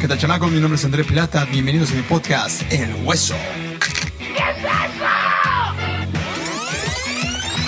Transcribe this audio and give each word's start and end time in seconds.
¿Qué 0.00 0.06
tal, 0.06 0.16
chamacos? 0.16 0.52
Mi 0.52 0.60
nombre 0.60 0.76
es 0.76 0.84
André 0.84 1.02
Plata. 1.02 1.44
Bienvenidos 1.46 1.90
a 1.90 1.94
mi 1.94 2.02
podcast, 2.02 2.62
El 2.70 2.94
Hueso. 3.04 3.34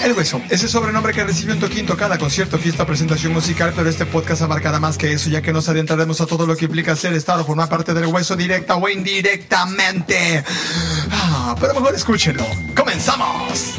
El 0.04 0.12
Hueso, 0.12 0.40
ese 0.48 0.69
sobrenombre 0.69 1.12
que 1.12 1.24
recibió 1.24 1.54
en 1.54 1.61
Toquín 1.61 1.87
cada 1.87 2.19
concierto, 2.19 2.56
fiesta, 2.56 2.87
presentación 2.87 3.32
musical, 3.32 3.72
pero 3.74 3.90
este 3.90 4.06
podcast 4.06 4.43
abarcará 4.43 4.79
más 4.79 4.96
que 4.96 5.12
eso, 5.12 5.29
ya 5.29 5.43
que 5.43 5.53
nos 5.53 5.69
adentraremos 5.69 6.21
a 6.21 6.27
todo 6.27 6.46
lo 6.46 6.56
que 6.56 6.66
implica 6.66 6.95
ser 6.95 7.14
Estado, 7.14 7.45
formar 7.45 7.69
parte 7.69 7.95
del 7.95 8.06
Hueso 8.06 8.37
directa 8.37 8.76
o 8.76 8.88
indirectamente. 8.88 10.44
Ah, 11.10 11.56
pero 11.60 11.74
mejor 11.74 11.97
escúchenlo. 11.97 12.47
¡Comenzamos! 12.76 13.74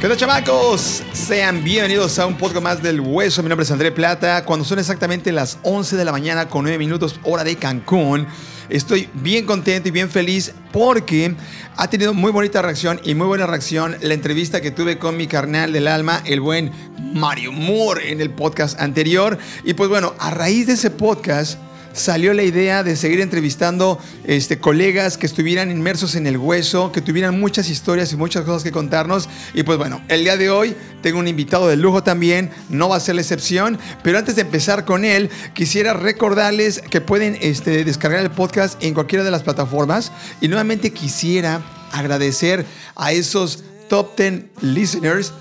¿Qué 0.00 0.06
tal, 0.06 0.16
chamacos? 0.16 1.02
Sean 1.12 1.64
bienvenidos 1.64 2.20
a 2.20 2.26
un 2.26 2.38
podcast 2.38 2.62
más 2.62 2.80
del 2.80 3.00
Hueso. 3.00 3.42
Mi 3.42 3.48
nombre 3.48 3.64
es 3.64 3.70
André 3.72 3.90
Plata. 3.90 4.44
Cuando 4.44 4.64
son 4.64 4.78
exactamente 4.78 5.32
las 5.32 5.58
11 5.64 5.96
de 5.96 6.04
la 6.04 6.12
mañana 6.12 6.48
con 6.48 6.62
9 6.62 6.78
minutos 6.78 7.18
hora 7.24 7.42
de 7.42 7.56
Cancún, 7.56 8.24
estoy 8.68 9.10
bien 9.14 9.44
contento 9.44 9.88
y 9.88 9.90
bien 9.90 10.08
feliz 10.08 10.54
porque 10.70 11.34
ha 11.76 11.90
tenido 11.90 12.14
muy 12.14 12.30
bonita 12.30 12.62
reacción 12.62 13.00
y 13.02 13.16
muy 13.16 13.26
buena 13.26 13.48
reacción 13.48 13.96
la 14.00 14.14
entrevista 14.14 14.60
que 14.60 14.70
tuve 14.70 15.00
con 15.00 15.16
mi 15.16 15.26
carnal 15.26 15.72
del 15.72 15.88
alma, 15.88 16.22
el 16.26 16.40
buen 16.40 16.70
Mario 17.12 17.50
Moore, 17.50 18.12
en 18.12 18.20
el 18.20 18.30
podcast 18.30 18.80
anterior. 18.80 19.36
Y 19.64 19.74
pues 19.74 19.88
bueno, 19.88 20.14
a 20.20 20.30
raíz 20.30 20.68
de 20.68 20.74
ese 20.74 20.90
podcast 20.90 21.58
salió 21.98 22.32
la 22.32 22.42
idea 22.42 22.82
de 22.82 22.96
seguir 22.96 23.20
entrevistando 23.20 23.98
este, 24.24 24.58
colegas 24.58 25.18
que 25.18 25.26
estuvieran 25.26 25.70
inmersos 25.70 26.14
en 26.14 26.26
el 26.26 26.38
hueso, 26.38 26.92
que 26.92 27.00
tuvieran 27.00 27.38
muchas 27.38 27.68
historias 27.68 28.12
y 28.12 28.16
muchas 28.16 28.44
cosas 28.44 28.62
que 28.62 28.72
contarnos. 28.72 29.28
Y 29.54 29.64
pues 29.64 29.78
bueno, 29.78 30.00
el 30.08 30.22
día 30.22 30.36
de 30.36 30.50
hoy 30.50 30.74
tengo 31.02 31.18
un 31.18 31.28
invitado 31.28 31.68
de 31.68 31.76
lujo 31.76 32.02
también, 32.02 32.50
no 32.68 32.88
va 32.88 32.96
a 32.96 33.00
ser 33.00 33.16
la 33.16 33.20
excepción, 33.20 33.78
pero 34.02 34.18
antes 34.18 34.36
de 34.36 34.42
empezar 34.42 34.84
con 34.84 35.04
él, 35.04 35.30
quisiera 35.54 35.92
recordarles 35.92 36.80
que 36.80 37.00
pueden 37.00 37.36
este, 37.40 37.84
descargar 37.84 38.20
el 38.20 38.30
podcast 38.30 38.82
en 38.82 38.94
cualquiera 38.94 39.24
de 39.24 39.30
las 39.30 39.42
plataformas. 39.42 40.12
Y 40.40 40.48
nuevamente 40.48 40.92
quisiera 40.92 41.62
agradecer 41.92 42.64
a 42.96 43.12
esos 43.12 43.64
top 43.88 44.16
10 44.16 44.44
listeners 44.60 45.32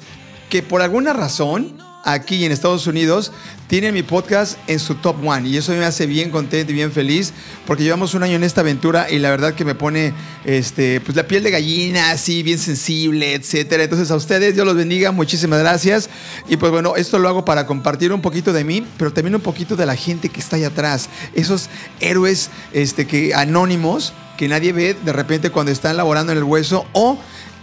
que 0.49 0.63
por 0.63 0.81
alguna 0.81 1.13
razón 1.13 1.77
aquí 2.07 2.45
en 2.45 2.53
Estados 2.53 2.87
Unidos 2.87 3.33
tienen 3.67 3.93
mi 3.93 4.01
podcast 4.01 4.57
en 4.67 4.79
su 4.79 4.95
top 4.95 5.17
one. 5.27 5.47
Y 5.49 5.57
eso 5.57 5.73
me 5.73 5.83
hace 5.83 6.07
bien 6.07 6.31
contento 6.31 6.71
y 6.71 6.75
bien 6.75 6.91
feliz 6.91 7.33
porque 7.65 7.83
llevamos 7.83 8.13
un 8.13 8.23
año 8.23 8.37
en 8.37 8.43
esta 8.43 8.61
aventura 8.61 9.11
y 9.11 9.19
la 9.19 9.29
verdad 9.29 9.53
que 9.53 9.65
me 9.65 9.75
pone 9.75 10.13
este, 10.45 11.01
pues 11.01 11.17
la 11.17 11.27
piel 11.27 11.43
de 11.43 11.51
gallina 11.51 12.11
así 12.11 12.43
bien 12.43 12.59
sensible, 12.59 13.33
etcétera. 13.33 13.83
Entonces 13.83 14.09
a 14.09 14.15
ustedes 14.15 14.55
Dios 14.55 14.65
los 14.65 14.75
bendiga, 14.75 15.11
muchísimas 15.11 15.59
gracias. 15.59 16.09
Y 16.47 16.55
pues 16.55 16.71
bueno, 16.71 16.95
esto 16.95 17.19
lo 17.19 17.27
hago 17.27 17.43
para 17.43 17.65
compartir 17.65 18.13
un 18.13 18.21
poquito 18.21 18.53
de 18.53 18.63
mí, 18.63 18.87
pero 18.97 19.11
también 19.11 19.35
un 19.35 19.41
poquito 19.41 19.75
de 19.75 19.85
la 19.85 19.97
gente 19.97 20.29
que 20.29 20.39
está 20.39 20.55
allá 20.55 20.67
atrás, 20.67 21.09
esos 21.35 21.69
héroes 21.99 22.49
este, 22.71 23.05
que 23.05 23.35
anónimos 23.35 24.13
que 24.37 24.47
nadie 24.47 24.71
ve 24.71 24.95
de 25.03 25.13
repente 25.13 25.49
cuando 25.49 25.71
están 25.71 25.97
laborando 25.97 26.31
en 26.31 26.37
el 26.37 26.43
hueso 26.43 26.85
o 26.93 27.17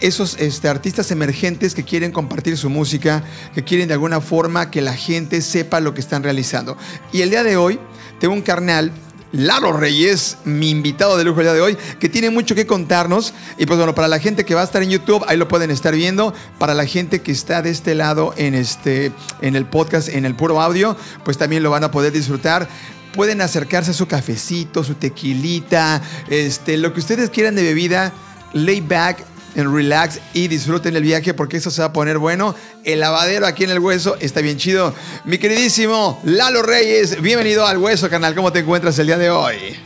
esos 0.05 0.37
este, 0.39 0.69
artistas 0.69 1.11
emergentes 1.11 1.75
que 1.75 1.83
quieren 1.83 2.13
compartir 2.13 2.59
su 2.59 2.69
música, 2.69 3.25
que 3.55 3.65
quieren 3.65 3.89
de 3.89 3.95
alguna 3.95 4.21
forma 4.21 4.71
que 4.71 4.83
la 4.83 4.95
gente 4.95 5.41
sepa 5.41 5.81
lo 5.81 5.95
que 5.95 6.01
están 6.03 6.23
realizando. 6.23 6.77
Y 7.11 7.23
el 7.23 7.31
día 7.31 7.43
de 7.43 7.57
hoy 7.57 7.81
tengo 8.21 8.35
un 8.35 8.43
carnal 8.43 8.93
Lalo 9.33 9.73
Reyes, 9.73 10.37
mi 10.45 10.69
invitado 10.69 11.17
de 11.17 11.25
lujo 11.25 11.41
el 11.41 11.47
día 11.47 11.55
de 11.55 11.63
hoy, 11.63 11.79
que 11.99 12.11
tiene 12.11 12.29
mucho 12.29 12.55
que 12.55 12.67
contarnos. 12.67 13.33
Y 13.57 13.65
pues 13.65 13.79
bueno, 13.79 13.95
para 13.95 14.07
la 14.07 14.19
gente 14.19 14.45
que 14.45 14.55
va 14.55 14.61
a 14.61 14.65
estar 14.65 14.83
en 14.83 14.91
YouTube, 14.91 15.25
ahí 15.27 15.39
lo 15.39 15.49
pueden 15.49 15.71
estar 15.71 15.95
viendo. 15.95 16.35
Para 16.59 16.75
la 16.75 16.85
gente 16.85 17.23
que 17.23 17.33
está 17.33 17.63
de 17.63 17.71
este 17.71 17.95
lado 17.95 18.35
en, 18.37 18.55
este, 18.55 19.11
en 19.41 19.57
el 19.57 19.65
podcast, 19.65 20.09
en 20.09 20.27
el 20.27 20.37
puro 20.37 20.61
audio, 20.61 20.99
pues 21.25 21.39
también 21.39 21.63
lo 21.63 21.71
van 21.71 21.83
a 21.85 21.91
poder 21.91 22.13
disfrutar 22.13 22.69
pueden 23.15 23.41
acercarse 23.41 23.93
a 23.93 23.95
su 23.95 24.09
cafecito, 24.09 24.83
su 24.83 24.97
tequilita, 24.97 26.03
este, 26.29 26.77
lo 26.77 26.93
que 26.93 26.99
ustedes 26.99 27.31
quieran 27.31 27.55
de 27.55 27.63
bebida, 27.63 28.13
lay 28.55 28.81
back, 28.81 29.25
relax 29.55 30.21
y 30.33 30.49
disfruten 30.49 30.97
el 30.97 31.03
viaje 31.03 31.35
porque 31.35 31.59
eso 31.59 31.71
se 31.71 31.83
va 31.83 31.89
a 31.89 31.93
poner 31.93 32.19
bueno. 32.19 32.55
El 32.85 33.01
lavadero 33.01 33.47
aquí 33.47 33.65
en 33.65 33.71
el 33.71 33.79
hueso 33.79 34.17
está 34.21 34.41
bien 34.41 34.57
chido. 34.57 34.95
Mi 35.25 35.39
queridísimo 35.39 36.21
Lalo 36.25 36.63
Reyes, 36.63 37.21
bienvenido 37.21 37.67
al 37.67 37.79
hueso, 37.79 38.11
canal. 38.11 38.35
¿Cómo 38.35 38.53
te 38.53 38.61
encuentras 38.61 38.99
el 38.99 39.07
día 39.07 39.19
de 39.19 39.31
hoy? 39.31 39.77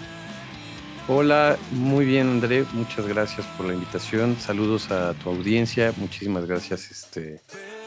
Hola, 1.11 1.57
muy 1.71 2.05
bien 2.05 2.29
André, 2.29 2.67
muchas 2.75 3.07
gracias 3.07 3.47
por 3.57 3.65
la 3.65 3.73
invitación. 3.73 4.37
Saludos 4.39 4.91
a 4.91 5.15
tu 5.15 5.31
audiencia, 5.31 5.95
muchísimas 5.97 6.45
gracias 6.45 6.91
este, 6.91 7.41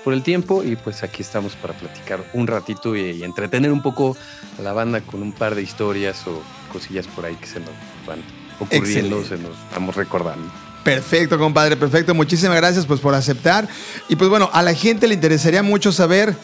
por 0.03 0.13
el 0.13 0.23
tiempo 0.23 0.63
y 0.63 0.75
pues 0.75 1.03
aquí 1.03 1.21
estamos 1.21 1.55
para 1.55 1.75
platicar 1.75 2.25
un 2.33 2.47
ratito 2.47 2.95
y, 2.95 3.23
entretener 3.23 3.71
un 3.71 3.83
poco 3.83 4.17
a 4.57 4.61
la 4.63 4.73
banda 4.73 5.01
con 5.01 5.21
un 5.21 5.33
par 5.33 5.53
de 5.53 5.61
historias 5.61 6.25
o 6.25 6.41
cosillas 6.73 7.05
por 7.05 7.25
ahí 7.25 7.35
que 7.35 7.45
se 7.45 7.59
nos 7.59 7.69
van 8.07 8.23
ocurriendo, 8.59 9.23
se 9.23 9.37
nos 9.37 9.55
vamos 9.71 9.95
recordando. 9.95 10.51
Perfecto, 10.83 11.37
compadre, 11.37 11.77
perfecto. 11.77 12.13
Muchísimas 12.13 12.57
gracias 12.57 12.85
pues, 12.85 12.99
por 12.99 13.13
aceptar. 13.13 13.67
Y 14.09 14.15
pues 14.15 14.29
bueno, 14.29 14.49
a 14.51 14.61
la 14.61 14.73
gente 14.73 15.07
le 15.07 15.13
interesaría 15.13 15.63
mucho 15.63 15.91
saber 15.91 16.35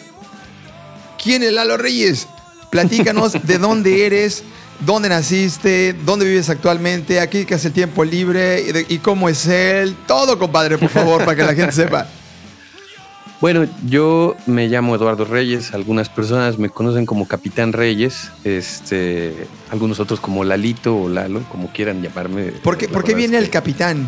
quién 1.22 1.44
es 1.44 1.52
Lalo 1.52 1.78
Reyes. 1.78 2.28
Platícanos 2.70 3.34
de 3.44 3.58
dónde 3.58 4.06
eres, 4.06 4.44
dónde 4.86 5.10
naciste, 5.10 5.94
dónde 6.06 6.26
vives 6.26 6.50
actualmente, 6.50 7.20
aquí 7.20 7.46
que 7.46 7.56
hace 7.56 7.70
el 7.70 7.74
tiempo 7.74 8.04
libre 8.04 8.86
y, 8.88 8.98
cómo 9.00 9.30
es 9.30 9.48
él. 9.48 9.96
Todo, 10.06 10.38
compadre, 10.38 10.78
por 10.78 10.90
favor, 10.90 11.26
para 11.26 11.36
que 11.36 11.44
la 11.44 11.56
gente 11.56 11.72
sepa. 11.72 12.08
Bueno, 13.40 13.68
yo 13.86 14.36
me 14.48 14.68
llamo 14.68 14.96
Eduardo 14.96 15.24
Reyes, 15.24 15.76
algunas 15.76 16.10
personas 16.10 16.58
me 16.58 16.72
conocen 16.72 17.06
como 17.06 17.28
Capitán 17.28 17.72
Reyes, 17.72 18.32
este, 18.44 19.48
algunos 19.70 20.00
otros 20.00 20.20
como 20.20 20.44
Lalito 20.44 20.98
o 20.98 21.08
Lalo, 21.08 21.44
como 21.52 21.72
quieran 21.72 22.02
llamarme. 22.02 22.46
¿Por 22.46 22.80
qué, 22.80 22.90
¿por 22.90 23.04
qué 23.04 23.14
viene 23.14 23.38
el 23.38 23.52
capitán? 23.52 24.08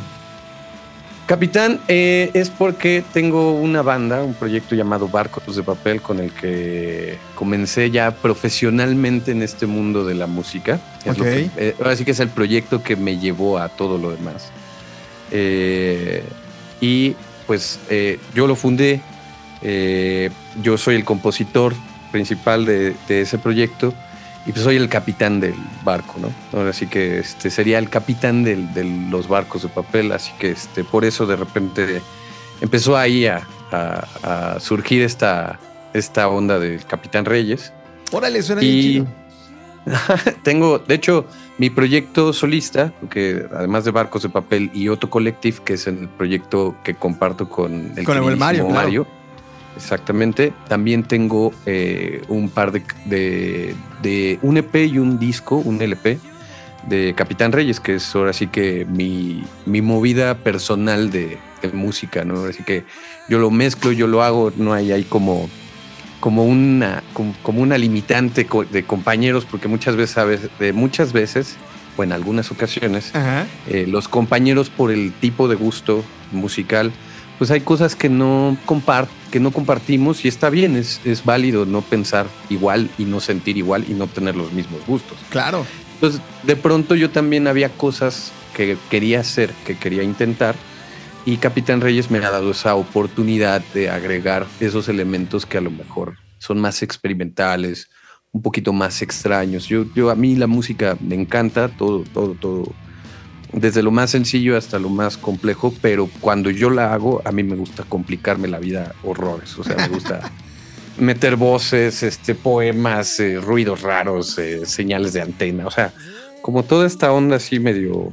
Capitán, 1.29 1.79
eh, 1.87 2.31
es 2.33 2.49
porque 2.49 3.03
tengo 3.13 3.51
una 3.51 3.83
banda, 3.83 4.23
un 4.23 4.33
proyecto 4.33 4.73
llamado 4.73 5.07
Barcos 5.07 5.55
de 5.55 5.61
Papel, 5.61 6.01
con 6.01 6.19
el 6.19 6.31
que 6.31 7.19
comencé 7.35 7.91
ya 7.91 8.09
profesionalmente 8.09 9.29
en 9.29 9.43
este 9.43 9.67
mundo 9.67 10.03
de 10.03 10.15
la 10.15 10.25
música. 10.25 10.79
Eh, 11.05 11.75
ahora 11.77 11.95
sí 11.95 12.03
que 12.03 12.11
es 12.11 12.19
el 12.19 12.29
proyecto 12.29 12.81
que 12.81 12.95
me 12.95 13.19
llevó 13.19 13.59
a 13.59 13.69
todo 13.69 13.99
lo 13.99 14.09
demás. 14.09 14.49
Eh, 15.29 16.23
y 16.81 17.15
pues 17.45 17.79
yo 18.33 18.47
lo 18.47 18.55
fundé, 18.55 18.99
yo 20.63 20.77
soy 20.79 20.95
el 20.95 21.05
compositor 21.05 21.75
principal 22.11 22.65
de 22.65 22.95
ese 23.07 23.37
proyecto 23.37 23.93
y 24.49 24.51
pues 24.51 24.63
soy 24.63 24.77
el 24.77 24.89
capitán 24.89 25.39
del 25.39 25.53
barco, 25.83 26.15
¿no? 26.19 26.31
Ahora 26.57 26.73
sí 26.73 26.87
que 26.87 27.19
este 27.19 27.51
sería 27.51 27.77
el 27.77 27.87
capitán 27.87 28.43
de 28.43 28.57
los 29.11 29.27
barcos 29.27 29.61
de 29.61 29.69
papel, 29.69 30.11
así 30.11 30.31
que 30.39 30.49
este, 30.49 30.83
por 30.83 31.05
eso 31.05 31.27
de 31.27 31.35
repente 31.35 32.01
empezó 32.59 32.97
ahí 32.97 33.27
a, 33.27 33.47
surgir 34.59 35.03
esta, 35.03 35.59
esta 35.93 36.27
onda 36.29 36.57
del 36.57 36.83
Capitán 36.83 37.25
Reyes. 37.25 37.71
Órale, 38.11 38.41
suena 38.41 38.63
y 38.63 39.05
tengo, 40.43 40.79
de 40.79 40.95
hecho, 40.95 41.27
mi 41.59 41.69
proyecto 41.69 42.33
solista, 42.33 42.91
que 43.11 43.45
además 43.55 43.85
de 43.85 43.91
Barcos 43.91 44.23
de 44.23 44.29
Papel 44.29 44.71
y 44.73 44.89
Otto 44.89 45.11
Collective, 45.11 45.59
que 45.63 45.73
es 45.73 45.85
el 45.85 46.07
proyecto 46.07 46.75
que 46.83 46.95
comparto 46.95 47.47
con 47.47 47.93
el, 47.95 48.03
con 48.03 48.17
el 48.17 48.35
Mario, 48.35 48.67
Mario 48.67 49.05
Exactamente. 49.75 50.53
También 50.67 51.03
tengo 51.03 51.53
eh, 51.65 52.21
un 52.27 52.49
par 52.49 52.71
de, 52.71 53.75
de, 54.01 54.39
un 54.41 54.57
EP 54.57 54.75
y 54.75 54.99
un 54.99 55.19
disco, 55.19 55.57
un 55.57 55.81
LP 55.81 56.19
de 56.87 57.13
Capitán 57.15 57.51
Reyes, 57.51 57.79
que 57.79 57.95
es 57.95 58.15
ahora 58.15 58.33
sí 58.33 58.47
que 58.47 58.85
mi, 58.85 59.43
mi 59.65 59.81
movida 59.81 60.37
personal 60.37 61.11
de, 61.11 61.37
música, 61.73 62.23
¿no? 62.23 62.45
Así 62.45 62.63
que 62.63 62.85
yo 63.27 63.37
lo 63.37 63.51
mezclo, 63.51 63.91
yo 63.91 64.07
lo 64.07 64.23
hago, 64.23 64.53
no 64.55 64.73
hay 64.73 64.93
ahí 64.93 65.03
como, 65.03 65.49
como 66.21 66.45
una, 66.45 67.03
como, 67.13 67.61
una 67.61 67.77
limitante 67.77 68.47
de 68.71 68.83
compañeros, 68.83 69.45
porque 69.45 69.67
muchas 69.67 69.97
veces, 69.97 70.49
de 70.57 70.71
muchas 70.71 71.11
veces, 71.11 71.57
o 71.97 72.03
en 72.03 72.13
algunas 72.13 72.49
ocasiones, 72.51 73.11
eh, 73.67 73.85
los 73.89 74.07
compañeros 74.07 74.69
por 74.69 74.89
el 74.89 75.11
tipo 75.11 75.49
de 75.49 75.55
gusto 75.55 76.05
musical, 76.31 76.93
pues 77.39 77.49
hay 77.51 77.61
cosas 77.61 77.95
que 77.95 78.09
no, 78.09 78.55
compart 78.65 79.09
que 79.31 79.39
no 79.39 79.51
compartimos 79.51 80.25
y 80.25 80.27
está 80.27 80.49
bien, 80.49 80.75
es, 80.75 81.01
es 81.05 81.23
válido 81.23 81.65
no 81.65 81.81
pensar 81.81 82.27
igual 82.49 82.89
y 82.97 83.05
no 83.05 83.21
sentir 83.21 83.57
igual 83.57 83.85
y 83.87 83.93
no 83.93 84.07
tener 84.07 84.35
los 84.35 84.51
mismos 84.51 84.85
gustos. 84.85 85.17
Claro. 85.29 85.65
Entonces, 85.95 86.21
de 86.43 86.55
pronto 86.55 86.95
yo 86.95 87.09
también 87.09 87.47
había 87.47 87.69
cosas 87.69 88.31
que 88.55 88.77
quería 88.89 89.21
hacer, 89.21 89.53
que 89.65 89.77
quería 89.77 90.03
intentar, 90.03 90.55
y 91.25 91.37
Capitán 91.37 91.81
Reyes 91.81 92.11
me 92.11 92.17
ha 92.19 92.29
dado 92.29 92.51
esa 92.51 92.75
oportunidad 92.75 93.61
de 93.73 93.89
agregar 93.89 94.45
esos 94.59 94.89
elementos 94.89 95.45
que 95.45 95.57
a 95.57 95.61
lo 95.61 95.71
mejor 95.71 96.17
son 96.39 96.59
más 96.59 96.81
experimentales, 96.83 97.89
un 98.31 98.41
poquito 98.41 98.73
más 98.73 99.01
extraños. 99.01 99.67
Yo, 99.67 99.85
yo 99.95 100.09
a 100.09 100.15
mí 100.15 100.35
la 100.35 100.47
música 100.47 100.97
me 100.99 101.15
encanta, 101.15 101.69
todo, 101.69 102.03
todo, 102.13 102.33
todo 102.33 102.73
desde 103.51 103.81
lo 103.81 103.91
más 103.91 104.11
sencillo 104.11 104.57
hasta 104.57 104.79
lo 104.79 104.89
más 104.89 105.17
complejo, 105.17 105.73
pero 105.81 106.09
cuando 106.19 106.49
yo 106.49 106.69
la 106.69 106.93
hago, 106.93 107.21
a 107.25 107.31
mí 107.31 107.43
me 107.43 107.55
gusta 107.55 107.83
complicarme 107.83 108.47
la 108.47 108.59
vida 108.59 108.93
horrores. 109.03 109.57
O 109.57 109.63
sea, 109.63 109.75
me 109.75 109.87
gusta, 109.87 110.31
meter 110.99 111.35
voces, 111.35 112.03
este, 112.03 112.35
poemas, 112.35 113.19
eh, 113.19 113.39
ruidos 113.39 113.81
raros, 113.81 114.37
eh, 114.37 114.65
señales 114.65 115.13
de 115.13 115.21
antena. 115.21 115.65
O 115.65 115.71
sea, 115.71 115.93
como 116.41 116.63
toda 116.63 116.85
esta 116.85 117.11
onda 117.11 117.37
así 117.37 117.59
medio. 117.59 118.11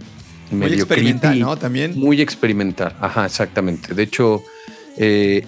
Muy 0.50 0.72
experimental, 0.72 1.38
¿no? 1.38 1.56
También. 1.56 1.98
Muy 1.98 2.20
experimental. 2.20 2.94
Ajá, 3.00 3.26
exactamente. 3.26 3.94
De 3.94 4.02
hecho, 4.04 4.42
eh, 4.96 5.44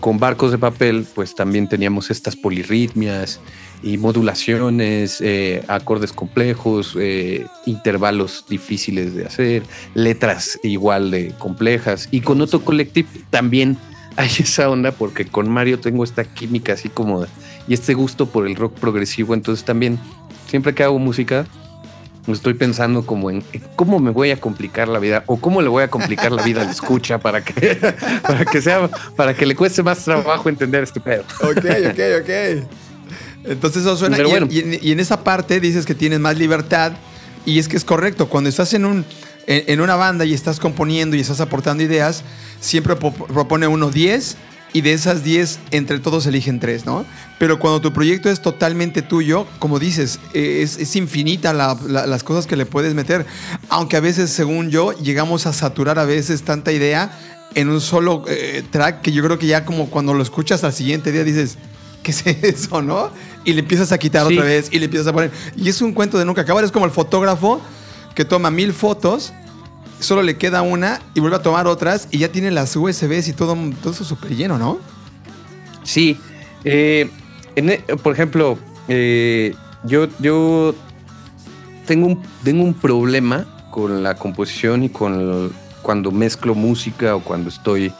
con 0.00 0.18
barcos 0.18 0.50
de 0.50 0.58
papel, 0.58 1.06
pues 1.14 1.34
también 1.34 1.68
teníamos 1.68 2.10
estas 2.10 2.36
polirritmias 2.36 3.40
y 3.82 3.98
modulaciones, 3.98 5.22
acordes 5.68 6.12
complejos, 6.12 6.96
intervalos 7.66 8.44
difíciles 8.48 9.14
de 9.14 9.26
hacer, 9.26 9.62
letras 9.94 10.58
igual 10.62 11.10
de 11.10 11.32
complejas. 11.38 12.08
Y 12.10 12.20
con 12.20 12.40
Otto 12.40 12.64
Collective 12.64 13.08
también 13.30 13.76
hay 14.16 14.30
esa 14.38 14.70
onda 14.70 14.92
porque 14.92 15.26
con 15.26 15.48
Mario 15.48 15.80
tengo 15.80 16.04
esta 16.04 16.24
química 16.24 16.74
así 16.74 16.88
como 16.88 17.26
y 17.66 17.74
este 17.74 17.94
gusto 17.94 18.26
por 18.26 18.46
el 18.46 18.56
rock 18.56 18.74
progresivo. 18.74 19.34
Entonces 19.34 19.64
también 19.64 19.98
siempre 20.46 20.74
que 20.74 20.82
hago 20.82 20.98
música 20.98 21.46
estoy 22.32 22.54
pensando 22.54 23.04
como 23.04 23.30
en, 23.30 23.44
cómo 23.76 23.98
me 23.98 24.10
voy 24.10 24.30
a 24.30 24.40
complicar 24.40 24.88
la 24.88 24.98
vida 24.98 25.24
o 25.26 25.36
cómo 25.36 25.60
le 25.60 25.68
voy 25.68 25.82
a 25.82 25.88
complicar 25.88 26.32
la 26.32 26.42
vida 26.42 26.62
al 26.62 26.70
escucha 26.70 27.18
para 27.18 27.44
que, 27.44 27.76
para 28.22 28.44
que 28.44 28.62
sea, 28.62 28.88
para 29.16 29.34
que 29.34 29.44
le 29.44 29.54
cueste 29.54 29.82
más 29.82 30.04
trabajo 30.04 30.48
entender 30.48 30.84
este 30.84 31.00
pedo. 31.00 31.24
Ok, 31.42 31.64
ok, 31.90 32.00
ok. 32.22 32.83
Entonces 33.44 33.82
eso 33.82 33.96
suena. 33.96 34.18
y, 34.50 34.78
y 34.82 34.92
en 34.92 35.00
esa 35.00 35.22
parte 35.22 35.60
dices 35.60 35.86
que 35.86 35.94
tienes 35.94 36.20
más 36.20 36.38
libertad 36.38 36.92
y 37.46 37.58
es 37.58 37.68
que 37.68 37.76
es 37.76 37.84
correcto. 37.84 38.28
Cuando 38.28 38.48
estás 38.48 38.74
en 38.74 38.84
un 38.84 39.04
en, 39.46 39.80
una 39.80 39.96
banda 39.96 40.24
y 40.24 40.34
estás 40.34 40.58
componiendo 40.58 41.16
y 41.16 41.20
estás 41.20 41.40
aportando 41.40 41.82
ideas, 41.82 42.22
siempre 42.60 42.96
propone 42.96 43.66
uno 43.66 43.90
10 43.90 44.36
y 44.72 44.80
de 44.80 44.92
esas 44.92 45.22
10 45.22 45.60
entre 45.70 45.98
todos 46.00 46.26
eligen 46.26 46.58
3, 46.58 46.84
¿no? 46.84 47.04
Pero 47.38 47.58
cuando 47.58 47.80
tu 47.80 47.92
proyecto 47.92 48.28
es 48.28 48.42
totalmente 48.42 49.02
tuyo, 49.02 49.46
como 49.58 49.78
dices, 49.78 50.18
es, 50.32 50.96
infinita 50.96 51.52
las 51.52 52.24
cosas 52.24 52.46
que 52.46 52.56
le 52.56 52.66
puedes 52.66 52.94
meter, 52.94 53.24
aunque 53.68 53.96
a 53.96 54.00
veces, 54.00 54.30
según 54.30 54.70
yo, 54.70 54.92
llegamos 54.92 55.46
a 55.46 55.52
saturar 55.52 55.98
a 55.98 56.04
veces 56.04 56.42
tanta 56.42 56.72
idea 56.72 57.16
en 57.54 57.68
un 57.68 57.80
solo 57.80 58.24
eh, 58.26 58.64
track 58.68 59.00
que 59.00 59.12
yo 59.12 59.22
creo 59.22 59.38
que 59.38 59.46
ya 59.46 59.64
como 59.64 59.88
cuando 59.88 60.12
lo 60.12 60.22
escuchas 60.22 60.64
al 60.64 60.72
siguiente 60.72 61.12
día 61.12 61.22
dices, 61.22 61.56
¿qué 62.02 62.10
es 62.10 62.26
eso, 62.26 62.82
no? 62.82 63.10
Y 63.44 63.52
le 63.52 63.60
empiezas 63.60 63.92
a 63.92 63.98
quitar 63.98 64.26
otra 64.26 64.44
vez 64.44 64.68
y 64.70 64.78
le 64.78 64.86
empiezas 64.86 65.06
a 65.08 65.12
poner. 65.12 65.30
Y 65.56 65.68
es 65.68 65.82
un 65.82 65.92
cuento 65.92 66.18
de 66.18 66.24
nunca 66.24 66.42
acabar, 66.42 66.64
es 66.64 66.72
como 66.72 66.86
el 66.86 66.90
fotógrafo 66.90 67.60
que 68.14 68.24
toma 68.24 68.50
mil 68.50 68.72
fotos, 68.72 69.32
solo 69.98 70.22
le 70.22 70.36
queda 70.36 70.62
una 70.62 71.00
y 71.14 71.20
vuelve 71.20 71.36
a 71.36 71.42
tomar 71.42 71.66
otras 71.66 72.08
y 72.10 72.18
ya 72.18 72.28
tiene 72.28 72.50
las 72.50 72.76
USBs 72.76 73.28
y 73.28 73.32
todo, 73.32 73.56
todo 73.82 73.92
eso 73.92 74.04
súper 74.04 74.36
lleno, 74.36 74.58
¿no? 74.58 74.78
Sí. 75.82 76.18
Eh, 76.64 77.10
e, 77.56 77.78
por 78.02 78.12
ejemplo, 78.12 78.58
eh, 78.88 79.54
yo, 79.84 80.08
yo 80.18 80.74
tengo, 81.86 82.06
un, 82.06 82.22
tengo 82.42 82.62
un 82.62 82.74
problema 82.74 83.46
con 83.70 84.02
la 84.02 84.14
composición 84.14 84.84
y 84.84 84.88
con 84.88 85.52
cuando 85.82 86.10
mezclo 86.10 86.54
música 86.54 87.16
o 87.16 87.20
cuando 87.20 87.50
estoy 87.50 87.92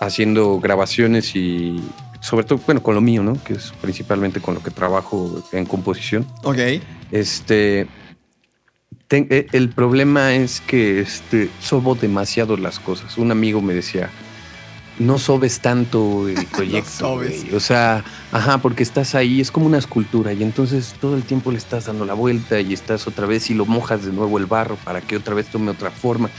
haciendo 0.00 0.60
grabaciones 0.60 1.34
y 1.34 1.80
sobre 2.24 2.46
todo, 2.46 2.58
bueno, 2.64 2.82
con 2.82 2.94
lo 2.94 3.02
mío, 3.02 3.22
¿no? 3.22 3.36
Que 3.44 3.52
es 3.52 3.72
principalmente 3.82 4.40
con 4.40 4.54
lo 4.54 4.62
que 4.62 4.70
trabajo 4.70 5.44
en 5.52 5.66
composición. 5.66 6.26
Ok. 6.42 6.58
Este, 7.12 7.86
eh, 9.10 9.46
el 9.52 9.68
problema 9.68 10.34
es 10.34 10.62
que 10.62 11.00
este, 11.00 11.50
sobo 11.60 11.94
demasiado 11.94 12.56
las 12.56 12.80
cosas. 12.80 13.18
Un 13.18 13.30
amigo 13.30 13.60
me 13.60 13.74
decía, 13.74 14.08
no 14.98 15.18
sobes 15.18 15.60
tanto 15.60 16.26
el 16.26 16.46
proyecto. 16.52 17.20
o 17.54 17.60
sea, 17.60 18.02
ajá, 18.32 18.56
porque 18.56 18.84
estás 18.84 19.14
ahí, 19.14 19.42
es 19.42 19.50
como 19.50 19.66
una 19.66 19.76
escultura 19.76 20.32
y 20.32 20.42
entonces 20.42 20.94
todo 21.02 21.16
el 21.16 21.24
tiempo 21.24 21.52
le 21.52 21.58
estás 21.58 21.84
dando 21.84 22.06
la 22.06 22.14
vuelta 22.14 22.58
y 22.58 22.72
estás 22.72 23.06
otra 23.06 23.26
vez 23.26 23.50
y 23.50 23.54
lo 23.54 23.66
mojas 23.66 24.02
de 24.02 24.12
nuevo 24.12 24.38
el 24.38 24.46
barro 24.46 24.76
para 24.76 25.02
que 25.02 25.18
otra 25.18 25.34
vez 25.34 25.48
tome 25.48 25.70
otra 25.70 25.90
forma. 25.90 26.30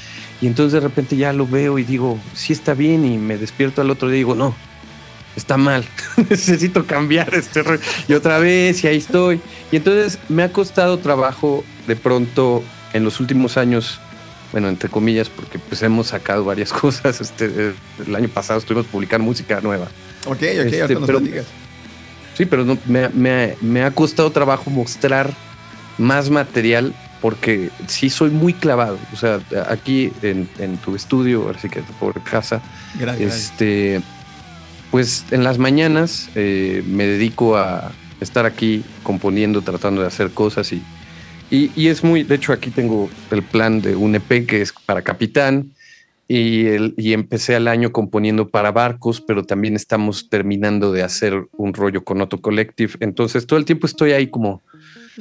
Y 0.41 0.47
entonces 0.47 0.73
de 0.73 0.79
repente 0.79 1.15
ya 1.15 1.31
lo 1.31 1.45
veo 1.45 1.77
y 1.77 1.83
digo, 1.83 2.17
sí 2.33 2.53
está 2.53 2.73
bien 2.73 3.05
y 3.05 3.19
me 3.19 3.37
despierto 3.37 3.81
al 3.81 3.91
otro 3.91 4.07
día 4.07 4.15
y 4.15 4.21
digo, 4.21 4.33
no, 4.33 4.55
está 5.35 5.57
mal, 5.57 5.85
necesito 6.29 6.85
cambiar 6.85 7.33
este 7.33 7.63
Y 8.07 8.13
otra 8.13 8.39
vez, 8.39 8.83
y 8.83 8.87
ahí 8.87 8.97
estoy. 8.97 9.41
Y 9.71 9.77
entonces 9.77 10.19
me 10.29 10.43
ha 10.43 10.51
costado 10.51 10.97
trabajo 10.99 11.63
de 11.87 11.95
pronto 11.95 12.63
en 12.93 13.03
los 13.03 13.19
últimos 13.19 13.57
años, 13.57 13.99
bueno, 14.51 14.69
entre 14.69 14.89
comillas, 14.89 15.29
porque 15.29 15.59
pues 15.59 15.81
hemos 15.83 16.07
sacado 16.07 16.45
varias 16.45 16.71
cosas. 16.73 17.21
Este, 17.21 17.73
el 18.05 18.15
año 18.15 18.29
pasado 18.29 18.59
estuvimos 18.59 18.87
publicando 18.87 19.25
música 19.25 19.61
nueva. 19.61 19.87
Ok, 20.25 20.37
ok, 20.37 20.43
este, 20.43 20.97
pero, 21.05 21.21
Sí, 22.35 22.45
pero 22.45 22.65
no, 22.65 22.77
me, 22.85 23.83
ha 23.83 23.91
costado 23.91 24.29
trabajo 24.29 24.69
mostrar 24.69 25.33
más 25.97 26.29
material 26.29 26.93
porque 27.21 27.69
sí 27.87 28.09
soy 28.09 28.29
muy 28.29 28.53
clavado. 28.53 28.99
O 29.13 29.15
sea, 29.15 29.39
aquí 29.69 30.11
en, 30.21 30.77
tu 30.83 30.95
estudio, 30.95 31.49
así 31.49 31.69
que 31.69 31.81
por 31.97 32.21
casa, 32.23 32.61
este, 33.19 34.01
pues 34.91 35.25
en 35.31 35.43
las 35.43 35.57
mañanas 35.57 36.29
eh, 36.35 36.83
me 36.87 37.05
dedico 37.05 37.57
a 37.57 37.91
estar 38.21 38.45
aquí 38.45 38.83
componiendo, 39.03 39.61
tratando 39.61 40.01
de 40.01 40.07
hacer 40.07 40.31
cosas 40.31 40.71
y, 40.71 40.81
y, 41.49 41.87
es 41.87 42.03
muy, 42.03 42.23
de 42.23 42.35
hecho 42.35 42.53
aquí 42.53 42.69
tengo 42.69 43.09
el 43.31 43.43
plan 43.43 43.81
de 43.81 43.95
un 43.95 44.15
EP 44.15 44.45
que 44.45 44.61
es 44.61 44.73
para 44.85 45.01
Capitán 45.01 45.71
y, 46.27 46.65
el, 46.65 46.95
y 46.97 47.13
empecé 47.13 47.55
el 47.55 47.67
año 47.67 47.91
componiendo 47.91 48.49
para 48.49 48.71
barcos, 48.71 49.21
pero 49.21 49.43
también 49.43 49.75
estamos 49.75 50.29
terminando 50.29 50.91
de 50.91 51.03
hacer 51.03 51.47
un 51.55 51.73
rollo 51.73 52.03
con 52.03 52.19
Otto 52.21 52.41
Collective. 52.41 52.93
Entonces 52.99 53.45
todo 53.45 53.59
el 53.59 53.65
tiempo 53.65 53.85
estoy 53.85 54.13
ahí 54.13 54.27
como, 54.27 54.63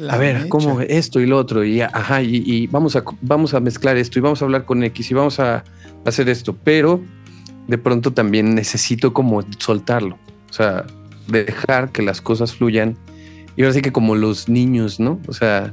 a 0.08 0.16
ver, 0.16 0.48
cómo 0.48 0.80
esto 0.80 1.20
y 1.20 1.26
lo 1.26 1.36
otro 1.36 1.62
y 1.64 1.82
ajá, 1.82 2.22
y, 2.22 2.42
y, 2.46 2.66
vamos, 2.68 2.96
a, 2.96 3.04
vamos 3.20 3.52
a 3.54 3.60
mezclar 3.60 3.96
esto 3.96 4.18
y 4.18 4.22
vamos 4.22 4.40
a 4.40 4.46
hablar 4.46 4.64
con 4.64 4.82
X 4.82 5.10
y 5.10 5.14
vamos 5.14 5.40
a 5.40 5.62
hacer 6.06 6.28
esto, 6.28 6.56
pero 6.64 7.02
de 7.68 7.78
pronto 7.78 8.12
también 8.12 8.54
necesito 8.54 9.12
como 9.12 9.42
soltarlo, 9.58 10.18
o 10.50 10.52
sea, 10.52 10.84
dejar 11.28 11.90
que 11.90 12.02
las 12.02 12.20
cosas 12.20 12.54
fluyan. 12.54 12.96
Y 13.56 13.62
ahora 13.62 13.74
sí 13.74 13.82
que 13.82 13.92
como 13.92 14.16
los 14.16 14.48
niños, 14.48 14.98
¿no? 14.98 15.20
O 15.28 15.32
sea, 15.32 15.72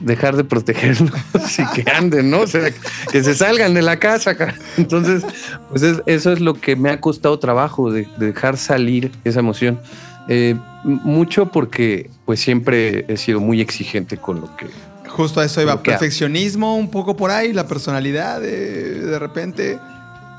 dejar 0.00 0.36
de 0.36 0.44
protegerlos 0.44 1.10
y 1.58 1.82
que 1.82 1.90
anden, 1.90 2.30
¿no? 2.30 2.40
O 2.40 2.46
sea, 2.46 2.72
que 3.10 3.22
se 3.22 3.34
salgan 3.34 3.74
de 3.74 3.82
la 3.82 3.98
casa. 3.98 4.36
Entonces, 4.76 5.24
pues 5.70 5.82
eso 6.06 6.32
es 6.32 6.40
lo 6.40 6.54
que 6.54 6.76
me 6.76 6.90
ha 6.90 7.00
costado 7.00 7.38
trabajo, 7.38 7.90
de, 7.90 8.06
dejar 8.18 8.56
salir 8.56 9.10
esa 9.24 9.40
emoción. 9.40 9.80
Eh, 10.28 10.56
mucho 10.84 11.46
porque 11.50 12.10
pues 12.24 12.40
siempre 12.40 13.04
he 13.08 13.16
sido 13.16 13.40
muy 13.40 13.60
exigente 13.60 14.16
con 14.16 14.40
lo 14.40 14.56
que... 14.56 14.66
Justo 15.08 15.40
a 15.40 15.44
eso 15.44 15.60
iba, 15.60 15.82
perfeccionismo 15.82 16.76
un 16.76 16.90
poco 16.90 17.16
por 17.16 17.30
ahí, 17.30 17.52
la 17.52 17.66
personalidad 17.66 18.40
de, 18.40 19.00
de 19.00 19.18
repente 19.18 19.78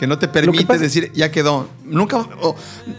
que 0.04 0.08
no 0.08 0.20
te 0.20 0.28
permite 0.28 0.78
decir, 0.78 1.14
ya 1.14 1.32
quedó. 1.32 1.70
Nunca, 1.86 2.28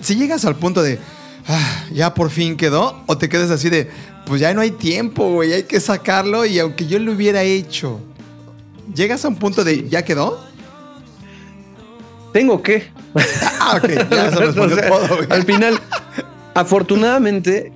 si 0.01 0.15
llegas 0.15 0.47
al 0.47 0.57
punto 0.57 0.83
de, 0.83 0.99
ah, 1.47 1.85
ya 1.93 2.15
por 2.15 2.31
fin 2.31 2.57
quedó, 2.57 3.03
o 3.05 3.19
te 3.19 3.29
quedas 3.29 3.51
así 3.51 3.69
de, 3.69 3.91
pues 4.25 4.41
ya 4.41 4.55
no 4.55 4.63
hay 4.63 4.71
tiempo, 4.71 5.31
güey, 5.31 5.53
hay 5.53 5.65
que 5.65 5.81
sacarlo 5.81 6.47
y 6.47 6.59
aunque 6.59 6.87
yo 6.87 6.99
lo 6.99 7.13
hubiera 7.13 7.43
hecho, 7.43 8.01
llegas 8.95 9.23
a 9.27 9.29
un 9.29 9.37
punto 9.37 9.65
de, 9.65 9.87
ya 9.87 10.03
quedó. 10.03 10.43
Tengo 12.33 12.63
que. 12.63 12.85
ah, 13.61 13.79
ok, 13.83 13.91
ya 14.11 14.31
se 14.31 14.37
respondió 14.47 14.79
todo, 14.81 15.19
Al 15.29 15.43
final, 15.43 15.79
afortunadamente, 16.55 17.71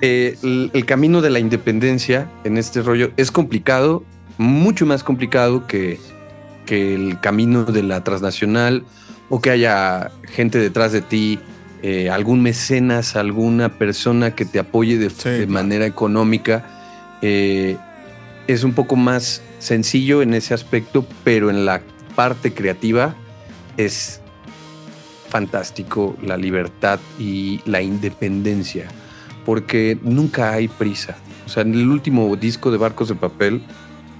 eh, 0.00 0.36
el, 0.42 0.84
camino 0.84 1.22
de 1.22 1.30
la 1.30 1.38
independencia 1.38 2.28
en 2.42 2.58
este 2.58 2.82
rollo 2.82 3.12
es 3.16 3.30
complicado, 3.30 4.02
mucho 4.36 4.84
más 4.84 5.04
complicado 5.04 5.68
que 5.68 6.00
que 6.64 6.94
el 6.94 7.20
camino 7.20 7.64
de 7.64 7.82
la 7.82 8.04
transnacional 8.04 8.84
o 9.28 9.40
que 9.40 9.50
haya 9.50 10.10
gente 10.24 10.58
detrás 10.58 10.92
de 10.92 11.00
ti, 11.00 11.38
eh, 11.82 12.10
algún 12.10 12.42
mecenas, 12.42 13.16
alguna 13.16 13.78
persona 13.78 14.34
que 14.34 14.44
te 14.44 14.58
apoye 14.58 14.98
de, 14.98 15.46
manera 15.46 15.86
económica. 15.86 16.64
Eh, 17.22 17.76
es 18.46 18.64
un 18.64 18.72
poco 18.72 18.96
más 18.96 19.42
sencillo 19.58 20.22
en 20.22 20.34
ese 20.34 20.54
aspecto, 20.54 21.06
pero 21.24 21.50
en 21.50 21.64
la 21.64 21.80
parte 22.14 22.52
creativa 22.52 23.14
es 23.76 24.20
fantástico 25.28 26.16
la 26.22 26.36
libertad 26.36 27.00
y 27.18 27.60
la 27.64 27.82
independencia, 27.82 28.86
porque 29.44 29.98
nunca 30.02 30.52
hay 30.52 30.68
prisa. 30.68 31.16
O 31.44 31.48
sea, 31.48 31.62
en 31.62 31.74
el 31.74 31.90
último 31.90 32.36
disco 32.36 32.70
de 32.70 32.78
Barcos 32.78 33.08
de 33.08 33.14
Papel, 33.14 33.62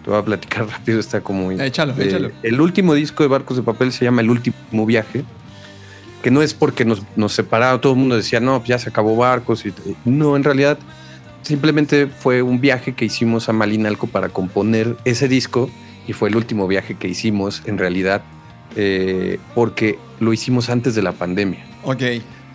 te 0.05 0.11
voy 0.11 0.19
a 0.19 0.25
platicar 0.25 0.67
rápido, 0.71 1.01
está 1.01 1.21
como... 1.21 1.51
Échalo, 1.51 1.95
échalo. 1.99 2.31
El 2.43 2.61
último 2.61 2.95
disco 2.95 3.23
de 3.23 3.29
Barcos 3.29 3.57
de 3.57 3.63
Papel 3.63 3.93
se 3.93 4.05
llama 4.05 4.21
El 4.21 4.31
Último 4.31 4.87
Viaje, 4.87 5.25
que 6.23 6.31
no 6.31 6.43
es 6.43 6.55
porque 6.55 6.85
nos, 6.85 7.03
nos 7.17 7.33
separaron, 7.33 7.81
todo 7.81 7.95
el 7.95 7.99
mundo 7.99 8.17
decía, 8.17 8.41
no, 8.41 8.63
ya 8.65 8.79
se 8.79 8.91
acabó 8.91 9.17
Barcos. 9.17 9.65
Y, 9.67 9.73
no, 10.05 10.37
en 10.37 10.45
realidad 10.45 10.79
simplemente 11.43 12.07
fue 12.07 12.43
un 12.43 12.61
viaje 12.61 12.95
que 12.95 13.05
hicimos 13.05 13.49
a 13.49 13.53
Malinalco 13.53 14.07
para 14.07 14.29
componer 14.29 14.97
ese 15.05 15.29
disco 15.29 15.71
y 16.07 16.13
fue 16.13 16.29
el 16.29 16.37
último 16.37 16.67
viaje 16.67 16.95
que 16.95 17.09
hicimos 17.09 17.63
en 17.67 17.77
realidad 17.77 18.23
eh, 18.77 19.39
porque 19.55 19.99
lo 20.21 20.33
hicimos 20.33 20.71
antes 20.71 20.95
de 20.95 21.03
la 21.03 21.13
pandemia. 21.13 21.65
Ok. 21.83 22.03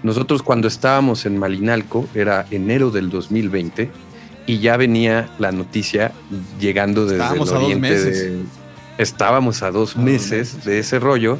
nosotros 0.02 0.42
cuando 0.42 0.68
estábamos 0.68 1.26
en 1.26 1.38
Malinalco, 1.38 2.08
era 2.16 2.46
enero 2.50 2.90
del 2.90 3.10
2020, 3.10 3.92
y 4.50 4.60
ya 4.60 4.78
venía 4.78 5.30
la 5.38 5.52
noticia 5.52 6.12
llegando 6.60 7.06
desde 7.06 7.18
Estábamos 7.24 7.50
el 7.50 7.56
a 7.56 7.60
dos 7.60 7.64
oriente 7.66 7.90
meses. 7.90 8.24
de- 8.24 8.44
estábamos 8.98 9.62
a 9.64 9.72
dos 9.72 9.96
A 9.96 10.00
dos 10.00 10.06
meses 10.06 10.66
de 10.66 10.80
ese 10.80 10.98
rollo. 11.00 11.38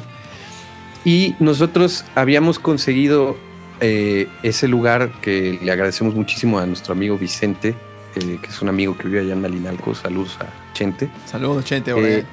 Y 1.04 1.34
nosotros 1.40 2.04
habíamos 2.14 2.58
conseguido 2.58 3.36
eh, 3.80 4.28
ese 4.42 4.68
lugar 4.68 5.10
que 5.22 5.58
le 5.62 5.72
agradecemos 5.72 6.14
muchísimo 6.14 6.58
a 6.58 6.66
nuestro 6.66 6.92
amigo 6.92 7.16
Vicente, 7.18 7.74
eh, 8.16 8.38
que 8.42 8.48
es 8.48 8.60
un 8.62 8.68
amigo 8.68 8.96
que 8.96 9.08
vive 9.08 9.20
allá 9.20 9.32
en 9.32 9.40
Malinalco. 9.40 9.94
Saludos 9.94 10.36
a 10.40 10.46
Chente. 10.74 11.08
Saludos, 11.26 11.64
Chente. 11.64 11.92
Eh. 11.96 12.24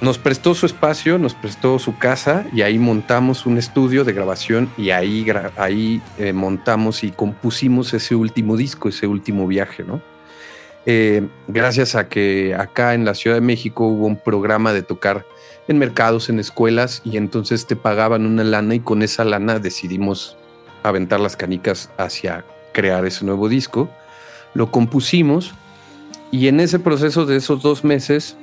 Nos 0.00 0.18
prestó 0.18 0.54
su 0.54 0.66
espacio, 0.66 1.18
nos 1.18 1.34
prestó 1.34 1.78
su 1.78 1.96
casa 1.98 2.46
y 2.52 2.62
ahí 2.62 2.78
montamos 2.78 3.46
un 3.46 3.58
estudio 3.58 4.04
de 4.04 4.12
grabación 4.12 4.70
y 4.76 4.90
ahí, 4.90 5.26
ahí 5.56 6.02
eh, 6.18 6.32
montamos 6.32 7.04
y 7.04 7.10
compusimos 7.10 7.94
ese 7.94 8.14
último 8.14 8.56
disco, 8.56 8.88
ese 8.88 9.06
último 9.06 9.46
viaje, 9.46 9.84
¿no? 9.84 10.02
Eh, 10.86 11.26
gracias 11.48 11.94
a 11.94 12.08
que 12.08 12.54
acá 12.54 12.92
en 12.92 13.06
la 13.06 13.14
Ciudad 13.14 13.36
de 13.36 13.40
México 13.40 13.86
hubo 13.86 14.06
un 14.06 14.16
programa 14.16 14.72
de 14.74 14.82
tocar 14.82 15.24
en 15.66 15.78
mercados, 15.78 16.28
en 16.28 16.38
escuelas 16.38 17.00
y 17.04 17.16
entonces 17.16 17.66
te 17.66 17.74
pagaban 17.74 18.26
una 18.26 18.44
lana 18.44 18.74
y 18.74 18.80
con 18.80 19.02
esa 19.02 19.24
lana 19.24 19.58
decidimos 19.58 20.36
aventar 20.82 21.20
las 21.20 21.36
canicas 21.36 21.90
hacia 21.96 22.44
crear 22.72 23.06
ese 23.06 23.24
nuevo 23.24 23.48
disco. 23.48 23.88
Lo 24.52 24.70
compusimos 24.70 25.54
y 26.30 26.48
en 26.48 26.60
ese 26.60 26.78
proceso 26.78 27.24
de 27.24 27.36
esos 27.36 27.62
dos 27.62 27.84
meses 27.84 28.36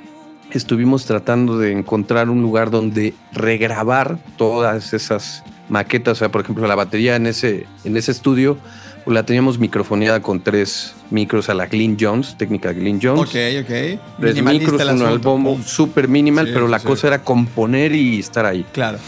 estuvimos 0.58 1.06
tratando 1.06 1.58
de 1.58 1.72
encontrar 1.72 2.30
un 2.30 2.42
lugar 2.42 2.70
donde 2.72 3.14
regrabar 3.34 4.18
todas 4.38 4.94
esas 4.94 5.44
maquetas. 5.70 6.14
O 6.14 6.20
sea, 6.20 6.30
por 6.30 6.42
ejemplo, 6.42 6.68
la 6.68 6.76
batería 6.76 7.16
en 7.16 7.28
ese, 7.28 7.66
en 7.84 7.98
ese 7.98 8.12
estudio 8.12 8.58
pues, 9.04 9.14
la 9.14 9.24
teníamos 9.26 9.58
microfoneada 9.58 10.22
con 10.22 10.42
tres 10.42 10.94
micros 11.10 11.50
a 11.50 11.54
la 11.54 11.66
Glyn 11.66 11.98
Jones, 12.00 12.38
técnica 12.38 12.72
Glyn 12.74 13.00
Jones. 13.02 13.22
Ok, 13.22 13.36
ok. 13.64 14.00
Tres 14.20 14.44
micros, 14.44 14.82
uno 14.94 15.08
al 15.08 15.20
bombo, 15.20 15.54
Pum. 15.54 15.64
súper 15.64 16.08
minimal, 16.08 16.48
Sí, 16.48 16.52
pero 16.54 16.68
la 16.68 16.80
sí. 16.80 16.88
cosa 16.88 17.08
era 17.08 17.24
componer 17.24 17.94
y 17.96 18.20
estar 18.20 18.46
ahí. 18.46 18.66
Claro. 18.72 19.00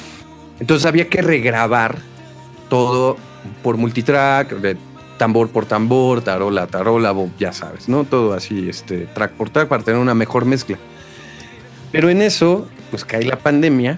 Entonces 0.60 0.86
había 0.86 1.10
que 1.10 1.22
regrabar 1.22 1.98
todo 2.70 3.18
por 3.62 3.78
multitrack, 3.78 4.54
de 4.60 4.78
tambor 5.18 5.50
por 5.50 5.66
tambor, 5.66 6.22
tarola 6.22 6.68
tarola, 6.68 7.14
ya 7.40 7.54
sabes, 7.54 7.88
¿no? 7.88 8.04
Todo 8.04 8.34
así, 8.34 8.68
este, 8.68 9.06
track 9.14 9.34
por 9.34 9.50
track 9.50 9.68
para 9.68 9.84
tener 9.84 10.00
una 10.00 10.14
mejor 10.14 10.46
mezcla. 10.46 10.78
Pero 11.94 12.10
en 12.10 12.22
eso, 12.22 12.68
pues 12.92 13.06
cae 13.06 13.24
la 13.24 13.38
pandemia 13.38 13.98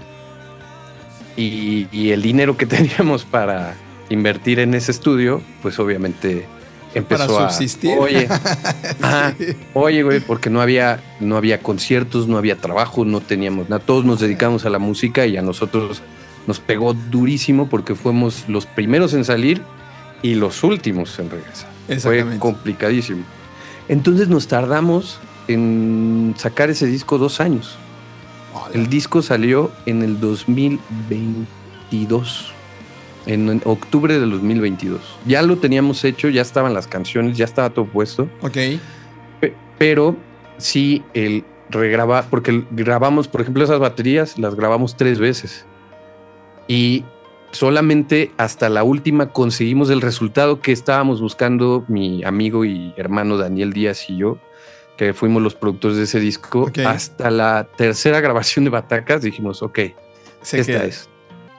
y, 1.36 1.88
y 1.92 2.12
el 2.12 2.22
dinero 2.22 2.58
que 2.58 2.66
teníamos 2.68 3.26
para 3.26 3.76
invertir 4.10 4.60
en 4.60 4.76
ese 4.76 4.92
estudio, 4.92 5.42
pues 5.64 5.80
obviamente 5.80 6.46
empezó 6.94 7.28
Para 7.36 7.48
a... 7.48 7.50
subsistir. 7.50 7.98
Oye, 7.98 8.28
ajá, 9.02 9.34
Sí. 9.38 9.56
Oye, 9.74 10.04
güey, 10.04 10.20
porque 10.20 10.50
no 10.50 10.62
había, 10.62 11.00
no 11.20 11.38
había 11.38 11.62
conciertos, 11.62 12.28
no 12.28 12.38
había 12.38 12.58
trabajo, 12.58 13.06
no 13.06 13.22
teníamos 13.22 13.70
nada. 13.70 13.84
Todos 13.84 14.06
nos 14.06 14.20
dedicamos 14.20 14.66
a 14.66 14.70
la 14.70 14.80
música 14.80 15.26
y 15.26 15.38
a 15.38 15.42
nosotros 15.42 16.02
nos 16.48 16.60
pegó 16.60 16.94
durísimo 16.94 17.70
porque 17.70 17.96
fuimos 17.96 18.46
los 18.48 18.66
primeros 18.66 19.14
en 19.14 19.26
salir 19.26 19.62
y 20.22 20.36
los 20.36 20.64
últimos 20.64 21.18
en 21.20 21.30
regresar. 21.30 21.70
Fue 22.00 22.26
complicadísimo. 22.40 23.24
Entonces 23.88 24.28
nos 24.28 24.48
tardamos 24.48 25.20
en 25.48 26.34
sacar 26.38 26.70
ese 26.70 26.88
disco 26.88 27.18
dos 27.18 27.40
años. 27.40 27.78
Hola. 28.56 28.70
El 28.74 28.90
disco 28.90 29.22
salió 29.22 29.72
en 29.86 30.02
el 30.02 30.20
2022. 30.20 32.52
En 33.28 33.62
octubre 33.66 34.20
del 34.20 34.30
2022. 34.32 35.02
Ya 35.26 35.42
lo 35.42 35.58
teníamos 35.58 36.04
hecho, 36.04 36.30
ya 36.30 36.42
estaban 36.44 36.74
las 36.74 36.88
canciones, 36.88 37.38
ya 37.38 37.46
estaba 37.46 37.70
todo 37.72 37.86
puesto. 37.86 38.30
Ok. 38.42 38.58
Pe- 39.42 39.54
pero 39.80 40.16
sí 40.58 41.04
el 41.14 41.44
regrabar, 41.70 42.28
porque 42.30 42.64
grabamos, 42.72 43.28
por 43.28 43.42
ejemplo, 43.42 43.64
esas 43.64 43.80
baterías 43.80 44.38
las 44.38 44.56
grabamos 44.56 44.96
tres 44.96 45.20
veces 45.20 45.66
y 46.68 47.04
solamente 47.52 48.32
hasta 48.38 48.70
la 48.70 48.84
última 48.84 49.32
conseguimos 49.32 49.90
el 49.90 50.02
resultado 50.02 50.62
que 50.62 50.72
estábamos 50.72 51.22
buscando 51.22 51.84
mi 51.88 52.24
amigo 52.24 52.66
y 52.66 52.94
hermano 52.98 53.38
Daniel 53.38 53.74
Díaz 53.74 54.10
y 54.10 54.18
yo, 54.18 54.38
que 54.98 55.14
fuimos 55.14 55.42
los 55.42 55.56
productores 55.56 55.98
de 55.98 56.04
ese 56.04 56.20
disco. 56.20 56.72
Hasta 56.86 57.30
la 57.32 57.68
tercera 57.76 58.20
grabación 58.22 58.66
de 58.66 58.72
Batacas 58.72 59.22
dijimos, 59.22 59.62
ok, 59.62 59.80
Se 60.42 60.60
esta 60.60 60.74
queda. 60.74 60.86
es. 60.86 61.10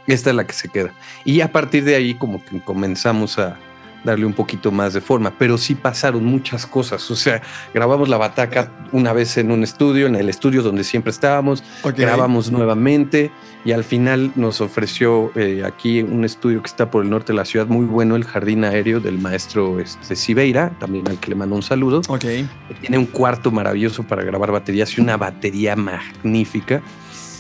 Esta 0.07 0.31
es 0.31 0.37
la 0.37 0.47
que 0.47 0.53
se 0.53 0.69
queda. 0.69 0.95
Y 1.25 1.41
a 1.41 1.51
partir 1.51 1.85
de 1.85 1.97
ahí 1.97 2.15
como 2.15 2.45
que 2.45 2.61
comenzamos 2.61 3.39
a 3.39 3.59
darle 4.07 4.25
un 4.25 4.33
poquito 4.33 4.73
más 4.73 4.95
de 4.95 5.03
forma, 5.03 5.35
pero 5.39 5.59
sí 5.59 5.75
pasaron 5.75 6.25
muchas 6.25 6.67
cosas. 6.67 7.11
O 7.11 7.17
sea, 7.17 7.43
grabamos 7.75 8.09
la 8.09 8.17
bataca 8.17 8.71
una 8.93 9.13
vez 9.13 9.37
en 9.37 9.51
un 9.51 9.63
estudio, 9.63 10.07
en 10.07 10.15
el 10.15 10.31
estudio 10.31 10.63
donde 10.63 10.85
siempre 10.85 11.11
estábamos, 11.11 11.63
Ok. 11.83 11.97
grabamos 11.99 12.51
nuevamente 12.51 13.31
y 13.65 13.73
al 13.73 13.85
final 13.85 14.33
nos 14.37 14.61
ofreció 14.61 15.33
eh, 15.35 15.63
aquí 15.67 16.01
un 16.01 16.25
estudio 16.25 16.63
que 16.63 16.69
está 16.69 16.91
por 16.91 17.03
el 17.05 17.11
norte 17.11 17.33
de 17.33 17.37
la 17.37 17.45
ciudad, 17.45 17.67
muy 17.67 17.85
bueno, 17.85 18.17
el 18.17 18.25
Jardín 18.25 18.65
Aéreo 18.65 19.01
del 19.01 19.19
maestro 19.19 19.81
este, 19.81 20.17
Siveira, 20.17 20.71
también 20.79 21.07
al 21.09 21.19
que 21.19 21.31
le 21.31 21.35
mando 21.35 21.57
un 21.57 21.63
saludo. 21.63 22.01
Ok. 22.09 22.25
Tiene 22.81 22.97
un 22.97 23.07
cuarto 23.07 23.51
maravilloso 23.51 24.05
para 24.05 24.23
grabar 24.23 24.53
baterías 24.53 24.97
y 24.97 25.01
una 25.01 25.17
batería 25.17 25.75
magnífica. 25.77 26.81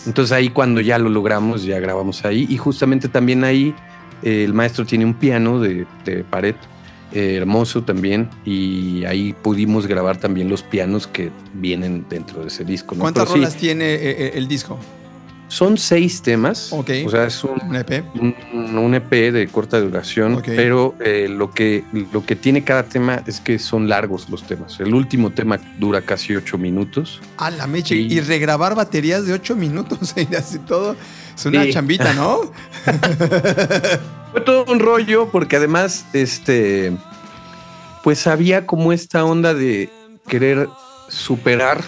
Entonces 0.07 0.33
ahí 0.33 0.51
cuando 0.51 0.81
ya 0.81 0.99
lo 0.99 1.09
logramos, 1.09 1.65
ya 1.65 1.79
grabamos 1.79 2.25
ahí. 2.25 2.47
Y 2.49 2.57
justamente 2.57 3.09
también 3.09 3.45
ahí 3.45 3.75
eh, 4.23 4.45
el 4.45 4.55
maestro 4.55 4.85
tiene 4.85 5.05
un 5.05 5.15
piano 5.15 5.61
de, 5.61 5.87
de 6.05 6.25
pared 6.25 6.55
eh, 7.13 7.37
hermoso 7.37 7.83
también. 7.83 8.29
Y 8.45 9.05
ahí 9.05 9.33
pudimos 9.33 9.87
grabar 9.87 10.19
también 10.19 10.49
los 10.49 10.63
pianos 10.63 11.07
que 11.07 11.31
vienen 11.55 12.05
dentro 12.11 12.43
de 12.43 12.49
ese 12.49 12.65
disco. 12.65 12.95
¿no? 12.95 13.01
¿Cuántas 13.03 13.25
Pero 13.25 13.35
sí, 13.35 13.39
rolas 13.39 13.57
tiene 13.57 13.95
eh, 13.95 13.99
eh, 14.03 14.31
el 14.35 14.49
disco? 14.49 14.77
Son 15.49 15.79
seis 15.79 16.23
temas. 16.23 16.73
Ok. 16.73 16.91
O 17.07 17.11
sea, 17.11 17.27
es 17.27 17.45
un, 17.45 17.61
Un 17.63 17.77
EP. 17.77 18.05
un, 18.17 18.35
un 18.79 18.95
EP 18.95 19.11
de 19.33 19.47
corta 19.51 19.79
duración, 19.81 20.35
Ok. 20.37 20.45
pero 20.47 20.95
eh, 21.01 21.29
lo, 21.31 21.51
que, 21.53 21.85
lo 22.13 22.25
que 22.27 22.35
tiene 22.37 22.65
cada 22.65 22.83
tema 22.83 23.23
es 23.27 23.41
que 23.41 23.59
son 23.59 23.89
largos 23.89 24.29
los 24.29 24.43
temas. 24.45 24.81
El 24.81 24.93
último 24.95 25.31
tema 25.31 25.59
dura 25.79 26.03
casi 26.03 26.35
ocho 26.35 26.59
minutos. 26.59 27.21
A 27.37 27.51
la 27.51 27.67
mecha. 27.67 27.95
Y 27.95 28.21
regrabar 28.21 28.75
baterías 28.75 29.25
de 29.27 29.33
8 29.35 29.55
minutos 29.57 30.15
y 30.31 30.35
así 30.35 30.59
todo. 30.59 30.97
Es 31.37 31.47
una 31.47 31.63
Sí. 31.65 31.73
chambita, 31.73 32.13
¿no? 32.15 32.41
Fue 34.33 34.41
todo 34.41 34.65
un 34.71 34.81
rollo 34.81 35.29
porque 35.31 35.57
además, 35.57 36.07
este, 36.13 36.93
pues 38.03 38.27
había 38.27 38.67
como 38.67 38.93
esta 38.93 39.25
onda 39.25 39.55
de 39.55 39.91
querer 40.29 40.69
superar 41.09 41.83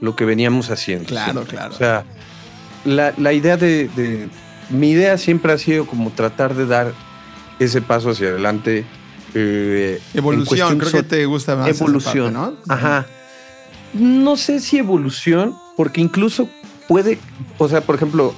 lo 0.00 0.16
que 0.16 0.24
veníamos 0.24 0.70
haciendo. 0.70 1.06
Claro, 1.06 1.32
siempre. 1.32 1.56
claro. 1.56 1.74
O 1.74 1.78
sea, 1.78 2.04
la, 2.84 3.12
la 3.16 3.32
idea 3.32 3.56
de, 3.56 3.88
de- 3.88 4.28
mi 4.70 4.90
idea 4.90 5.18
siempre 5.18 5.52
ha 5.52 5.58
sido 5.58 5.86
como 5.86 6.10
tratar 6.10 6.54
de 6.54 6.66
dar 6.66 6.92
ese 7.58 7.80
paso 7.82 8.10
hacia 8.10 8.28
adelante. 8.28 8.84
eh, 9.34 10.00
Evolución, 10.14 10.78
creo 10.78 10.90
so- 10.90 10.96
que 10.98 11.02
te 11.02 11.26
gusta 11.26 11.56
más. 11.56 11.68
evolución, 11.68 12.34
parte, 12.34 12.56
¿no? 12.68 12.74
Ajá. 12.74 13.06
No 13.94 14.36
sé 14.36 14.60
si 14.60 14.78
evolución, 14.78 15.54
porque 15.76 16.00
incluso 16.00 16.48
puede, 16.88 17.18
o 17.58 17.68
sea, 17.68 17.82
por 17.82 17.94
ejemplo, 17.96 18.34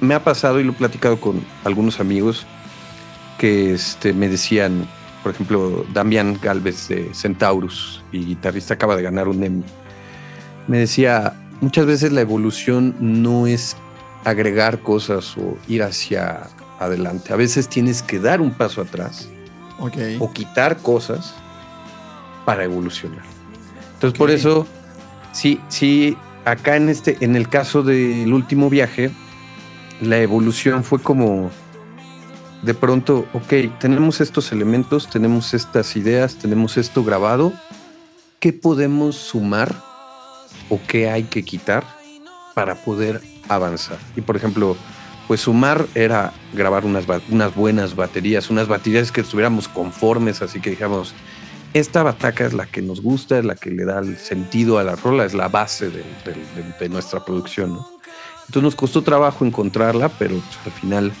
me 0.00 0.14
ha 0.14 0.22
pasado 0.22 0.60
y 0.60 0.64
lo 0.64 0.72
he 0.72 0.74
platicado 0.74 1.20
con 1.20 1.44
algunos 1.64 1.98
amigos 2.00 2.46
que 3.38 3.72
este, 3.74 4.12
me 4.12 4.28
decían, 4.28 4.86
por 5.22 5.32
ejemplo, 5.32 5.84
Damián 5.92 6.38
Galvez 6.40 6.88
de 6.88 7.10
Centaurus 7.14 8.02
y 8.12 8.24
guitarrista 8.24 8.74
acaba 8.74 8.96
de 8.96 9.02
ganar 9.02 9.28
un 9.28 9.42
Emmy. 9.42 9.64
Me 10.68 10.78
decía, 10.78 11.34
muchas 11.60 11.86
veces 11.86 12.12
la 12.12 12.20
evolución 12.20 12.94
no 13.00 13.46
es 13.46 13.76
agregar 14.24 14.80
cosas 14.80 15.36
o 15.36 15.56
ir 15.68 15.82
hacia 15.82 16.48
adelante. 16.78 17.32
A 17.32 17.36
veces 17.36 17.68
tienes 17.68 18.02
que 18.02 18.18
dar 18.18 18.40
un 18.40 18.52
paso 18.52 18.80
atrás 18.80 19.28
o 20.18 20.32
quitar 20.32 20.78
cosas 20.78 21.34
para 22.44 22.64
evolucionar. 22.64 23.22
Entonces, 23.94 24.18
por 24.18 24.30
eso, 24.30 24.66
sí, 25.32 25.60
sí, 25.68 26.16
acá 26.44 26.76
en 26.76 26.88
este, 26.88 27.16
en 27.20 27.36
el 27.36 27.48
caso 27.48 27.82
del 27.82 28.32
último 28.32 28.68
viaje, 28.70 29.10
la 30.00 30.18
evolución 30.18 30.84
fue 30.84 31.00
como 31.00 31.50
de 32.62 32.74
pronto, 32.74 33.26
ok, 33.32 33.78
tenemos 33.78 34.20
estos 34.20 34.52
elementos, 34.52 35.08
tenemos 35.08 35.54
estas 35.54 35.96
ideas, 35.96 36.36
tenemos 36.36 36.76
esto 36.76 37.02
grabado, 37.04 37.52
¿qué 38.38 38.52
podemos 38.52 39.16
sumar 39.16 39.89
o 40.70 40.80
qué 40.86 41.10
hay 41.10 41.24
que 41.24 41.44
quitar 41.44 41.84
para 42.54 42.74
poder 42.76 43.20
avanzar? 43.48 43.98
Y 44.16 44.22
por 44.22 44.36
ejemplo, 44.36 44.76
pues 45.28 45.42
sumar 45.42 45.86
era 45.94 46.32
grabar 46.54 46.84
unas, 46.86 47.04
unas 47.28 47.54
buenas 47.54 47.94
baterías, 47.94 48.48
unas 48.50 48.66
baterías 48.68 49.12
que 49.12 49.20
estuviéramos 49.20 49.68
conformes, 49.68 50.40
así 50.42 50.60
que 50.60 50.70
dijamos, 50.70 51.14
esta 51.74 52.02
bataca 52.02 52.44
es 52.46 52.52
la 52.52 52.66
que 52.66 52.82
nos 52.82 53.00
gusta, 53.00 53.38
es 53.38 53.44
la 53.44 53.54
que 53.54 53.70
le 53.70 53.84
da 53.84 54.00
el 54.00 54.16
sentido 54.16 54.78
a 54.78 54.82
la 54.82 54.96
rola, 54.96 55.24
es 55.24 55.34
la 55.34 55.46
base 55.48 55.88
de, 55.90 55.98
de- 56.24 56.62
de- 56.62 56.74
de 56.80 56.88
nuestra 56.88 57.24
producción. 57.24 57.74
¿no? 57.74 57.86
Entonces 58.40 58.62
nos 58.62 58.74
costó 58.74 59.02
trabajo 59.02 59.44
encontrarla, 59.44 60.08
pero 60.08 60.34
al 60.64 60.72
final 60.72 61.12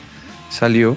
salió. 0.50 0.96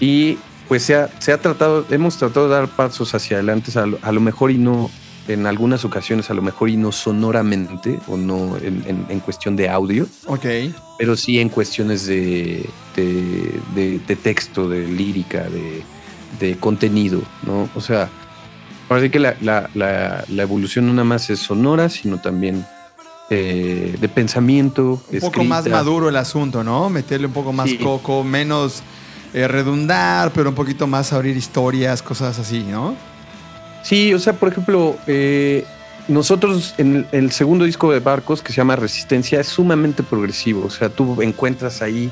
Y 0.00 0.36
pues 0.68 0.82
se 0.82 0.96
ha, 0.96 1.08
se 1.18 1.32
ha 1.32 1.38
tratado, 1.40 1.86
hemos 1.90 2.18
tratado 2.18 2.46
de 2.48 2.54
dar 2.54 2.68
pasos 2.68 3.14
hacia 3.14 3.38
adelante, 3.38 3.76
a 3.78 3.86
lo, 3.86 3.98
a 4.02 4.12
lo 4.12 4.20
mejor 4.20 4.50
y 4.50 4.58
no, 4.58 4.90
en 5.32 5.46
algunas 5.46 5.84
ocasiones, 5.84 6.30
a 6.30 6.34
lo 6.34 6.42
mejor 6.42 6.68
y 6.70 6.76
no 6.76 6.92
sonoramente 6.92 7.98
o 8.08 8.16
no 8.16 8.56
en, 8.56 8.82
en- 8.86 9.06
en 9.08 9.20
cuestión 9.20 9.56
de 9.56 9.68
audio, 9.68 10.06
Ok. 10.26 10.44
pero 10.98 11.16
sí 11.16 11.38
en 11.40 11.48
cuestiones 11.48 12.06
de, 12.06 12.68
de, 12.96 13.60
de- 13.74 14.00
de 14.06 14.16
texto, 14.16 14.68
de 14.68 14.86
lírica, 14.86 15.44
de, 15.48 15.82
de 16.38 16.56
contenido, 16.58 17.22
¿no? 17.44 17.68
O 17.74 17.80
sea, 17.80 18.08
parece 18.88 19.10
que 19.10 19.18
la, 19.18 19.34
la- 19.40 19.70
la- 19.74 20.24
la 20.28 20.42
evolución 20.42 20.86
no 20.86 20.92
nada 20.92 21.04
más 21.04 21.30
es 21.30 21.40
sonora, 21.40 21.88
sino 21.88 22.18
también 22.20 22.64
eh, 23.32 23.96
de 24.00 24.08
pensamiento. 24.08 25.00
Un 25.12 25.20
poco 25.20 25.44
más 25.44 25.68
maduro 25.68 26.08
el 26.08 26.16
asunto, 26.16 26.64
¿no? 26.64 26.90
Meterle 26.90 27.26
un 27.28 27.32
poco 27.32 27.52
más 27.52 27.70
Sí. 27.70 27.78
coco, 27.78 28.24
menos 28.24 28.82
eh, 29.32 29.46
redundar, 29.46 30.32
pero 30.32 30.48
un 30.48 30.56
poquito 30.56 30.88
más 30.88 31.12
abrir 31.12 31.36
historias, 31.36 32.02
cosas 32.02 32.38
así, 32.40 32.64
¿no? 32.68 32.96
Sí, 33.82 34.12
o 34.14 34.18
sea, 34.18 34.34
por 34.34 34.50
ejemplo, 34.50 34.96
eh, 35.06 35.64
nosotros 36.08 36.74
en 36.78 36.96
el, 36.96 37.06
el 37.12 37.32
segundo 37.32 37.64
disco 37.64 37.92
de 37.92 38.00
Barcos, 38.00 38.42
que 38.42 38.52
se 38.52 38.56
llama 38.58 38.76
Resistencia, 38.76 39.40
es 39.40 39.48
sumamente 39.48 40.02
progresivo. 40.02 40.66
O 40.66 40.70
sea, 40.70 40.88
tú 40.88 41.22
encuentras 41.22 41.82
ahí 41.82 42.10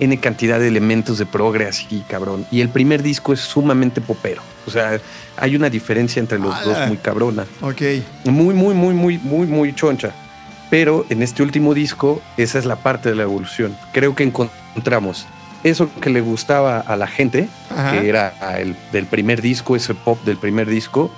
N 0.00 0.18
cantidad 0.18 0.58
de 0.58 0.68
elementos 0.68 1.18
de 1.18 1.26
progre 1.26 1.66
así, 1.66 2.02
cabrón. 2.08 2.46
Y 2.50 2.60
el 2.60 2.68
primer 2.68 3.02
disco 3.02 3.32
es 3.32 3.40
sumamente 3.40 4.00
popero. 4.00 4.42
O 4.66 4.70
sea, 4.70 5.00
hay 5.36 5.54
una 5.54 5.70
diferencia 5.70 6.20
entre 6.20 6.38
los 6.38 6.64
dos 6.64 6.76
muy 6.88 6.96
cabrona. 6.96 7.46
Ok. 7.60 7.82
Muy, 8.24 8.54
muy, 8.54 8.74
muy, 8.74 8.94
muy, 8.94 9.18
muy, 9.18 9.46
muy 9.46 9.74
choncha. 9.74 10.12
Pero 10.68 11.06
en 11.10 11.22
este 11.22 11.42
último 11.42 11.74
disco, 11.74 12.20
esa 12.36 12.58
es 12.58 12.64
la 12.64 12.76
parte 12.76 13.10
de 13.10 13.14
la 13.14 13.22
evolución. 13.22 13.76
Creo 13.92 14.14
que 14.16 14.24
encontramos 14.24 15.26
eso 15.64 15.90
que 16.00 16.10
le 16.10 16.20
gustaba 16.20 16.78
a 16.78 16.96
la 16.96 17.06
gente, 17.08 17.48
Ajá. 17.70 17.90
que 18.00 18.08
era 18.08 18.58
el 18.58 18.76
del 18.92 19.06
primer 19.06 19.42
disco, 19.42 19.74
ese 19.74 19.94
pop 19.94 20.22
del 20.24 20.36
primer 20.36 20.68
disco, 20.68 21.10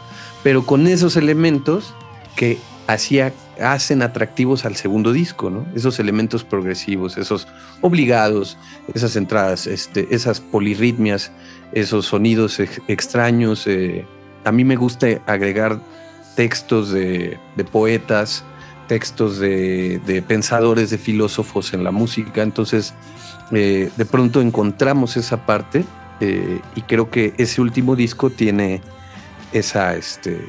pero 0.43 0.65
con 0.65 0.87
esos 0.87 1.17
elementos 1.17 1.93
que 2.37 2.59
hacía, 2.87 3.33
hacen 3.61 4.03
atractivos 4.03 4.65
al 4.65 4.76
segundo 4.76 5.12
disco, 5.12 5.50
¿no? 5.50 5.67
Esos 5.75 5.99
elementos 5.99 6.45
progresivos, 6.45 7.19
esos 7.19 7.49
obligados, 7.81 8.57
esas 8.95 9.17
entradas, 9.17 9.67
este, 9.67 10.07
esas 10.15 10.41
polirritmias, 10.41 11.33
esos 11.73 12.07
sonidos 12.07 12.61
ex- 12.61 12.81
extraños. 12.88 13.67
eh, 13.67 14.07
a 14.45 14.53
mí 14.53 14.62
me 14.65 14.76
gusta 14.76 15.09
agregar 15.26 15.81
textos 16.37 16.93
de, 16.93 17.37
de 17.57 17.65
poetas, 17.65 18.45
textos 18.87 19.38
de, 19.41 19.99
de 20.07 20.23
pensadores, 20.23 20.91
de 20.91 20.99
filósofos 20.99 21.73
en 21.75 21.83
la 21.83 21.91
música, 21.91 22.43
entonces 22.43 22.95
eh, 23.53 23.91
de 23.97 24.05
pronto 24.05 24.41
encontramos 24.41 25.17
esa 25.17 25.47
parte 25.47 25.85
eh, 26.21 26.61
y 26.75 26.83
creo 26.83 27.11
que 27.11 27.35
ese 27.38 27.61
último 27.61 27.97
disco 27.97 28.31
tiene 28.31 28.81
esa, 29.53 29.95
este, 29.95 30.41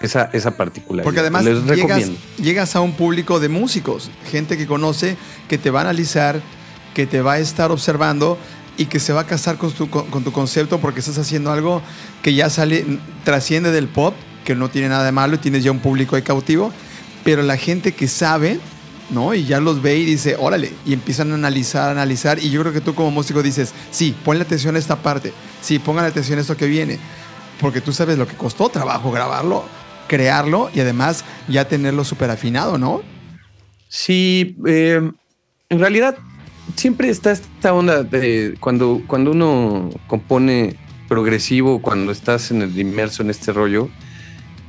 esa, 0.00 0.30
esa 0.32 0.56
particularidad. 0.56 1.04
Porque 1.04 1.20
además 1.20 1.44
Les 1.44 1.64
llegas, 1.64 2.10
llegas 2.36 2.76
a 2.76 2.80
un 2.80 2.92
público 2.92 3.40
de 3.40 3.48
músicos, 3.48 4.10
gente 4.30 4.56
que 4.56 4.66
conoce, 4.66 5.16
que 5.48 5.58
te 5.58 5.70
va 5.70 5.80
a 5.80 5.82
analizar, 5.82 6.40
que 6.94 7.06
te 7.06 7.20
va 7.22 7.34
a 7.34 7.38
estar 7.38 7.70
observando 7.70 8.38
y 8.76 8.86
que 8.86 9.00
se 9.00 9.12
va 9.12 9.22
a 9.22 9.26
casar 9.26 9.56
con 9.56 9.72
tu, 9.72 9.88
con, 9.88 10.06
con 10.06 10.24
tu 10.24 10.32
concepto 10.32 10.80
porque 10.80 11.00
estás 11.00 11.18
haciendo 11.18 11.52
algo 11.52 11.82
que 12.22 12.34
ya 12.34 12.50
sale, 12.50 12.84
trasciende 13.24 13.70
del 13.70 13.88
pop, 13.88 14.14
que 14.44 14.54
no 14.54 14.68
tiene 14.68 14.88
nada 14.88 15.04
de 15.04 15.12
malo 15.12 15.36
y 15.36 15.38
tienes 15.38 15.64
ya 15.64 15.70
un 15.70 15.80
público 15.80 16.16
ahí 16.16 16.22
cautivo, 16.22 16.72
pero 17.24 17.42
la 17.42 17.56
gente 17.56 17.92
que 17.92 18.08
sabe, 18.08 18.60
¿no? 19.10 19.34
Y 19.34 19.44
ya 19.44 19.60
los 19.60 19.82
ve 19.82 19.98
y 19.98 20.04
dice, 20.04 20.36
órale, 20.38 20.72
y 20.86 20.92
empiezan 20.92 21.32
a 21.32 21.34
analizar, 21.34 21.90
analizar, 21.90 22.38
y 22.38 22.50
yo 22.50 22.60
creo 22.60 22.72
que 22.72 22.80
tú 22.80 22.94
como 22.94 23.10
músico 23.10 23.42
dices, 23.42 23.74
sí, 23.90 24.14
ponle 24.24 24.42
atención 24.42 24.76
a 24.76 24.78
esta 24.78 24.96
parte, 24.96 25.32
sí, 25.60 25.78
pongan 25.78 26.04
atención 26.04 26.38
a 26.38 26.42
esto 26.42 26.56
que 26.56 26.66
viene, 26.66 26.98
porque 27.60 27.80
tú 27.80 27.92
sabes 27.92 28.18
lo 28.18 28.26
que 28.26 28.34
costó 28.34 28.68
trabajo 28.68 29.10
grabarlo, 29.10 29.64
crearlo 30.08 30.70
y 30.74 30.80
además 30.80 31.24
ya 31.48 31.66
tenerlo 31.66 32.04
súper 32.04 32.30
afinado, 32.30 32.78
¿no? 32.78 33.02
Sí, 33.88 34.56
eh, 34.66 35.10
en 35.68 35.78
realidad 35.78 36.16
siempre 36.76 37.08
está 37.08 37.32
esta 37.32 37.72
onda 37.72 38.02
de 38.02 38.56
cuando, 38.60 39.02
cuando 39.06 39.30
uno 39.30 39.90
compone 40.06 40.76
progresivo, 41.08 41.80
cuando 41.80 42.12
estás 42.12 42.50
en 42.50 42.62
el 42.62 42.78
inmerso 42.78 43.22
en 43.22 43.30
este 43.30 43.52
rollo, 43.52 43.88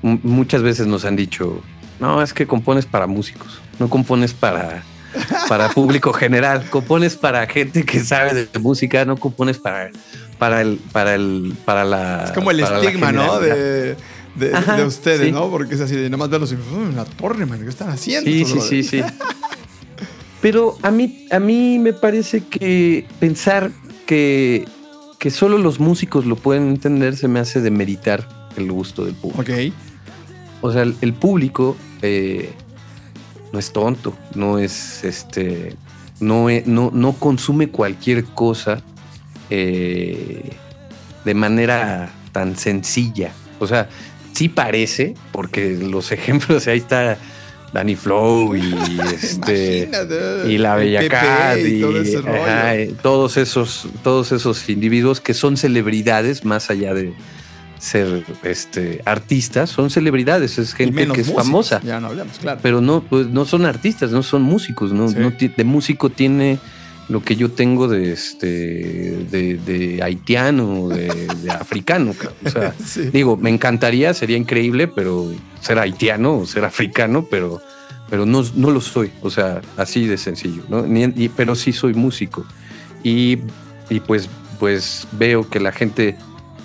muchas 0.02 0.62
veces 0.62 0.88
nos 0.88 1.06
han 1.06 1.16
dicho, 1.16 1.62
no, 2.00 2.22
es 2.22 2.34
que 2.34 2.46
compones 2.48 2.86
para 2.86 3.08
músicos, 3.08 3.60
no 3.80 3.90
compones 3.90 4.34
para, 4.34 4.84
para 5.48 5.70
público 5.70 6.12
general, 6.14 6.70
compones 6.70 7.16
para 7.16 7.46
gente 7.48 7.84
que 7.86 8.00
sabe 8.02 8.48
de 8.48 8.60
música, 8.60 9.06
no 9.06 9.18
compones 9.18 9.58
para, 9.58 9.90
para 10.38 10.62
el, 10.62 10.78
para 10.92 11.16
el, 11.16 11.56
para 11.66 11.86
la. 11.86 12.24
Es 12.26 12.32
como 12.32 12.52
el 12.52 12.60
estigma, 12.60 13.12
¿no? 13.12 13.40
De, 13.40 13.96
de- 14.36 14.54
Ajá, 14.54 14.76
de 14.76 14.84
ustedes, 14.86 15.28
sí. 15.28 15.32
¿no? 15.32 15.50
Porque 15.50 15.76
es 15.76 15.82
así 15.82 15.96
de 15.96 16.10
nomás 16.10 16.30
verlos 16.30 16.52
y 16.52 16.56
"Uy, 16.56 16.94
la 16.94 17.06
torre, 17.06 17.46
man, 17.46 17.62
¿qué 17.64 17.70
están 17.70 17.90
haciendo? 17.90 18.30
Sí, 18.30 18.44
sí, 18.46 18.46
sí, 18.46 18.54
brothers?" 18.82 18.90
sí. 18.90 19.02
Pero 20.42 20.78
a 20.84 20.92
mí, 20.92 21.26
a 21.32 21.40
mí 21.40 21.80
me 21.80 21.94
parece 21.94 22.42
que 22.42 23.08
pensar 23.20 23.72
que, 24.06 24.66
que 25.18 25.32
solo 25.32 25.58
los 25.58 25.80
músicos 25.80 26.26
lo 26.26 26.36
pueden 26.36 26.68
entender 26.68 27.16
se 27.18 27.28
me 27.28 27.40
hace 27.40 27.62
demeritar 27.62 28.28
el 28.56 28.72
gusto 28.72 29.06
del 29.06 29.16
público. 29.16 29.42
Ok. 29.42 29.74
O 30.66 30.72
sea, 30.72 30.82
el, 30.82 30.96
el 31.02 31.14
público 31.14 31.76
eh, 32.02 32.52
no 33.52 33.60
es 33.60 33.72
tonto, 33.72 34.14
no 34.34 34.60
es 34.60 35.04
este, 35.04 35.76
no, 36.20 36.48
no, 36.66 36.92
no 36.94 37.14
consume 37.14 37.70
cualquier 37.70 38.26
cosa 38.26 38.82
eh, 39.50 40.52
de 41.24 41.34
manera 41.34 42.12
tan 42.32 42.58
sencilla. 42.58 43.32
O 43.60 43.68
sea, 43.68 43.90
sí 44.34 44.50
parece, 44.50 45.16
porque 45.32 45.78
los 45.78 46.12
ejemplos 46.12 46.68
ahí 46.68 46.80
está 46.80 47.18
Danny 47.74 47.96
Flow 47.96 48.56
y 48.56 48.74
este 49.14 49.90
y 50.48 50.58
la 50.58 50.76
el 50.76 50.86
Bella 50.86 51.08
Cat 51.10 51.58
y 51.60 51.78
y, 51.78 51.82
todo 51.82 52.02
ese 52.02 52.22
rollo. 52.22 52.44
ajá, 52.44 52.76
eh, 52.76 52.94
todos 53.02 53.38
esos 53.38 53.88
todos 54.04 54.32
esos 54.32 54.70
individuos 54.70 55.20
que 55.20 55.34
son 55.34 55.58
celebridades 55.58 56.46
más 56.46 56.70
allá 56.70 56.94
de 56.94 57.14
ser 57.86 58.24
este 58.44 59.02
artistas 59.06 59.70
son 59.70 59.90
celebridades 59.90 60.58
es 60.58 60.74
gente 60.74 61.06
que 61.08 61.22
es 61.22 61.28
músicos, 61.28 61.44
famosa 61.44 61.82
Ya 61.84 62.00
no 62.00 62.08
hablamos, 62.08 62.40
claro. 62.40 62.60
pero 62.64 62.82
no 62.82 63.02
pues 63.04 63.28
no 63.28 63.46
son 63.46 63.66
artistas 63.66 64.12
no 64.12 64.24
son 64.24 64.42
músicos 64.42 64.92
no, 64.92 65.08
Sí. 65.10 65.16
No 65.20 65.32
ti- 65.32 65.50
de 65.56 65.64
músico 65.64 66.10
tiene 66.10 66.58
lo 67.10 67.22
que 67.24 67.36
yo 67.36 67.52
tengo 67.52 67.88
de 67.88 68.12
este 68.14 68.48
de, 68.48 69.60
de 69.64 70.02
haitiano 70.02 70.88
de, 70.90 71.28
de 71.44 71.52
africano 71.52 72.14
o 72.44 72.50
sea 72.50 72.74
Sí. 72.86 73.10
Digo, 73.12 73.38
me 73.38 73.50
encantaría, 73.52 74.14
sería 74.16 74.38
increíble, 74.38 74.88
pero 74.88 75.32
ser 75.62 75.78
haitiano 75.78 76.38
o 76.40 76.46
ser 76.48 76.66
africano, 76.66 77.28
pero, 77.30 77.62
pero 78.10 78.26
no, 78.26 78.44
no 78.56 78.72
lo 78.72 78.82
soy. 78.82 79.12
O 79.22 79.30
sea, 79.30 79.62
así 79.78 80.06
de 80.08 80.18
sencillo, 80.18 80.64
¿no? 80.70 80.82
Ni- 80.84 81.30
pero 81.30 81.54
sí 81.56 81.72
soy 81.74 81.94
músico. 81.94 82.46
Y, 83.04 83.40
y 83.90 84.00
pues, 84.00 84.30
pues 84.60 85.08
veo 85.12 85.48
que 85.50 85.60
la 85.60 85.72
gente, 85.72 86.16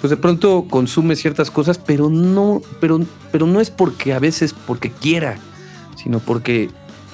pues 0.00 0.10
de 0.10 0.16
pronto 0.16 0.66
consume 0.68 1.14
ciertas 1.14 1.50
cosas, 1.50 1.78
pero 1.78 2.08
no, 2.08 2.62
pero, 2.80 3.00
pero 3.30 3.46
no 3.46 3.60
es 3.60 3.70
porque 3.70 4.14
a 4.14 4.18
veces 4.18 4.54
porque 4.66 4.90
quiera, 4.90 5.36
sino 5.96 6.20
porque 6.20 6.70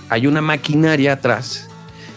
hay 0.09 0.27
una 0.27 0.41
maquinaria 0.41 1.15
atrás 1.15 1.69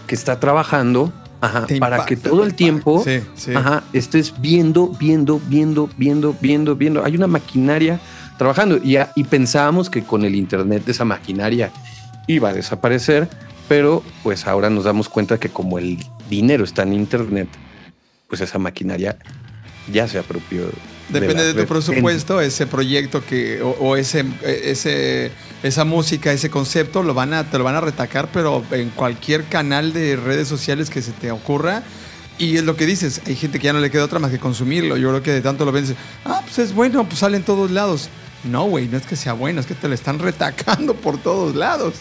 que 0.05 0.13
está 0.13 0.39
trabajando 0.39 1.11
ajá, 1.41 1.65
para 1.79 2.05
que 2.05 2.15
todo 2.15 2.43
el 2.43 2.53
tiempo 2.53 3.03
Sí, 3.03 3.21
sí. 3.35 3.53
Ajá, 3.55 3.83
estés 3.93 4.33
viendo, 4.39 4.89
viendo, 4.99 5.41
viendo, 5.47 5.89
viendo, 5.97 6.35
viendo, 6.39 6.75
viendo. 6.75 7.03
Hay 7.03 7.15
una 7.15 7.27
maquinaria 7.27 7.99
trabajando 8.37 8.77
y, 8.77 8.97
y 9.15 9.23
pensábamos 9.23 9.89
que 9.89 10.03
con 10.03 10.23
el 10.23 10.35
Internet 10.35 10.87
esa 10.87 11.03
maquinaria 11.03 11.71
iba 12.27 12.49
a 12.49 12.53
desaparecer, 12.53 13.27
pero 13.67 14.03
pues 14.21 14.45
ahora 14.45 14.69
nos 14.69 14.83
damos 14.83 15.09
cuenta 15.09 15.39
que 15.39 15.49
como 15.49 15.79
el 15.79 15.97
dinero 16.29 16.63
está 16.63 16.83
en 16.83 16.93
Internet, 16.93 17.49
pues 18.27 18.41
esa 18.41 18.59
maquinaria 18.59 19.17
ya 19.91 20.07
se 20.07 20.19
apropió. 20.19 20.69
Depende 21.09 21.53
de, 21.53 21.63
tu 21.63 21.67
presupuesto, 21.67 22.39
ese 22.39 22.67
proyecto 22.67 23.25
que, 23.25 23.61
o, 23.63 23.69
o 23.79 23.95
ese, 23.95 24.25
ese, 24.43 25.31
esa 25.63 25.83
música, 25.83 26.31
ese 26.31 26.51
concepto, 26.51 27.01
lo 27.01 27.15
van 27.15 27.33
a, 27.33 27.49
te 27.49 27.57
lo 27.57 27.63
van 27.63 27.75
a 27.75 27.81
retacar, 27.81 28.29
pero 28.31 28.63
en 28.71 28.89
cualquier 28.91 29.45
canal 29.45 29.91
de 29.91 30.15
redes 30.15 30.47
sociales 30.47 30.89
que 30.89 31.01
se 31.01 31.11
te 31.11 31.31
ocurra. 31.31 31.83
Y 32.37 32.55
es 32.57 32.63
lo 32.63 32.77
que 32.77 32.85
dices, 32.85 33.21
hay 33.25 33.35
gente 33.35 33.59
que 33.59 33.65
ya 33.65 33.73
no 33.73 33.79
le 33.79 33.91
queda 33.91 34.05
otra 34.05 34.19
más 34.19 34.31
que 34.31 34.39
consumirlo. 34.39 34.97
Yo 34.97 35.09
creo 35.09 35.23
que 35.23 35.31
de 35.31 35.41
tanto 35.41 35.65
lo 35.65 35.71
ven, 35.71 35.85
ah, 36.25 36.41
pues 36.43 36.59
es 36.59 36.73
bueno, 36.73 37.03
pues 37.05 37.19
sale 37.19 37.35
en 37.35 37.43
todos 37.43 37.71
lados. 37.71 38.09
No, 38.43 38.63
güey, 38.65 38.87
no 38.87 38.97
es 38.97 39.05
que 39.05 39.15
sea 39.15 39.33
bueno, 39.33 39.59
es 39.59 39.65
que 39.65 39.75
te 39.75 39.89
lo 39.89 39.93
están 39.93 40.19
retacando 40.19 40.93
por 40.93 41.17
todos 41.21 41.55
lados. 41.55 41.95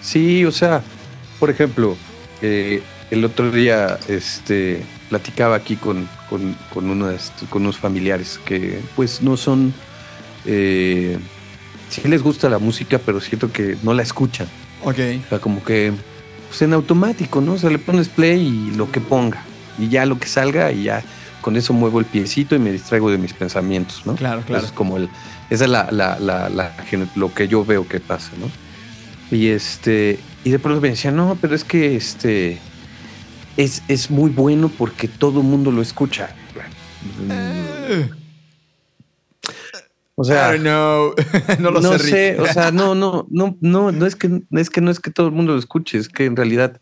Sí, 0.00 0.44
o 0.44 0.50
sea, 0.50 0.82
por 1.38 1.50
ejemplo, 1.50 1.96
eh, 2.40 2.82
el 3.12 3.24
otro 3.24 3.52
día 3.52 3.98
este, 4.08 4.82
platicaba 5.08 5.54
aquí 5.54 5.76
con, 5.76 6.08
con, 6.32 6.56
con 6.72 6.88
unos, 6.88 7.30
con 7.50 7.62
unos 7.62 7.76
familiares 7.76 8.40
que 8.42 8.80
pues 8.96 9.20
no 9.20 9.36
son... 9.36 9.74
Eh, 10.46 11.18
sí 11.90 12.00
les 12.08 12.22
gusta 12.22 12.48
la 12.48 12.58
música, 12.58 12.98
pero 12.98 13.20
siento 13.20 13.52
que 13.52 13.76
no 13.82 13.92
la 13.92 14.02
escuchan. 14.02 14.46
Ok. 14.82 14.98
O 15.26 15.28
sea, 15.28 15.38
como 15.40 15.62
que 15.62 15.92
pues 16.48 16.62
en 16.62 16.72
automático, 16.72 17.42
¿no? 17.42 17.52
O 17.52 17.58
sea, 17.58 17.68
le 17.68 17.78
pones 17.78 18.08
play 18.08 18.40
y 18.40 18.74
lo 18.76 18.90
que 18.90 19.02
ponga. 19.02 19.42
Y 19.78 19.90
ya 19.90 20.06
lo 20.06 20.18
que 20.18 20.26
salga 20.26 20.72
y 20.72 20.84
ya. 20.84 21.02
con 21.42 21.56
eso 21.56 21.74
muevo 21.74 21.98
el 22.00 22.06
piecito 22.06 22.54
y 22.54 22.58
me 22.58 22.72
distraigo 22.72 23.10
de 23.10 23.18
mis 23.18 23.34
pensamientos, 23.34 24.06
¿no? 24.06 24.14
Claro, 24.14 24.42
claro. 24.46 24.64
es 24.64 24.72
como 24.72 24.96
el, 24.96 25.10
esa 25.50 25.64
es 25.64 25.70
la, 25.70 25.90
la, 25.90 26.18
la, 26.18 26.48
la, 26.48 26.72
lo 27.14 27.34
que 27.34 27.46
yo 27.46 27.62
veo 27.62 27.86
que 27.86 28.00
pasa, 28.00 28.30
¿no? 28.40 28.48
Y 29.36 29.48
este, 29.48 30.18
y 30.44 30.50
de 30.50 30.58
pronto 30.58 30.80
me 30.80 30.88
decía, 30.88 31.10
no, 31.10 31.36
pero 31.38 31.54
es 31.54 31.64
que 31.64 31.94
este 31.94 32.58
es, 33.56 33.82
es 33.88 34.10
muy 34.10 34.30
bueno 34.30 34.70
porque 34.76 35.08
todo 35.08 35.40
el 35.40 35.46
mundo 35.46 35.70
lo 35.70 35.82
escucha. 35.82 36.34
Eh. 37.30 38.08
O 40.14 40.24
sea, 40.24 40.56
no, 40.58 41.14
no 41.58 41.70
lo 41.70 41.80
no 41.80 41.98
sé. 41.98 42.38
o 42.38 42.46
sea, 42.46 42.70
no, 42.70 42.94
no, 42.94 43.26
no, 43.30 43.56
no, 43.60 43.92
no 43.92 44.06
es 44.06 44.14
que 44.14 44.42
es 44.52 44.70
que 44.70 44.80
no 44.80 44.90
es 44.90 45.00
que 45.00 45.10
todo 45.10 45.26
el 45.26 45.32
mundo 45.32 45.54
lo 45.54 45.58
escuche, 45.58 45.98
es 45.98 46.08
que 46.08 46.26
en 46.26 46.36
realidad, 46.36 46.80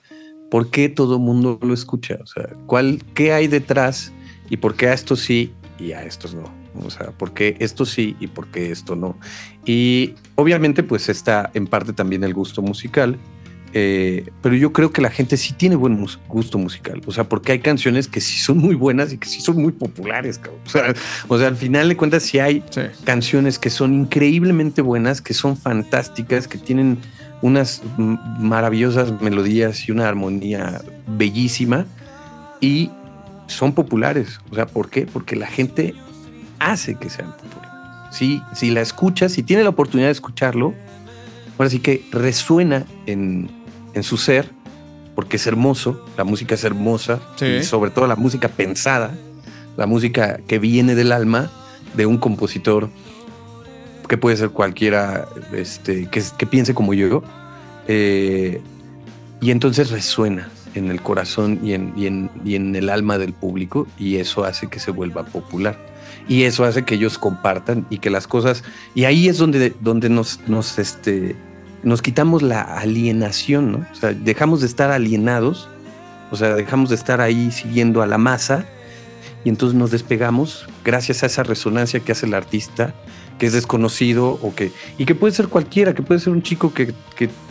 ¿por 0.50 0.70
qué 0.70 0.88
todo 0.88 1.14
el 1.16 1.22
mundo 1.22 1.58
lo 1.62 1.72
escucha? 1.72 2.18
O 2.22 2.26
sea, 2.26 2.48
¿cuál, 2.66 3.02
qué 3.14 3.32
hay 3.32 3.46
detrás 3.46 4.12
y 4.48 4.56
por 4.56 4.74
qué 4.74 4.88
a 4.88 4.94
estos 4.94 5.20
sí 5.20 5.52
y 5.78 5.92
a 5.92 6.02
estos 6.02 6.34
no? 6.34 6.52
O 6.84 6.90
sea, 6.90 7.10
¿por 7.12 7.32
qué 7.32 7.56
esto 7.60 7.84
sí 7.84 8.16
y 8.20 8.26
por 8.26 8.48
qué 8.48 8.70
esto 8.70 8.96
no? 8.96 9.16
Y 9.64 10.14
obviamente, 10.34 10.82
pues 10.82 11.08
está 11.08 11.50
en 11.54 11.66
parte 11.66 11.92
también 11.92 12.24
el 12.24 12.34
gusto 12.34 12.62
musical. 12.62 13.16
Eh, 13.72 14.28
pero 14.42 14.54
yo 14.56 14.72
creo 14.72 14.90
que 14.92 15.00
la 15.00 15.10
gente 15.10 15.36
sí 15.36 15.52
tiene 15.52 15.76
buen 15.76 15.92
mus- 15.98 16.18
gusto 16.28 16.58
musical. 16.58 17.00
O 17.06 17.12
sea, 17.12 17.24
porque 17.28 17.52
hay 17.52 17.60
canciones 17.60 18.08
que 18.08 18.20
sí 18.20 18.38
son 18.38 18.58
muy 18.58 18.74
buenas 18.74 19.12
y 19.12 19.18
que 19.18 19.28
sí 19.28 19.40
son 19.40 19.56
muy 19.62 19.72
populares. 19.72 20.38
cabrón. 20.38 20.60
O 20.66 20.68
sea, 20.70 20.94
o 21.28 21.38
sea 21.38 21.48
al 21.48 21.56
final 21.56 21.88
de 21.88 21.96
cuentas, 21.96 22.22
sí 22.24 22.38
hay 22.38 22.62
Sí. 22.70 22.80
canciones 23.04 23.58
que 23.58 23.70
son 23.70 23.94
increíblemente 23.94 24.82
buenas, 24.82 25.20
que 25.22 25.34
son 25.34 25.56
fantásticas, 25.56 26.48
que 26.48 26.58
tienen 26.58 26.98
unas 27.42 27.82
maravillosas 27.96 29.20
melodías 29.20 29.88
y 29.88 29.92
una 29.92 30.08
armonía 30.08 30.80
bellísima 31.06 31.86
y 32.60 32.90
son 33.46 33.72
populares. 33.72 34.40
O 34.50 34.54
sea, 34.54 34.66
¿por 34.66 34.90
qué? 34.90 35.06
Porque 35.06 35.36
la 35.36 35.46
gente 35.46 35.94
hace 36.58 36.96
que 36.96 37.08
sean 37.08 37.32
populares. 37.32 37.70
Sí, 38.12 38.42
si 38.54 38.70
la 38.70 38.80
escuchas, 38.80 39.32
si 39.32 39.42
tiene 39.42 39.62
la 39.62 39.70
oportunidad 39.70 40.08
de 40.08 40.12
escucharlo, 40.12 40.74
ahora 41.58 41.70
sí 41.70 41.78
que 41.78 42.04
resuena 42.12 42.84
en, 43.06 43.50
en 43.94 44.02
su 44.02 44.16
ser, 44.16 44.50
porque 45.14 45.36
es 45.36 45.46
hermoso, 45.46 46.04
la 46.16 46.24
música 46.24 46.54
es 46.54 46.64
hermosa, 46.64 47.20
Sí. 47.36 47.46
y 47.46 47.62
sobre 47.64 47.90
todo 47.90 48.06
la 48.06 48.16
música 48.16 48.48
pensada, 48.48 49.12
la 49.76 49.86
música 49.86 50.38
que 50.46 50.58
viene 50.58 50.94
del 50.94 51.12
alma 51.12 51.50
de 51.96 52.06
un 52.06 52.18
compositor 52.18 52.88
que 54.08 54.16
puede 54.18 54.36
ser 54.36 54.50
cualquiera 54.50 55.28
este, 55.52 56.06
que, 56.10 56.22
que 56.36 56.46
piense 56.46 56.74
como 56.74 56.94
yo, 56.94 57.22
eh, 57.86 58.60
y 59.40 59.50
entonces 59.50 59.90
resuena 59.90 60.48
en 60.74 60.90
el 60.90 61.00
corazón 61.00 61.60
y 61.62 61.74
en, 61.74 61.92
y, 61.96 62.06
en, 62.06 62.30
y 62.44 62.54
en 62.54 62.74
el 62.76 62.90
alma 62.90 63.18
del 63.18 63.32
público, 63.32 63.86
y 63.98 64.16
eso 64.16 64.44
hace 64.44 64.68
que 64.68 64.80
se 64.80 64.90
vuelva 64.90 65.24
popular. 65.24 65.78
Y 66.28 66.44
eso 66.44 66.64
hace 66.64 66.84
que 66.84 66.94
ellos 66.96 67.18
compartan 67.18 67.86
y 67.90 67.98
que 67.98 68.10
las 68.10 68.26
cosas. 68.28 68.62
Y 68.94 69.04
ahí 69.04 69.28
es 69.28 69.38
donde, 69.38 69.74
donde 69.80 70.08
nos, 70.08 70.40
nos, 70.46 70.78
este, 70.78 71.34
nos 71.82 72.02
quitamos 72.02 72.42
la 72.42 72.62
alienación, 72.62 73.72
¿no? 73.72 73.86
O 73.90 73.94
sea, 73.94 74.12
dejamos 74.12 74.60
de 74.60 74.66
estar 74.66 74.90
alienados, 74.90 75.68
o 76.30 76.36
sea, 76.36 76.54
dejamos 76.54 76.90
de 76.90 76.96
estar 76.96 77.20
ahí 77.20 77.50
siguiendo 77.50 78.02
a 78.02 78.06
la 78.06 78.18
masa 78.18 78.66
y 79.44 79.48
entonces 79.48 79.78
nos 79.78 79.90
despegamos 79.90 80.66
gracias 80.84 81.22
a 81.22 81.26
esa 81.26 81.42
resonancia 81.42 82.00
que 82.00 82.12
hace 82.12 82.26
el 82.26 82.34
artista, 82.34 82.94
que 83.38 83.46
es 83.46 83.52
desconocido 83.54 84.38
o 84.42 84.54
que, 84.54 84.70
y 84.98 85.06
que 85.06 85.14
puede 85.14 85.32
ser 85.32 85.48
cualquiera, 85.48 85.94
que 85.94 86.02
puede 86.02 86.20
ser 86.20 86.32
un 86.32 86.42
chico 86.42 86.72
que, 86.74 86.92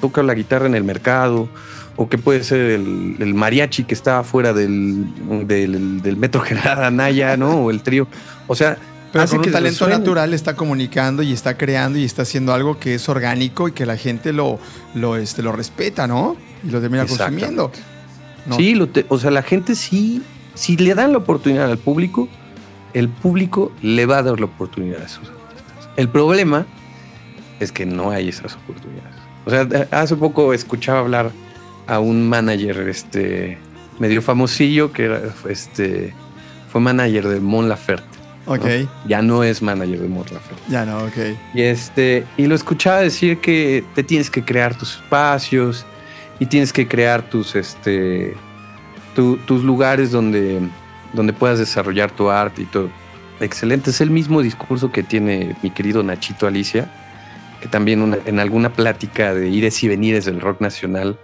toca 0.01 0.23
la 0.23 0.33
guitarra 0.33 0.67
en 0.67 0.75
el 0.75 0.83
mercado, 0.83 1.49
o 1.95 2.07
que 2.07 2.17
puede 2.17 2.43
ser 2.43 2.59
el, 2.59 3.33
mariachi 3.33 3.83
que 3.83 3.93
está 3.93 4.19
afuera 4.19 4.53
del, 4.53 5.05
del, 5.45 6.01
del 6.01 6.15
Metro 6.15 6.41
General 6.41 6.83
Anaya, 6.83 7.35
¿no? 7.35 7.65
O 7.65 7.71
el 7.71 7.81
trío. 7.81 8.07
O 8.47 8.55
sea, 8.55 8.77
Pero 9.11 9.23
hace 9.23 9.31
con 9.31 9.39
un 9.39 9.45
que 9.45 9.51
talento 9.51 9.85
resuene. 9.85 9.97
natural 9.97 10.33
está 10.33 10.55
comunicando 10.55 11.23
y 11.23 11.33
está 11.33 11.57
creando 11.57 11.97
y 11.97 12.03
está 12.05 12.21
haciendo 12.21 12.53
algo 12.53 12.79
que 12.79 12.95
es 12.95 13.09
orgánico 13.09 13.67
y 13.67 13.71
que 13.71 13.85
la 13.85 13.97
gente 13.97 14.33
lo, 14.33 14.59
lo, 14.93 15.15
este, 15.17 15.41
lo 15.41 15.51
respeta, 15.51 16.05
¿no? 16.07 16.35
Y 16.63 16.69
lo 16.69 16.79
termina 16.79 17.05
consumiendo. 17.05 17.71
No. 18.45 18.55
Sí, 18.55 18.75
lo 18.75 18.87
te- 18.87 19.05
o 19.09 19.17
sea, 19.17 19.31
la 19.31 19.41
gente 19.43 19.75
sí, 19.75 20.21
si 20.53 20.77
le 20.77 20.93
dan 20.95 21.11
la 21.11 21.17
oportunidad 21.19 21.69
al 21.71 21.77
público, 21.79 22.27
el 22.93 23.09
público 23.09 23.71
le 23.81 24.05
va 24.05 24.19
a 24.19 24.23
dar 24.23 24.39
la 24.39 24.45
oportunidad 24.45 25.01
a 25.01 25.05
esos 25.05 25.27
artistas. 25.29 25.89
El 25.97 26.09
problema 26.09 26.65
es 27.59 27.71
que 27.71 27.85
no 27.85 28.11
hay 28.11 28.29
esas 28.29 28.55
oportunidades. 28.55 29.15
O 29.45 29.49
sea, 29.49 29.67
hace 29.91 30.15
poco 30.15 30.53
escuchaba 30.53 30.99
hablar 30.99 31.31
a 31.87 31.99
un 31.99 32.27
manager 32.29 32.87
este, 32.87 33.57
medio 33.99 34.21
famosillo 34.21 34.91
que 34.91 35.05
era, 35.05 35.21
este, 35.49 36.13
fue 36.71 36.79
manager 36.81 37.27
de 37.27 37.39
Mon 37.39 37.67
Laferte. 37.67 38.08
¿No? 38.57 38.63
Ok, 38.63 38.65
Ya 39.07 39.21
no 39.21 39.43
es 39.43 39.61
manager 39.61 39.99
de 39.99 40.07
Mon 40.07 40.23
Laferte. 40.31 40.61
ya 40.69 40.85
no, 40.85 40.97
ok. 41.05 41.17
Y, 41.53 41.61
este, 41.61 42.25
y 42.37 42.47
lo 42.47 42.55
escuchaba 42.55 42.99
decir 43.01 43.39
que 43.39 43.83
te 43.95 44.03
tienes 44.03 44.29
que 44.29 44.43
crear 44.43 44.75
tus 44.77 44.95
espacios 44.95 45.85
y 46.39 46.45
tienes 46.45 46.71
que 46.73 46.87
crear 46.87 47.21
tus, 47.29 47.55
este, 47.55 48.33
tu- 49.15 49.37
tus 49.45 49.63
lugares 49.63 50.11
donde, 50.11 50.59
donde 51.13 51.33
puedas 51.33 51.59
desarrollar 51.59 52.11
tu 52.11 52.29
arte 52.29 52.61
y 52.63 52.65
todo. 52.65 52.89
Excelente, 53.41 53.89
es 53.91 54.01
el 54.01 54.09
mismo 54.09 54.41
discurso 54.41 54.91
que 54.91 55.01
tiene 55.03 55.55
mi 55.63 55.69
querido 55.69 56.03
Nachito 56.03 56.45
Alicia, 56.47 56.89
que 57.61 57.67
también 57.67 58.01
una- 58.01 58.17
en 58.25 58.39
alguna 58.39 58.71
plática 58.71 59.33
de 59.33 59.49
ires 59.49 59.81
y 59.83 59.87
venires 59.87 60.25
del 60.25 60.39
rock 60.41 60.61
nacional, 60.61 61.17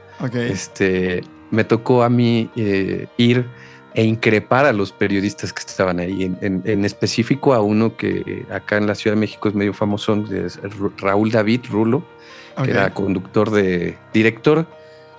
este, 0.52 1.24
me 1.52 1.64
tocó 1.64 2.04
a 2.04 2.10
mí 2.10 2.50
eh, 2.56 3.08
ir 3.18 3.46
e 3.96 4.04
increpar 4.04 4.66
a 4.66 4.74
los 4.74 4.92
periodistas 4.92 5.54
que 5.54 5.62
estaban 5.62 6.00
ahí, 6.00 6.24
en, 6.26 6.38
en- 6.42 6.62
en 6.66 6.84
específico 6.86 7.54
a 7.54 7.62
uno 7.62 7.96
que 7.96 8.46
acá 8.52 8.76
en 8.78 8.88
la 8.88 8.94
Ciudad 8.96 9.16
de 9.16 9.22
México 9.22 9.48
es 9.50 9.56
medio 9.56 9.74
famoso, 9.74 10.14
es 10.32 10.58
Ra- 10.62 10.92
Raúl 10.98 11.32
David 11.32 11.62
Rulo, 11.70 12.04
que 12.64 12.72
era 12.72 12.94
conductor 12.94 13.50
de, 13.52 13.98
director 14.14 14.66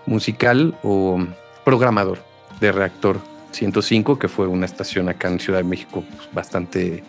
musical 0.07 0.79
o 0.83 1.19
programador 1.65 2.19
de 2.61 2.71
Reactor 2.73 3.19
105, 3.53 4.19
que 4.19 4.29
fue 4.29 4.47
una 4.47 4.67
estación 4.67 5.09
acá 5.09 5.29
en 5.29 5.41
Ciudad 5.41 5.59
de 5.61 5.65
México 5.65 6.05
pues, 6.17 6.29
bastante... 6.33 7.03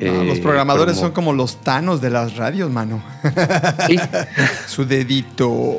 No, 0.00 0.22
eh, 0.22 0.24
los 0.26 0.40
programadores 0.40 0.96
promo- 0.96 1.00
son 1.00 1.12
como 1.12 1.32
los 1.32 1.60
tanos 1.62 2.00
de 2.00 2.10
las 2.10 2.36
radios, 2.36 2.68
mano. 2.72 3.00
Sí, 3.86 3.96
Su 4.66 4.84
dedito. 4.84 5.78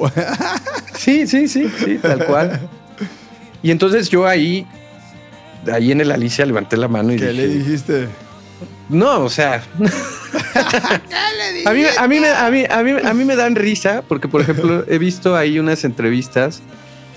Sí, 0.97 1.27
sí, 1.27 1.49
sí, 1.49 1.69
sí, 1.77 1.97
tal 2.01 2.25
cual. 2.25 2.69
Y 3.61 3.71
entonces 3.71 4.07
yo 4.09 4.25
ahí, 4.25 4.65
ahí 5.71 5.91
en 5.91 6.01
el 6.01 6.11
Alicia 6.11 6.45
levanté 6.45 6.77
la 6.77 6.87
mano 6.87 7.13
y 7.13 7.17
¿Qué 7.17 7.33
le 7.33 7.47
dijiste? 7.47 8.07
no, 8.89 9.21
o 9.21 9.29
sea, 9.29 9.63
a 11.65 11.73
mí, 11.73 11.83
a, 11.97 12.07
mí, 12.07 12.19
me- 12.19 12.27
a, 12.29 12.49
mí, 12.51 12.63
a, 12.69 12.83
mí, 12.83 12.91
a 13.03 13.13
mí 13.13 13.25
me 13.25 13.35
dan 13.35 13.55
risa 13.55 14.03
porque, 14.07 14.27
por 14.27 14.41
ejemplo, 14.41 14.85
he 14.87 14.97
visto 14.97 15.35
ahí 15.35 15.59
unas 15.59 15.83
entrevistas 15.83 16.61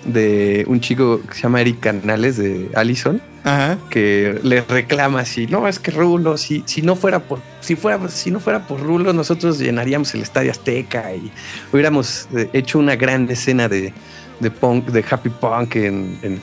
de 0.04 0.64
un 0.68 0.80
chico 0.80 1.20
que 1.28 1.34
se 1.34 1.42
llama 1.42 1.60
Eric 1.60 1.80
Canales 1.80 2.36
de 2.38 2.70
Allison 2.74 3.20
Ajá. 3.44 3.76
que 3.90 4.38
le 4.42 4.62
reclama 4.62 5.20
así, 5.20 5.46
no, 5.46 5.68
es 5.68 5.78
que 5.78 5.90
Rulo, 5.90 6.38
si, 6.38 6.62
si 6.66 6.80
no 6.82 6.96
fuera 6.96 7.18
por, 7.18 7.40
si 7.60 7.76
fuera, 7.76 8.08
si 8.08 8.30
no 8.30 8.40
fuera 8.40 8.66
por 8.66 8.80
Rulo, 8.80 9.12
nosotros 9.12 9.58
llenaríamos 9.58 10.14
el 10.14 10.22
Estadio 10.22 10.50
Azteca 10.52 11.12
y 11.14 11.30
hubiéramos 11.72 12.28
eh, 12.36 12.48
hecho 12.52 12.78
una 12.78 12.96
gran 12.96 13.28
escena 13.30 13.68
de, 13.68 13.92
de 14.40 14.50
punk, 14.50 14.86
de 14.86 15.04
happy 15.08 15.30
punk 15.30 15.76
en, 15.76 16.18
en- 16.22 16.40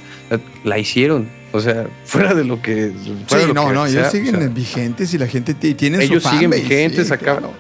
la 0.64 0.78
hicieron. 0.78 1.28
O 1.56 1.62
sea, 1.62 1.88
fuera 2.06 2.34
de 2.34 2.44
lo 2.44 2.62
que. 2.62 2.92
fuera 3.28 3.44
Sí, 3.44 3.48
de 3.48 3.48
lo 3.48 3.54
no, 3.54 3.68
que 3.70 3.74
no, 3.74 3.88
sea, 3.88 4.02
ellos 4.02 4.12
siguen 4.12 4.36
o 4.36 4.40
sea, 4.40 4.48
vigentes 4.50 5.14
y 5.14 5.18
la 5.18 5.28
gente 5.28 5.54
tiene 5.54 5.98
su 5.98 6.04
Ellos 6.04 6.24
siguen 6.24 6.52
vigentes 6.52 7.08
sí, 7.08 7.14
acá. 7.14 7.38
claro. 7.38 7.54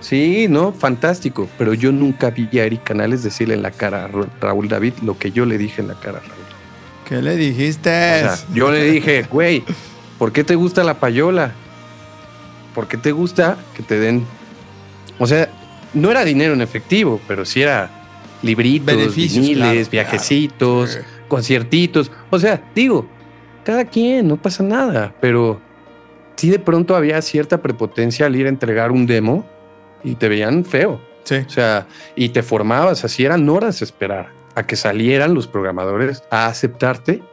Sí, 0.00 0.46
no, 0.48 0.72
fantástico. 0.72 1.48
Pero 1.58 1.74
yo 1.74 1.92
nunca 1.92 2.30
vi 2.30 2.48
a 2.58 2.64
Eric 2.64 2.82
Canales 2.84 3.22
decirle 3.22 3.54
en 3.54 3.62
la 3.62 3.70
cara 3.70 4.04
a 4.04 4.08
Ra- 4.08 4.28
Raúl 4.40 4.68
David 4.68 4.94
lo 5.02 5.18
que 5.18 5.30
yo 5.32 5.46
le 5.46 5.58
dije 5.58 5.80
en 5.80 5.88
la 5.88 5.94
cara 5.94 6.18
a 6.18 6.20
Raúl. 6.20 6.32
¿Qué 7.08 7.22
le 7.22 7.36
dijiste? 7.36 7.90
O 7.90 8.34
sea, 8.34 8.38
yo 8.52 8.70
le 8.70 8.84
dije, 8.84 9.22
güey, 9.30 9.64
¿por 10.18 10.32
qué 10.32 10.44
te 10.44 10.54
gusta 10.54 10.82
la 10.84 10.94
payola? 11.00 11.52
¿Por 12.74 12.88
qué 12.88 12.96
te 12.96 13.12
gusta 13.12 13.56
que 13.76 13.82
te 13.82 13.98
den? 13.98 14.24
O 15.18 15.26
sea, 15.26 15.48
no 15.94 16.10
era 16.10 16.24
dinero 16.24 16.52
en 16.52 16.60
efectivo, 16.60 17.20
pero 17.26 17.44
sí 17.44 17.62
era 17.62 17.90
libritos, 18.42 18.86
Beneficios, 18.86 19.34
viniles, 19.46 19.88
claro, 19.88 19.90
viajecitos, 19.90 20.90
claro. 20.90 21.06
conciertitos. 21.28 22.10
O 22.30 22.38
sea, 22.38 22.62
digo, 22.74 23.08
cada 23.66 23.84
quien, 23.84 24.28
no 24.28 24.36
pasa 24.36 24.62
nada, 24.62 25.12
pero 25.20 25.60
sí 26.36 26.50
de 26.50 26.60
pronto 26.60 26.94
había 26.94 27.20
cierta 27.20 27.60
prepotencia 27.60 28.26
al 28.26 28.36
ir 28.36 28.46
a 28.46 28.48
entregar 28.48 28.92
un 28.92 29.06
demo 29.06 29.44
y 30.04 30.14
te 30.14 30.28
veían 30.28 30.64
feo. 30.64 31.00
Sí. 31.24 31.38
O 31.44 31.50
sea, 31.50 31.88
y 32.14 32.28
te 32.28 32.44
formabas, 32.44 33.04
así 33.04 33.24
eran 33.24 33.48
horas 33.48 33.82
esperar 33.82 34.30
a 34.54 34.64
que 34.64 34.76
salieran 34.76 35.34
los 35.34 35.48
programadores 35.48 36.22
a 36.30 36.46
aceptarte 36.46 37.24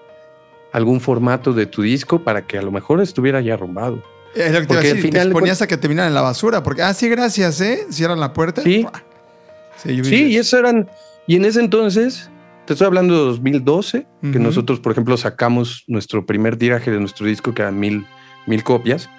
algún 0.72 1.02
formato 1.02 1.54
de 1.54 1.67
tu 1.67 1.84
disco 1.84 2.24
para 2.24 2.48
que 2.48 2.58
a 2.58 2.63
lo 2.63 2.72
mejor 2.72 3.00
estuviera 3.00 3.39
ya 3.39 3.54
arrumbado. 3.54 4.02
Es 4.34 4.52
lo 4.52 4.62
que 4.62 4.65
te 4.65 4.74
iba 4.74 4.80
a 4.80 4.84
decir, 4.84 5.02
te 5.02 5.08
final 5.10 5.28
de 5.28 5.30
exponías 5.30 5.62
a 5.62 5.67
que 5.67 5.78
te 5.78 5.88
miran 5.88 6.08
en 6.08 6.15
la 6.15 6.24
basura, 6.24 6.63
porque, 6.63 6.82
ah, 6.82 6.96
sí, 6.96 7.08
gracias, 7.10 7.62
¿eh? 7.62 7.86
Cierran 7.91 8.19
la 8.19 8.34
puerta. 8.34 8.63
Sí. 8.63 8.88
Sí, 9.78 10.04
Sí, 10.04 10.26
y 10.30 10.38
eso 10.38 10.58
eran, 10.58 10.89
y 11.28 11.36
en 11.36 11.46
ese 11.46 11.60
entonces 11.60 12.32
te 12.65 12.73
estoy 12.73 12.88
hablando 12.88 13.13
de 13.13 13.26
2012, 13.26 14.08
que 14.21 14.39
nosotros, 14.39 14.80
por 14.80 14.93
ejemplo, 14.93 15.17
sacamos 15.17 15.84
nuestro 15.88 16.26
primer 16.26 16.56
tiraje 16.56 16.91
de 16.91 16.99
nuestro 16.99 17.26
disco, 17.26 17.54
que 17.54 17.62
eran 17.62 17.80
mil, 17.80 18.06
mil 18.45 18.63
copias. 18.63 19.10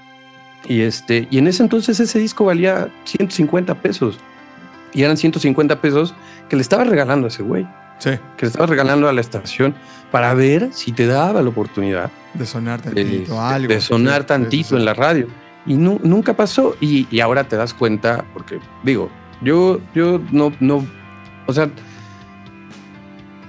Y, 0.67 0.81
este, 0.81 1.29
y 1.31 1.39
en 1.39 1.47
ese 1.47 1.63
entonces 1.63 2.01
ese 2.01 2.19
disco 2.19 2.47
valía 2.47 2.89
150 3.05 3.75
pesos. 3.83 4.19
Y 4.95 5.03
eran 5.03 5.17
150 5.17 5.81
pesos 5.81 6.15
que 6.49 6.57
le 6.57 6.63
estaba 6.63 6.85
regalando 6.85 7.27
a 7.27 7.29
ese 7.29 7.43
güey. 7.43 7.67
Sí. 7.99 8.11
Que 8.37 8.47
le 8.47 8.49
estaba 8.49 8.67
regalando 8.67 9.09
a 9.09 9.13
la 9.13 9.21
estación 9.21 9.75
para 10.11 10.33
ver 10.33 10.71
si 10.73 10.93
te 10.93 11.07
daba 11.07 11.43
la 11.43 11.49
oportunidad 11.51 12.11
de 12.35 12.47
sonar 12.47 12.81
tantito, 12.81 13.41
algo. 13.41 13.69
De 13.69 13.81
sonar 13.81 14.25
tantito 14.25 14.77
en 14.77 14.85
la 14.85 14.95
radio. 14.95 15.29
Y 15.67 15.75
nunca 15.75 16.35
pasó. 16.35 16.77
Y, 16.81 17.07
y, 17.11 17.21
ahora 17.21 17.45
te 17.45 17.57
das 17.57 17.75
cuenta, 17.75 18.25
porque 18.33 18.59
digo, 18.83 19.11
yo, 19.43 19.81
yo 19.95 20.21
no, 20.31 20.53
no, 20.61 20.87
o 21.47 21.53
sea, 21.53 21.71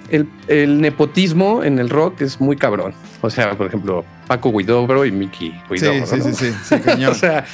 el, 0.10 0.28
el, 0.48 0.82
nepotismo 0.82 1.64
en 1.64 1.80
el 1.80 1.90
rock 1.90 2.22
es 2.22 2.40
muy 2.40 2.56
cabrón. 2.56 2.94
O 3.22 3.30
sea, 3.30 3.58
por 3.58 3.68
ejemplo, 3.68 4.06
Paco 4.28 4.52
Guidobro 4.52 5.06
y 5.06 5.12
Miki 5.12 5.54
Guidobro. 5.70 6.06
Sí, 6.06 6.22
sí, 6.22 6.34
sí, 6.34 6.54
sí, 6.64 6.76
sí, 6.86 7.06
o 7.06 7.14
sea, 7.14 7.46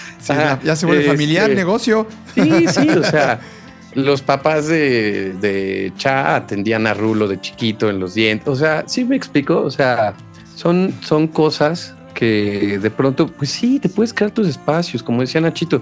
ya, 0.64 0.76
se 0.76 0.86
vuelve 0.86 1.04
familiar, 1.04 1.50
este, 1.50 1.56
negocio. 1.56 2.08
Sí, 2.34 2.68
sí, 2.68 2.90
o 2.90 3.04
sea, 3.04 3.40
los 3.96 4.22
papás 4.22 4.68
de, 4.68 5.34
de 5.34 5.92
Cha 5.98 6.36
atendían 6.36 6.88
a 6.88 6.94
Rulo 6.94 7.28
de 7.28 7.40
chiquito 7.40 7.90
en 7.90 8.00
los 8.00 8.14
dientes. 8.14 8.48
O 8.48 8.56
sea, 8.56 8.84
sí 8.88 9.04
me 9.04 9.16
explico. 9.16 9.62
O 9.62 9.72
sea, 9.72 10.14
son, 10.56 10.94
son 11.02 11.28
cosas 11.28 11.96
que 12.14 12.80
de 12.80 12.92
pronto, 12.92 13.28
pues 13.28 13.50
sí, 13.50 13.80
te 13.80 13.90
puedes 13.90 14.14
crear 14.14 14.32
tus 14.32 14.48
espacios, 14.48 15.02
como 15.02 15.22
decía 15.22 15.42
Nachito. 15.42 15.82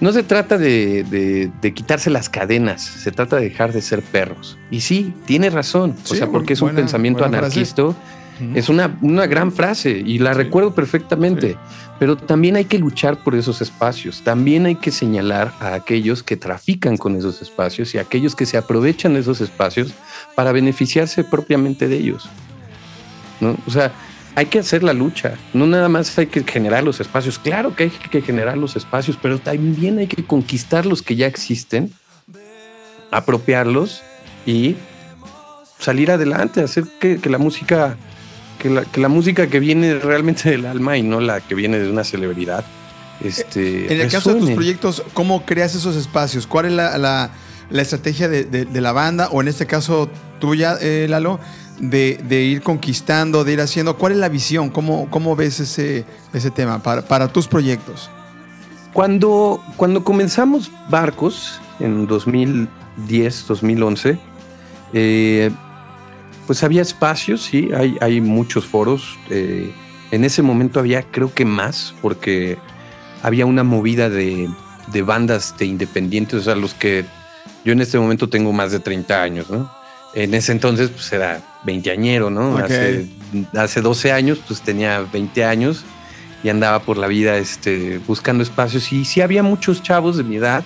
No 0.00 0.12
se 0.12 0.22
trata 0.22 0.58
de, 0.58 1.50
quitarse 1.74 2.10
las 2.10 2.28
cadenas, 2.28 2.82
se 2.82 3.10
trata 3.12 3.36
de 3.36 3.48
dejar 3.48 3.72
de 3.72 3.80
ser 3.80 4.02
perros. 4.02 4.58
Y 4.70 4.80
sí, 4.80 5.14
tiene 5.24 5.50
razón. 5.50 5.94
o 6.10 6.14
sea, 6.14 6.28
porque 6.28 6.52
es 6.52 6.62
un 6.62 6.74
pensamiento 6.74 7.24
anarquista. 7.24 7.94
Es 8.54 8.68
una, 8.68 8.98
una, 9.00 9.26
gran 9.26 9.50
frase 9.50 9.90
y 10.04 10.18
la 10.18 10.34
recuerdo 10.34 10.74
perfectamente. 10.74 11.56
Pero 11.98 12.18
también 12.18 12.56
hay 12.56 12.66
que 12.66 12.78
luchar 12.78 13.24
por 13.24 13.34
esos 13.34 13.62
espacios. 13.62 14.22
También 14.22 14.66
hay 14.66 14.74
que 14.74 14.90
señalar 14.90 15.54
a 15.60 15.72
aquellos 15.72 16.22
que 16.22 16.36
trafican 16.36 16.98
con 16.98 17.16
esos 17.16 17.40
espacios 17.40 17.94
y 17.94 17.98
a 17.98 18.02
aquellos 18.02 18.36
que 18.36 18.44
se 18.44 18.58
aprovechan 18.58 19.14
de 19.14 19.20
esos 19.20 19.40
espacios 19.40 19.94
para 20.34 20.52
beneficiarse 20.52 21.24
propiamente 21.24 21.88
de 21.88 21.96
ellos. 21.96 22.28
¿no? 23.40 23.56
O 23.66 23.70
sea, 23.70 23.92
hay 24.36 24.46
que 24.46 24.58
hacer 24.58 24.82
la 24.82 24.92
lucha. 24.92 25.34
No 25.54 25.66
nada 25.66 25.88
más 25.88 26.16
hay 26.18 26.26
que 26.26 26.44
generar 26.44 26.84
los 26.84 27.00
espacios. 27.00 27.38
Claro 27.38 27.74
que 27.74 27.84
hay 27.84 27.90
que 27.90 28.20
generar 28.20 28.58
los 28.58 28.76
espacios, 28.76 29.18
pero 29.20 29.38
también 29.38 29.98
hay 29.98 30.06
que 30.06 30.22
conquistar 30.24 30.84
los 30.84 31.00
que 31.00 31.16
ya 31.16 31.26
existen, 31.26 31.90
apropiarlos 33.10 34.02
y 34.44 34.76
salir 35.78 36.10
adelante, 36.10 36.60
hacer 36.60 36.84
que, 37.00 37.18
la 37.24 37.38
música, 37.38 37.96
que 38.58 39.00
la, 39.00 39.08
música 39.08 39.46
que 39.46 39.58
viene 39.58 39.94
realmente 39.94 40.50
del 40.50 40.66
alma 40.66 40.98
y 40.98 41.02
no 41.02 41.18
la 41.20 41.40
que 41.40 41.54
viene 41.54 41.78
de 41.78 41.90
una 41.90 42.04
celebridad. 42.04 42.62
Este, 43.24 43.90
en 43.90 44.02
el 44.02 44.10
caso 44.10 44.34
de 44.34 44.40
tus 44.40 44.50
proyectos, 44.50 45.02
¿cómo 45.14 45.46
creas 45.46 45.74
esos 45.74 45.96
espacios? 45.96 46.46
¿Cuál 46.46 46.66
es 46.66 46.72
la, 46.72 47.30
estrategia 47.70 48.28
de, 48.28 48.80
la 48.80 48.92
banda? 48.92 49.28
O 49.32 49.40
en 49.40 49.48
este 49.48 49.66
caso 49.66 50.08
tuya, 50.38 50.76
eh, 50.80 51.06
Lalo, 51.08 51.40
de, 51.78 52.42
ir 52.42 52.62
conquistando, 52.62 53.44
de 53.44 53.54
ir 53.54 53.60
haciendo? 53.60 53.96
¿Cuál 53.96 54.12
es 54.12 54.18
la 54.18 54.28
visión? 54.28 54.70
¿Cómo, 54.70 55.08
cómo 55.10 55.36
ves 55.36 55.60
ese, 55.60 56.04
ese 56.32 56.50
tema 56.50 56.82
para, 56.82 57.28
tus 57.28 57.48
proyectos? 57.48 58.10
Cuando, 58.92 59.62
cuando 59.76 60.04
comenzamos 60.04 60.70
Barcos 60.88 61.60
en 61.80 62.06
2010, 62.06 63.46
2011, 63.46 64.18
eh, 64.92 65.50
pues 66.46 66.62
había 66.62 66.80
espacios, 66.82 67.42
sí, 67.42 67.70
hay, 67.76 67.96
hay 68.00 68.20
muchos 68.20 68.64
foros. 68.64 69.18
Eh, 69.30 69.72
en 70.12 70.24
ese 70.24 70.42
momento 70.42 70.80
había 70.80 71.02
creo 71.02 71.34
que 71.34 71.44
más, 71.44 71.94
porque 72.00 72.56
había 73.22 73.44
una 73.44 73.64
movida 73.64 74.08
de, 74.08 74.48
de 74.86 75.02
bandas 75.02 75.56
de 75.58 75.66
independientes, 75.66 76.40
o 76.40 76.42
sea, 76.42 76.54
los 76.54 76.74
que 76.74 77.04
yo 77.66 77.72
en 77.72 77.80
este 77.80 77.98
momento 77.98 78.28
tengo 78.28 78.52
más 78.52 78.70
de 78.70 78.78
30 78.78 79.22
años, 79.22 79.50
¿no? 79.50 79.68
En 80.14 80.34
ese 80.34 80.52
entonces, 80.52 80.88
pues 80.88 81.12
era 81.12 81.42
veinteañero, 81.64 82.30
¿no? 82.30 82.56
Hace, 82.58 83.06
hace 83.54 83.80
12 83.80 84.12
años, 84.12 84.38
pues 84.46 84.62
tenía 84.62 85.00
20 85.00 85.44
años 85.44 85.84
y 86.44 86.48
andaba 86.48 86.78
por 86.78 86.96
la 86.96 87.08
vida 87.08 87.36
este, 87.38 87.98
buscando 88.06 88.44
espacios. 88.44 88.92
Y 88.92 89.04
sí 89.04 89.20
había 89.20 89.42
muchos 89.42 89.82
chavos 89.82 90.16
de 90.16 90.22
mi 90.22 90.36
edad 90.36 90.62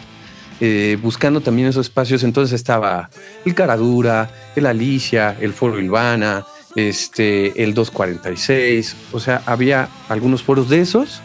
eh, 0.60 0.98
buscando 1.02 1.40
también 1.40 1.68
esos 1.68 1.86
espacios. 1.86 2.22
Entonces 2.22 2.54
estaba 2.54 3.08
el 3.46 3.54
Caradura, 3.54 4.30
el 4.54 4.66
Alicia, 4.66 5.34
el 5.40 5.54
Foro 5.54 5.80
Ilvana, 5.80 6.44
este, 6.76 7.64
el 7.64 7.72
246. 7.72 8.94
O 9.12 9.20
sea, 9.20 9.42
había 9.46 9.88
algunos 10.10 10.42
foros 10.42 10.68
de 10.68 10.82
esos. 10.82 11.22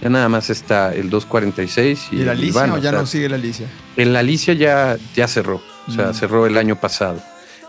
Ya 0.00 0.08
nada 0.08 0.28
más 0.28 0.50
está 0.50 0.94
el 0.94 1.10
246 1.10 2.08
y, 2.12 2.16
¿Y 2.16 2.20
el 2.22 2.28
Alicia 2.28 2.72
o 2.72 2.78
ya 2.78 2.92
no 2.92 3.06
sigue 3.06 3.26
el 3.26 3.34
Alicia? 3.34 3.66
El 3.96 4.14
Alicia 4.14 4.54
ya, 4.54 4.96
ya 5.14 5.26
cerró, 5.26 5.60
o 5.88 5.90
sea, 5.90 6.08
mm. 6.08 6.14
cerró 6.14 6.46
el 6.46 6.56
año 6.56 6.76
pasado. 6.76 7.20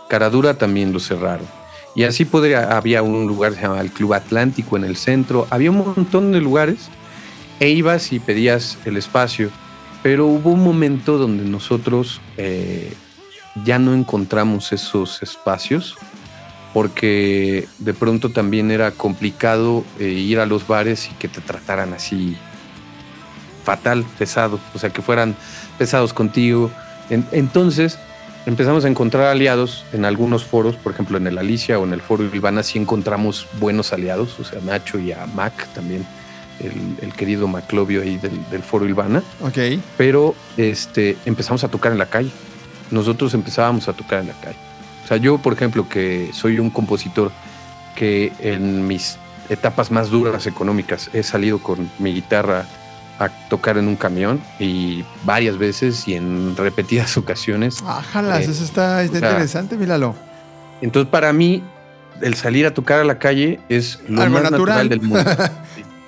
Caradura 0.08 0.54
también 0.54 0.92
lo 0.92 1.00
cerraron. 1.00 1.46
Y 1.94 2.04
así 2.04 2.24
podría, 2.24 2.76
había 2.76 3.02
un 3.02 3.26
lugar 3.26 3.50
que 3.50 3.56
se 3.56 3.62
llamaba 3.62 3.80
el 3.80 3.90
Club 3.90 4.14
Atlántico 4.14 4.76
en 4.76 4.84
el 4.84 4.96
centro. 4.96 5.46
Había 5.50 5.70
un 5.70 5.78
montón 5.78 6.30
de 6.30 6.40
lugares 6.40 6.88
e 7.58 7.70
ibas 7.70 8.12
y 8.12 8.20
pedías 8.20 8.78
el 8.84 8.96
espacio. 8.96 9.50
Pero 10.02 10.26
hubo 10.26 10.50
un 10.50 10.62
momento 10.62 11.18
donde 11.18 11.44
nosotros 11.44 12.20
eh, 12.36 12.94
ya 13.64 13.78
no 13.78 13.92
encontramos 13.92 14.72
esos 14.72 15.22
espacios 15.22 15.96
porque 16.72 17.68
de 17.78 17.94
pronto 17.94 18.30
también 18.30 18.70
era 18.70 18.92
complicado 18.92 19.84
eh, 19.98 20.04
ir 20.04 20.38
a 20.38 20.46
los 20.46 20.66
bares 20.66 21.08
y 21.10 21.14
que 21.14 21.28
te 21.28 21.40
trataran 21.40 21.92
así 21.92 22.36
fatal, 23.64 24.04
pesado, 24.18 24.58
o 24.74 24.78
sea, 24.78 24.90
que 24.90 25.02
fueran 25.02 25.36
pesados 25.78 26.12
contigo. 26.12 26.70
entonces 27.10 27.98
empezamos 28.46 28.84
a 28.84 28.88
encontrar 28.88 29.26
aliados 29.26 29.84
en 29.92 30.04
algunos 30.04 30.44
foros, 30.44 30.76
por 30.76 30.92
ejemplo 30.92 31.18
en 31.18 31.26
el 31.26 31.38
Alicia 31.38 31.78
o 31.78 31.84
en 31.84 31.92
el 31.92 32.00
foro 32.00 32.24
Ilvana, 32.24 32.62
sí 32.62 32.78
encontramos 32.78 33.46
buenos 33.58 33.92
aliados, 33.92 34.38
o 34.38 34.44
sea, 34.44 34.60
Nacho 34.60 34.98
y 34.98 35.12
a 35.12 35.26
Mac 35.26 35.68
también, 35.74 36.06
el, 36.60 37.12
querido 37.14 37.48
Maclovio 37.48 38.02
ahí 38.02 38.18
del, 38.18 38.62
foro 38.62 38.86
Ilvana. 38.86 39.22
Ok. 39.40 39.58
Pero 39.96 40.34
este, 40.56 41.16
empezamos 41.24 41.64
a 41.64 41.68
tocar 41.68 41.92
en 41.92 41.98
la 41.98 42.06
calle. 42.06 42.30
Nosotros 42.90 43.32
empezábamos 43.34 43.88
a 43.88 43.94
tocar 43.94 44.20
en 44.20 44.28
la 44.28 44.34
calle. 44.34 44.69
O 45.04 45.06
sea, 45.06 45.16
yo, 45.16 45.38
por 45.38 45.52
ejemplo, 45.52 45.88
que 45.88 46.30
soy 46.32 46.58
un 46.58 46.70
compositor 46.70 47.32
que 47.94 48.32
en 48.40 48.86
mis 48.86 49.18
etapas 49.48 49.90
más 49.90 50.10
duras 50.10 50.46
económicas 50.46 51.10
he 51.12 51.22
salido 51.22 51.58
con 51.58 51.90
mi 51.98 52.14
guitarra 52.14 52.66
a 53.18 53.28
tocar 53.48 53.76
en 53.76 53.86
un 53.86 53.96
camión 53.96 54.40
y 54.58 55.04
varias 55.24 55.58
veces 55.58 56.08
y 56.08 56.14
en 56.14 56.56
repetidas 56.56 57.16
ocasiones. 57.18 57.82
Ájalas, 57.86 58.46
eh, 58.46 58.50
eso 58.50 58.64
está, 58.64 59.04
interesante, 59.04 59.76
míralo. 59.76 60.14
Entonces, 60.80 61.10
para 61.10 61.32
mí, 61.32 61.62
el 62.22 62.34
salir 62.34 62.66
a 62.66 62.72
tocar 62.72 63.00
a 63.00 63.04
la 63.04 63.18
calle 63.18 63.60
es 63.68 64.00
lo 64.08 64.28
más 64.30 64.50
natural 64.50 64.88
del 64.88 65.02
mundo. 65.02 65.30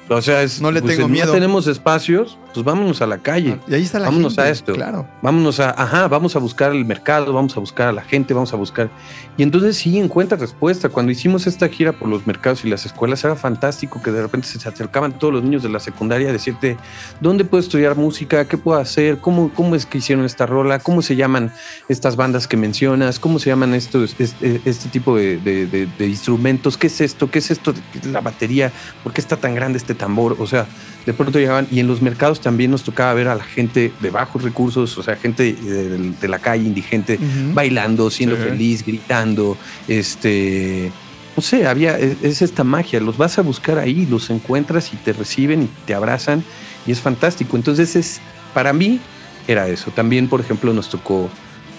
O 0.08 0.20
sea, 0.20 0.42
es, 0.42 0.60
no 0.60 0.70
le 0.70 0.82
pues, 0.82 0.96
tengo 0.96 1.08
miedo. 1.08 1.28
No 1.28 1.32
tenemos 1.32 1.66
espacios, 1.66 2.36
pues 2.52 2.64
vámonos 2.64 3.02
a 3.02 3.06
la 3.06 3.18
calle. 3.18 3.58
Y 3.66 3.74
ahí 3.74 3.82
está 3.82 3.98
la 3.98 4.06
vámonos 4.06 4.38
a 4.38 4.48
esto. 4.50 4.72
Claro. 4.74 5.06
Vámonos 5.22 5.60
a, 5.60 5.70
ajá, 5.70 6.08
vamos 6.08 6.36
a 6.36 6.38
buscar 6.38 6.72
el 6.72 6.84
mercado, 6.84 7.32
vamos 7.32 7.56
a 7.56 7.60
buscar 7.60 7.88
a 7.88 7.92
la 7.92 8.02
gente, 8.02 8.34
vamos 8.34 8.52
a 8.52 8.56
buscar. 8.56 8.90
Y 9.36 9.42
entonces 9.42 9.76
sí 9.76 9.98
encuentra 9.98 10.36
respuesta. 10.36 10.88
Cuando 10.88 11.12
hicimos 11.12 11.46
esta 11.46 11.68
gira 11.68 11.92
por 11.92 12.08
los 12.08 12.26
mercados 12.26 12.64
y 12.64 12.68
las 12.68 12.84
escuelas, 12.84 13.24
era 13.24 13.36
fantástico 13.36 14.02
que 14.02 14.10
de 14.10 14.22
repente 14.22 14.46
se 14.46 14.68
acercaban 14.68 15.18
todos 15.18 15.32
los 15.32 15.42
niños 15.42 15.62
de 15.62 15.68
la 15.68 15.80
secundaria 15.80 16.28
a 16.28 16.32
decirte 16.32 16.76
dónde 17.20 17.44
puedo 17.44 17.62
estudiar 17.62 17.96
música, 17.96 18.46
qué 18.46 18.58
puedo 18.58 18.78
hacer, 18.78 19.18
cómo, 19.18 19.50
cómo 19.54 19.74
es 19.74 19.86
que 19.86 19.98
hicieron 19.98 20.24
esta 20.24 20.46
rola, 20.46 20.78
cómo 20.78 21.02
se 21.02 21.16
llaman 21.16 21.52
estas 21.88 22.16
bandas 22.16 22.46
que 22.46 22.56
mencionas, 22.56 23.18
cómo 23.18 23.38
se 23.38 23.50
llaman 23.50 23.74
estos, 23.74 24.14
este, 24.18 24.60
este 24.64 24.88
tipo 24.88 25.16
de, 25.16 25.38
de 25.38 26.06
instrumentos, 26.06 26.76
qué 26.76 26.88
es 26.88 27.00
esto, 27.00 27.30
qué 27.30 27.38
es 27.38 27.50
esto, 27.50 27.74
la 28.04 28.20
batería, 28.20 28.72
por 29.02 29.12
qué 29.12 29.20
está 29.20 29.36
tan 29.36 29.54
grande 29.54 29.78
este 29.78 29.94
tambor. 29.94 30.36
O 30.38 30.46
sea, 30.46 30.66
de 31.06 31.12
pronto 31.12 31.38
llegaban 31.38 31.66
y 31.70 31.80
en 31.80 31.86
los 31.86 32.02
mercados 32.02 32.40
también 32.42 32.70
nos 32.70 32.82
tocaba 32.82 33.14
ver 33.14 33.28
a 33.28 33.34
la 33.34 33.44
gente 33.44 33.92
de 34.00 34.10
bajos 34.10 34.42
recursos, 34.42 34.98
o 34.98 35.02
sea, 35.02 35.16
gente 35.16 35.54
de, 35.54 36.28
la 36.28 36.38
calle 36.38 36.66
indigente 36.66 37.18
bailando, 37.54 38.10
siendo 38.10 38.36
feliz, 38.36 38.84
gritando, 38.84 39.56
este, 39.88 40.90
no 41.36 41.42
sé, 41.42 41.66
había, 41.66 41.98
e, 41.98 42.16
es, 42.22 42.42
esta 42.42 42.64
magia, 42.64 43.00
los 43.00 43.16
vas 43.16 43.38
a 43.38 43.42
buscar 43.42 43.78
ahí, 43.78 44.06
los 44.06 44.28
encuentras 44.30 44.92
y 44.92 44.96
te 44.96 45.12
reciben 45.12 45.62
y 45.62 45.68
te 45.86 45.94
abrazan 45.94 46.44
y 46.86 46.92
es 46.92 47.00
fantástico. 47.00 47.56
Entonces 47.56 47.96
es, 47.96 48.20
para 48.52 48.72
mí 48.72 49.00
era 49.48 49.68
eso. 49.68 49.90
También, 49.90 50.28
por 50.28 50.40
ejemplo, 50.40 50.72
nos 50.72 50.90
tocó 50.90 51.30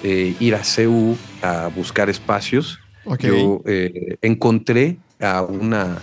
eh, 0.04 0.36
ir 0.40 0.56
a 0.56 0.64
CEU 0.64 1.18
a 1.42 1.68
buscar 1.68 2.10
espacios. 2.10 2.80
Yo 3.20 3.62
eh, 3.66 4.18
encontré 4.22 4.98
a 5.20 5.42
una 5.42 5.98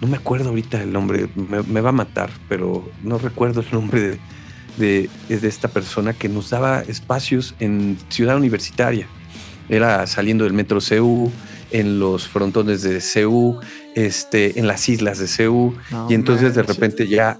no 0.00 0.08
me 0.08 0.16
acuerdo 0.16 0.50
ahorita 0.50 0.82
el 0.82 0.92
nombre, 0.92 1.28
me, 1.34 1.80
va 1.80 1.88
a 1.88 1.92
matar, 1.92 2.30
pero 2.48 2.88
no 3.02 3.18
recuerdo 3.18 3.60
el 3.60 3.66
nombre 3.72 4.18
de, 4.76 5.08
de, 5.28 5.48
esta 5.48 5.68
persona 5.68 6.12
que 6.12 6.28
nos 6.28 6.50
daba 6.50 6.82
espacios 6.82 7.54
en 7.58 7.98
Ciudad 8.08 8.36
Universitaria. 8.36 9.06
Era 9.68 10.06
saliendo 10.06 10.44
del 10.44 10.52
metro 10.52 10.78
CU, 10.80 11.30
en 11.70 11.98
los 11.98 12.28
frontones 12.28 12.82
de 12.82 13.00
CU, 13.00 13.58
este, 13.94 14.58
en 14.58 14.66
las 14.66 14.88
islas 14.88 15.18
de 15.18 15.26
CU. 15.26 15.74
y 16.08 16.14
entonces 16.14 16.54
de 16.54 16.62
repente 16.62 17.06
ya, 17.08 17.38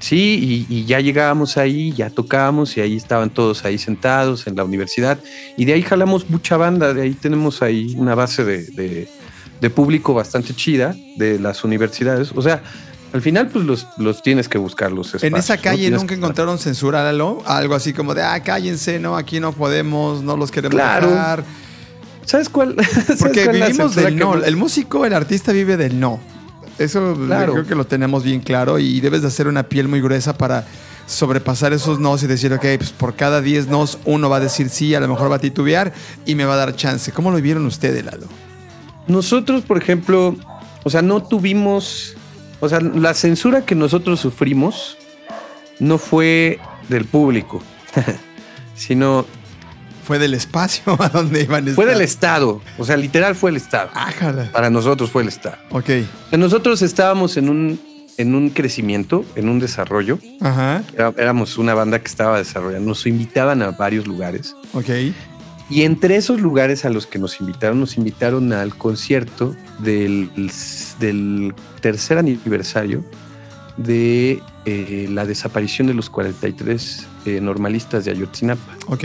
sí, 0.00 0.66
y, 0.68 0.84
ya 0.84 1.00
llegábamos 1.00 1.56
ahí, 1.56 1.92
ya 1.92 2.10
tocábamos 2.10 2.76
y 2.76 2.80
ahí 2.80 2.96
estaban 2.96 3.30
todos 3.30 3.64
ahí 3.64 3.78
sentados 3.78 4.46
en 4.46 4.56
la 4.56 4.64
universidad. 4.64 5.18
Y 5.56 5.64
de 5.64 5.74
ahí 5.74 5.82
jalamos 5.82 6.28
mucha 6.28 6.56
banda, 6.56 6.92
de 6.92 7.02
ahí 7.02 7.14
tenemos 7.14 7.62
ahí 7.62 7.94
una 7.96 8.14
base 8.14 8.44
de, 8.44 8.64
de 8.64 9.08
público 9.68 10.14
bastante 10.14 10.54
chida 10.54 10.94
de 11.16 11.38
las 11.38 11.64
universidades. 11.64 12.32
O 12.34 12.40
sea, 12.40 12.62
al 13.12 13.20
final, 13.20 13.48
pues 13.48 13.64
los, 13.64 13.86
los 13.98 14.22
tienes 14.22 14.48
que 14.48 14.56
buscar 14.56 14.92
los 14.92 15.08
espacios. 15.08 15.32
En 15.32 15.36
esa 15.36 15.58
calle 15.58 15.90
nunca 15.90 16.14
encontraron 16.14 16.58
censurarlo, 16.58 17.42
algo 17.44 17.74
así 17.74 17.92
como 17.92 18.14
de, 18.14 18.22
ah, 18.22 18.40
cállense, 18.42 19.00
no, 19.00 19.16
aquí 19.16 19.40
no 19.40 19.52
podemos, 19.52 20.22
no 20.22 20.36
los 20.36 20.50
queremos 20.50 20.76
claro. 20.76 21.44
¿Sabes 22.24 22.48
cuál? 22.48 22.76
Porque 23.18 23.48
vivimos 23.48 23.96
del 23.96 24.16
no. 24.16 24.34
El 24.34 24.56
músico, 24.56 25.04
el 25.04 25.12
artista 25.12 25.52
vive 25.52 25.76
del 25.76 25.98
no. 25.98 26.20
Eso 26.78 27.16
creo 27.18 27.66
que 27.66 27.74
lo 27.74 27.84
tenemos 27.86 28.22
bien 28.22 28.40
claro 28.40 28.78
y 28.78 29.00
debes 29.00 29.22
de 29.22 29.28
hacer 29.28 29.48
una 29.48 29.64
piel 29.64 29.88
muy 29.88 30.00
gruesa 30.00 30.38
para 30.38 30.64
sobrepasar 31.06 31.72
esos 31.72 31.98
nos 31.98 32.22
y 32.22 32.28
decir, 32.28 32.52
ok, 32.52 32.64
pues 32.78 32.92
por 32.92 33.16
cada 33.16 33.40
10 33.40 33.66
nos 33.66 33.98
uno 34.04 34.30
va 34.30 34.36
a 34.36 34.40
decir 34.40 34.68
sí, 34.70 34.94
a 34.94 35.00
lo 35.00 35.08
mejor 35.08 35.30
va 35.30 35.36
a 35.36 35.40
titubear 35.40 35.92
y 36.24 36.36
me 36.36 36.44
va 36.44 36.54
a 36.54 36.56
dar 36.56 36.76
chance. 36.76 37.10
¿Cómo 37.12 37.30
lo 37.30 37.36
vivieron 37.36 37.66
ustedes, 37.66 38.04
Lalo? 38.04 38.26
Nosotros, 39.06 39.62
por 39.62 39.78
ejemplo, 39.78 40.36
o 40.84 40.90
sea, 40.90 41.02
no 41.02 41.22
tuvimos 41.22 42.16
o 42.60 42.68
sea, 42.68 42.80
la 42.80 43.14
censura 43.14 43.64
que 43.64 43.74
nosotros 43.74 44.20
sufrimos 44.20 44.96
no 45.78 45.96
fue 45.98 46.60
del 46.88 47.06
público, 47.06 47.62
sino... 48.74 49.26
Fue 50.04 50.18
del 50.18 50.34
espacio 50.34 50.96
a 50.98 51.08
donde 51.08 51.42
iban 51.42 51.68
a 51.68 51.72
Fue 51.72 51.86
del 51.86 52.00
Estado. 52.00 52.60
O 52.78 52.84
sea, 52.84 52.96
literal 52.96 53.36
fue 53.36 53.50
el 53.50 53.56
Estado. 53.56 53.90
Para 54.52 54.68
nosotros 54.68 55.08
fue 55.10 55.22
el 55.22 55.28
Estado. 55.28 55.56
Ok. 55.70 55.90
nosotros 56.32 56.82
estábamos 56.82 57.36
en 57.36 57.48
un, 57.48 57.80
en 58.18 58.34
un 58.34 58.50
crecimiento, 58.50 59.24
en 59.36 59.48
un 59.48 59.60
desarrollo. 59.60 60.18
Ajá. 60.40 60.82
éramos 61.16 61.58
una 61.58 61.74
banda 61.74 62.00
que 62.00 62.08
estaba 62.08 62.38
desarrollando. 62.38 62.88
Nos 62.88 63.06
invitaban 63.06 63.62
a 63.62 63.70
varios 63.70 64.06
lugares. 64.06 64.56
Ok. 64.72 64.90
Y 65.70 65.84
entre 65.84 66.16
esos 66.16 66.40
lugares 66.40 66.84
a 66.84 66.90
los 66.90 67.06
que 67.06 67.20
nos 67.20 67.40
invitaron, 67.40 67.78
nos 67.78 67.96
invitaron 67.96 68.52
al 68.52 68.74
concierto 68.74 69.54
del, 69.78 70.28
tercer 71.80 72.18
aniversario 72.18 73.04
de 73.76 74.42
eh, 74.66 75.06
la 75.08 75.24
desaparición 75.24 75.86
de 75.86 75.94
los 75.94 76.10
43 76.10 77.06
eh, 77.24 77.40
normalistas 77.40 78.04
de 78.04 78.10
Ayotzinapa. 78.10 78.76
Ok. 78.88 79.04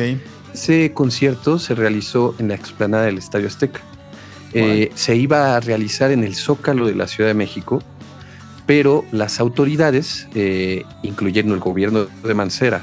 Ese 0.55 0.91
concierto 0.91 1.59
se 1.59 1.75
realizó 1.75 2.33
en 2.39 2.47
la 2.47 2.55
explanada 2.55 3.05
del 3.05 3.19
Estadio 3.19 3.45
Azteca. 3.45 3.81
Eh, 4.53 4.89
se 4.95 5.15
iba 5.15 5.55
a 5.55 5.59
realizar 5.59 6.11
en 6.11 6.23
el 6.23 6.33
Zócalo 6.33 6.87
de 6.87 6.95
la 6.95 7.07
Ciudad 7.07 7.29
de 7.29 7.35
México, 7.35 7.83
pero 8.65 9.05
las 9.11 9.39
autoridades, 9.39 10.27
incluyendo 11.03 11.53
el 11.53 11.59
gobierno 11.59 12.07
de 12.23 12.33
Mancera, 12.33 12.81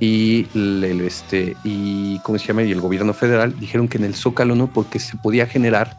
y 0.00 0.46
el, 0.54 1.02
este 1.02 1.56
y 1.62 2.18
cómo 2.20 2.38
se 2.38 2.46
llama 2.46 2.62
y 2.62 2.72
el 2.72 2.80
gobierno 2.80 3.12
federal 3.12 3.54
dijeron 3.60 3.86
que 3.86 3.98
en 3.98 4.04
el 4.04 4.14
Zócalo 4.14 4.56
no 4.56 4.66
porque 4.66 4.98
se 4.98 5.16
podía 5.16 5.46
generar 5.46 5.96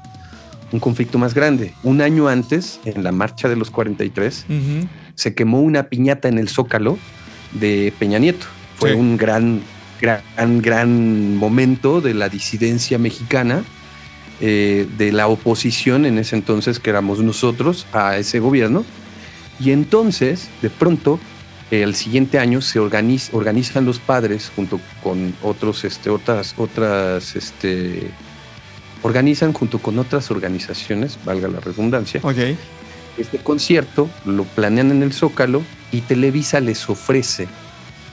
un 0.71 0.79
conflicto 0.79 1.19
más 1.19 1.33
grande. 1.33 1.73
Un 1.83 2.01
año 2.01 2.27
antes, 2.27 2.79
en 2.85 3.03
la 3.03 3.11
marcha 3.11 3.47
de 3.47 3.55
los 3.55 3.69
43, 3.69 4.45
se 5.15 5.35
quemó 5.35 5.61
una 5.61 5.83
piñata 5.83 6.29
en 6.29 6.37
el 6.37 6.49
Zócalo 6.49 6.97
de 7.53 7.93
Peña 7.99 8.19
Nieto. 8.19 8.45
Fue 8.77 8.93
un 8.95 9.17
gran, 9.17 9.61
gran, 9.99 10.61
gran 10.61 11.35
momento 11.35 12.01
de 12.01 12.13
la 12.13 12.29
disidencia 12.29 12.97
mexicana, 12.97 13.63
eh, 14.39 14.87
de 14.97 15.11
la 15.11 15.27
oposición 15.27 16.05
en 16.05 16.17
ese 16.17 16.35
entonces, 16.35 16.79
que 16.79 16.89
éramos 16.89 17.19
nosotros, 17.19 17.85
a 17.91 18.17
ese 18.17 18.39
gobierno. 18.39 18.85
Y 19.59 19.71
entonces, 19.71 20.49
de 20.61 20.69
pronto, 20.69 21.19
el 21.71 21.95
siguiente 21.95 22.37
año 22.37 22.61
se 22.61 22.79
organizan 22.79 23.85
los 23.85 23.99
padres 23.99 24.51
junto 24.53 24.79
con 25.01 25.33
otros, 25.41 25.85
este, 25.85 26.09
otras, 26.09 26.53
otras, 26.57 27.35
este, 27.37 28.11
organizan 29.01 29.53
junto 29.53 29.79
con 29.79 29.97
otras 29.97 30.29
organizaciones, 30.31 31.17
valga 31.23 31.47
la 31.47 31.61
redundancia, 31.61 32.19
okay. 32.23 32.57
este 33.17 33.37
concierto, 33.37 34.09
lo 34.25 34.43
planean 34.43 34.91
en 34.91 35.01
el 35.01 35.13
Zócalo 35.13 35.63
y 35.93 36.01
Televisa 36.01 36.59
les 36.59 36.89
ofrece 36.89 37.47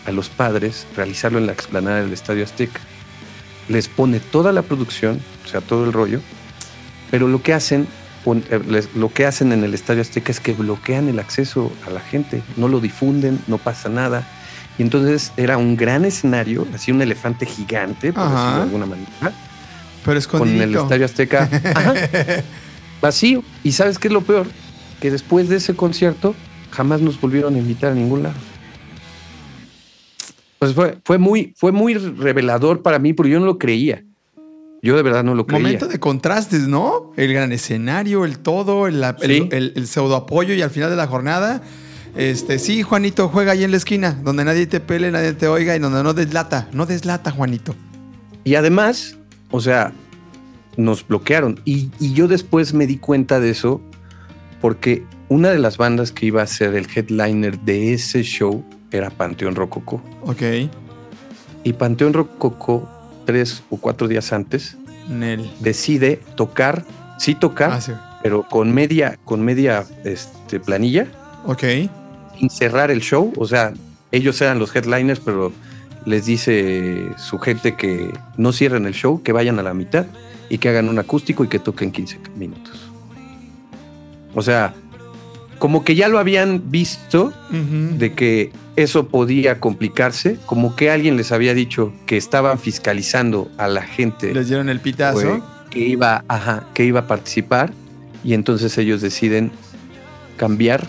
a 0.06 0.12
los 0.12 0.28
padres 0.28 0.86
realizarlo 0.96 1.38
en 1.38 1.46
la 1.46 1.52
explanada 1.52 2.00
del 2.00 2.12
Estadio 2.12 2.44
Azteca. 2.44 2.80
Les 3.68 3.88
pone 3.88 4.20
toda 4.20 4.52
la 4.52 4.62
producción, 4.62 5.20
o 5.44 5.48
sea, 5.48 5.60
todo 5.60 5.84
el 5.84 5.92
rollo, 5.92 6.20
pero 7.10 7.26
lo 7.26 7.42
que 7.42 7.54
hacen 7.54 7.88
eh, 8.26 8.82
lo 8.94 9.12
que 9.12 9.26
hacen 9.26 9.52
en 9.52 9.64
el 9.64 9.74
Estadio 9.74 10.02
Azteca 10.02 10.30
es 10.30 10.40
que 10.40 10.52
bloquean 10.52 11.08
el 11.08 11.18
acceso 11.18 11.72
a 11.86 11.90
la 11.90 12.00
gente, 12.00 12.42
no 12.56 12.68
lo 12.68 12.80
difunden, 12.80 13.40
no 13.46 13.58
pasa 13.58 13.88
nada. 13.88 14.26
Y 14.78 14.82
entonces 14.82 15.32
era 15.36 15.56
un 15.56 15.76
gran 15.76 16.04
escenario, 16.04 16.66
así 16.74 16.92
un 16.92 17.02
elefante 17.02 17.46
gigante, 17.46 18.12
por 18.12 18.24
decirlo 18.24 18.56
de 18.56 18.62
alguna 18.62 18.86
manera. 18.86 19.08
Pero. 20.04 20.20
Con 20.28 20.48
el 20.48 20.74
Estadio 20.74 21.04
Azteca 21.04 21.48
vacío. 23.02 23.42
¿Y 23.64 23.72
sabes 23.72 23.98
qué 23.98 24.08
es 24.08 24.14
lo 24.14 24.22
peor? 24.22 24.46
Que 25.00 25.10
después 25.10 25.48
de 25.48 25.56
ese 25.56 25.74
concierto 25.74 26.34
jamás 26.70 27.00
nos 27.00 27.20
volvieron 27.20 27.54
a 27.54 27.58
invitar 27.58 27.92
a 27.92 27.94
ningún 27.94 28.22
lado. 28.22 28.36
Pues 30.58 30.74
fue, 30.74 30.98
fue, 31.04 31.18
muy, 31.18 31.54
fue 31.56 31.72
muy 31.72 31.94
revelador 31.94 32.82
para 32.82 32.98
mí, 32.98 33.12
porque 33.12 33.30
yo 33.30 33.40
no 33.40 33.46
lo 33.46 33.58
creía. 33.58 34.04
Yo 34.82 34.96
de 34.96 35.02
verdad 35.02 35.24
no 35.24 35.34
lo 35.34 35.46
creía. 35.46 35.62
Momento 35.62 35.88
de 35.88 35.98
contrastes, 35.98 36.68
¿no? 36.68 37.12
El 37.16 37.32
gran 37.32 37.52
escenario, 37.52 38.24
el 38.24 38.38
todo, 38.38 38.86
el, 38.86 39.02
el, 39.22 39.86
pseudo 39.86 40.14
apoyo 40.14 40.54
y 40.54 40.62
al 40.62 40.70
final 40.70 40.90
de 40.90 40.96
la 40.96 41.06
jornada, 41.08 41.62
este, 42.16 42.58
sí, 42.58 42.82
Juanito, 42.82 43.28
juega 43.28 43.52
ahí 43.52 43.64
en 43.64 43.72
la 43.72 43.76
esquina, 43.76 44.12
donde 44.22 44.44
nadie 44.44 44.66
te 44.66 44.80
pele, 44.80 45.10
nadie 45.10 45.32
te 45.32 45.48
oiga 45.48 45.74
y 45.74 45.78
donde 45.78 46.02
no 46.02 46.14
deslata. 46.14 46.68
No 46.72 46.86
deslata, 46.86 47.30
Juanito. 47.30 47.74
Y 48.44 48.54
además, 48.54 49.16
o 49.50 49.60
sea, 49.60 49.92
nos 50.76 51.06
bloquearon. 51.06 51.60
Y, 51.64 51.90
y 51.98 52.12
yo 52.12 52.28
después 52.28 52.72
me 52.72 52.86
di 52.86 52.98
cuenta 52.98 53.40
de 53.40 53.50
eso 53.50 53.80
porque 54.60 55.04
una 55.28 55.50
de 55.50 55.58
las 55.58 55.76
bandas 55.76 56.12
que 56.12 56.26
iba 56.26 56.42
a 56.42 56.46
ser 56.46 56.74
el 56.74 56.86
headliner 56.94 57.58
de 57.60 57.94
ese 57.94 58.22
show 58.22 58.64
era 58.90 59.10
Panteón 59.10 59.54
Rococo. 59.54 60.02
Ok. 60.22 60.42
Y 61.64 61.72
Panteón 61.74 62.14
Rococo 62.14 62.88
tres 63.28 63.62
o 63.68 63.76
cuatro 63.76 64.08
días 64.08 64.32
antes, 64.32 64.78
decide 65.60 66.18
tocar, 66.34 66.82
sí 67.18 67.34
tocar, 67.34 67.78
ah, 67.78 68.20
pero 68.22 68.48
con 68.48 68.72
media, 68.72 69.18
con 69.26 69.44
media 69.44 69.84
este, 70.04 70.58
planilla. 70.60 71.06
Ok. 71.44 71.62
Sin 72.38 72.48
cerrar 72.48 72.90
el 72.90 73.02
show. 73.02 73.34
O 73.36 73.46
sea, 73.46 73.74
ellos 74.12 74.40
eran 74.40 74.58
los 74.58 74.74
headliners, 74.74 75.20
pero 75.20 75.52
les 76.06 76.24
dice 76.24 77.04
su 77.18 77.38
gente 77.38 77.76
que 77.76 78.10
no 78.38 78.50
cierren 78.50 78.86
el 78.86 78.94
show, 78.94 79.22
que 79.22 79.32
vayan 79.32 79.58
a 79.58 79.62
la 79.62 79.74
mitad 79.74 80.06
y 80.48 80.56
que 80.56 80.70
hagan 80.70 80.88
un 80.88 80.98
acústico 80.98 81.44
y 81.44 81.48
que 81.48 81.58
toquen 81.58 81.92
15 81.92 82.20
minutos. 82.34 82.80
O 84.34 84.40
sea, 84.40 84.72
como 85.58 85.84
que 85.84 85.94
ya 85.94 86.08
lo 86.08 86.18
habían 86.18 86.70
visto 86.70 87.34
de 87.50 88.14
que 88.14 88.52
eso 88.78 89.08
podía 89.08 89.58
complicarse, 89.58 90.38
como 90.46 90.76
que 90.76 90.88
alguien 90.88 91.16
les 91.16 91.32
había 91.32 91.52
dicho 91.52 91.92
que 92.06 92.16
estaban 92.16 92.60
fiscalizando 92.60 93.50
a 93.58 93.66
la 93.66 93.82
gente. 93.82 94.32
Les 94.32 94.46
dieron 94.46 94.68
el 94.68 94.78
pitazo. 94.78 95.42
Que 95.68 95.80
iba, 95.80 96.24
que 96.74 96.84
iba 96.84 97.00
a 97.00 97.06
participar 97.08 97.72
y 98.22 98.34
entonces 98.34 98.78
ellos 98.78 99.02
deciden 99.02 99.50
cambiar 100.36 100.86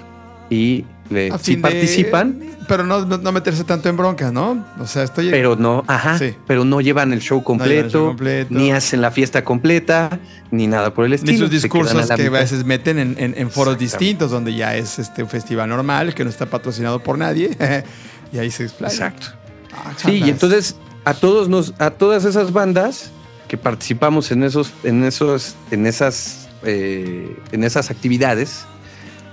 y 0.51 0.85
le, 1.09 1.37
si 1.39 1.57
participan. 1.57 2.41
Pero 2.67 2.83
no, 2.83 3.03
no, 3.03 3.31
meterse 3.31 3.63
tanto 3.63 3.89
en 3.89 3.97
bronca, 3.97 4.31
¿no? 4.31 4.63
O 4.79 4.85
sea, 4.85 5.01
estoy. 5.01 5.31
Pero 5.31 5.55
no, 5.55 5.83
ajá. 5.87 6.19
Pero 6.45 6.65
no 6.65 6.81
llevan 6.81 7.13
el 7.13 7.19
show 7.19 7.43
completo, 7.43 8.15
ni 8.49 8.71
hacen 8.71 9.01
la 9.01 9.09
fiesta 9.09 9.43
completa, 9.43 10.19
ni 10.51 10.67
nada 10.67 10.93
por 10.93 11.05
el 11.05 11.13
estilo. 11.13 11.33
Ni 11.33 11.37
sus 11.39 11.49
discursos 11.49 12.07
que 12.07 12.27
a 12.27 12.29
veces 12.29 12.63
meten 12.63 12.99
en, 12.99 13.15
en, 13.17 13.49
foros 13.49 13.77
distintos, 13.77 14.29
donde 14.29 14.53
ya 14.53 14.75
es 14.75 14.99
este, 14.99 15.23
un 15.23 15.29
festival 15.29 15.67
normal, 15.67 16.13
que 16.13 16.23
no 16.23 16.29
está 16.29 16.45
patrocinado 16.45 17.01
por 17.01 17.17
nadie. 17.17 17.49
y 18.31 18.37
ahí 18.37 18.51
se 18.51 18.65
explaya. 18.65 18.93
Exacto. 18.93 19.27
Ah, 19.73 19.93
sí, 19.97 20.21
y 20.23 20.29
entonces 20.29 20.75
a 21.05 21.15
todos 21.15 21.49
nos, 21.49 21.73
a 21.79 21.89
todas 21.89 22.25
esas 22.25 22.53
bandas 22.53 23.11
que 23.47 23.57
participamos 23.57 24.31
en 24.31 24.43
esos, 24.43 24.71
en 24.83 25.03
esos, 25.03 25.55
en 25.71 25.87
esas, 25.87 26.49
eh, 26.63 27.35
en 27.51 27.63
esas 27.63 27.89
actividades 27.89 28.65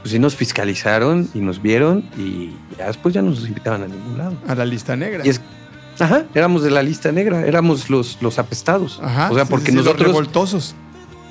pues 0.06 0.12
sí 0.12 0.18
nos 0.20 0.36
fiscalizaron 0.36 1.28
y 1.34 1.40
nos 1.40 1.60
vieron 1.60 2.04
y 2.16 2.52
ya 2.78 2.86
después 2.86 3.12
ya 3.12 3.22
no 3.22 3.30
nos 3.30 3.44
invitaban 3.48 3.82
a 3.82 3.88
ningún 3.88 4.16
lado. 4.16 4.36
A 4.46 4.54
la 4.54 4.64
lista 4.64 4.94
negra. 4.94 5.24
ajá, 5.98 6.26
éramos 6.32 6.62
de 6.62 6.70
la 6.70 6.84
lista 6.84 7.10
negra, 7.10 7.44
éramos 7.44 7.90
los, 7.90 8.22
los 8.22 8.38
apestados. 8.38 9.00
Ajá, 9.02 9.32
o 9.32 9.34
sea, 9.34 9.46
porque 9.46 9.72
nosotros... 9.72 10.02
Los 10.02 10.06
revoltosos. 10.10 10.76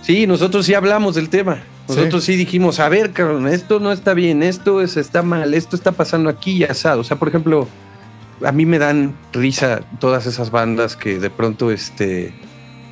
Sí, 0.01 0.27
nosotros 0.27 0.65
sí 0.65 0.73
hablamos 0.73 1.15
del 1.15 1.29
tema. 1.29 1.63
Nosotros 1.87 2.25
sí, 2.25 2.35
dijimos, 2.35 2.81
a 2.81 2.89
ver, 2.89 3.13
cabrón, 3.13 3.47
esto 3.47 3.79
no 3.79 3.93
está 3.93 4.13
bien, 4.13 4.43
esto 4.43 4.81
es, 4.81 4.97
está 4.97 5.23
mal, 5.23 5.53
esto 5.53 5.77
está 5.77 5.93
pasando 5.93 6.29
aquí 6.29 6.57
y 6.57 6.63
asado. 6.65 6.99
O 6.99 7.05
sea, 7.05 7.17
por 7.17 7.29
ejemplo, 7.29 7.69
a 8.43 8.51
mí 8.51 8.65
me 8.65 8.77
dan 8.77 9.15
risa 9.31 9.83
todas 10.01 10.25
esas 10.25 10.51
bandas 10.51 10.97
que 10.97 11.17
de 11.17 11.29
pronto 11.29 11.71
este, 11.71 12.33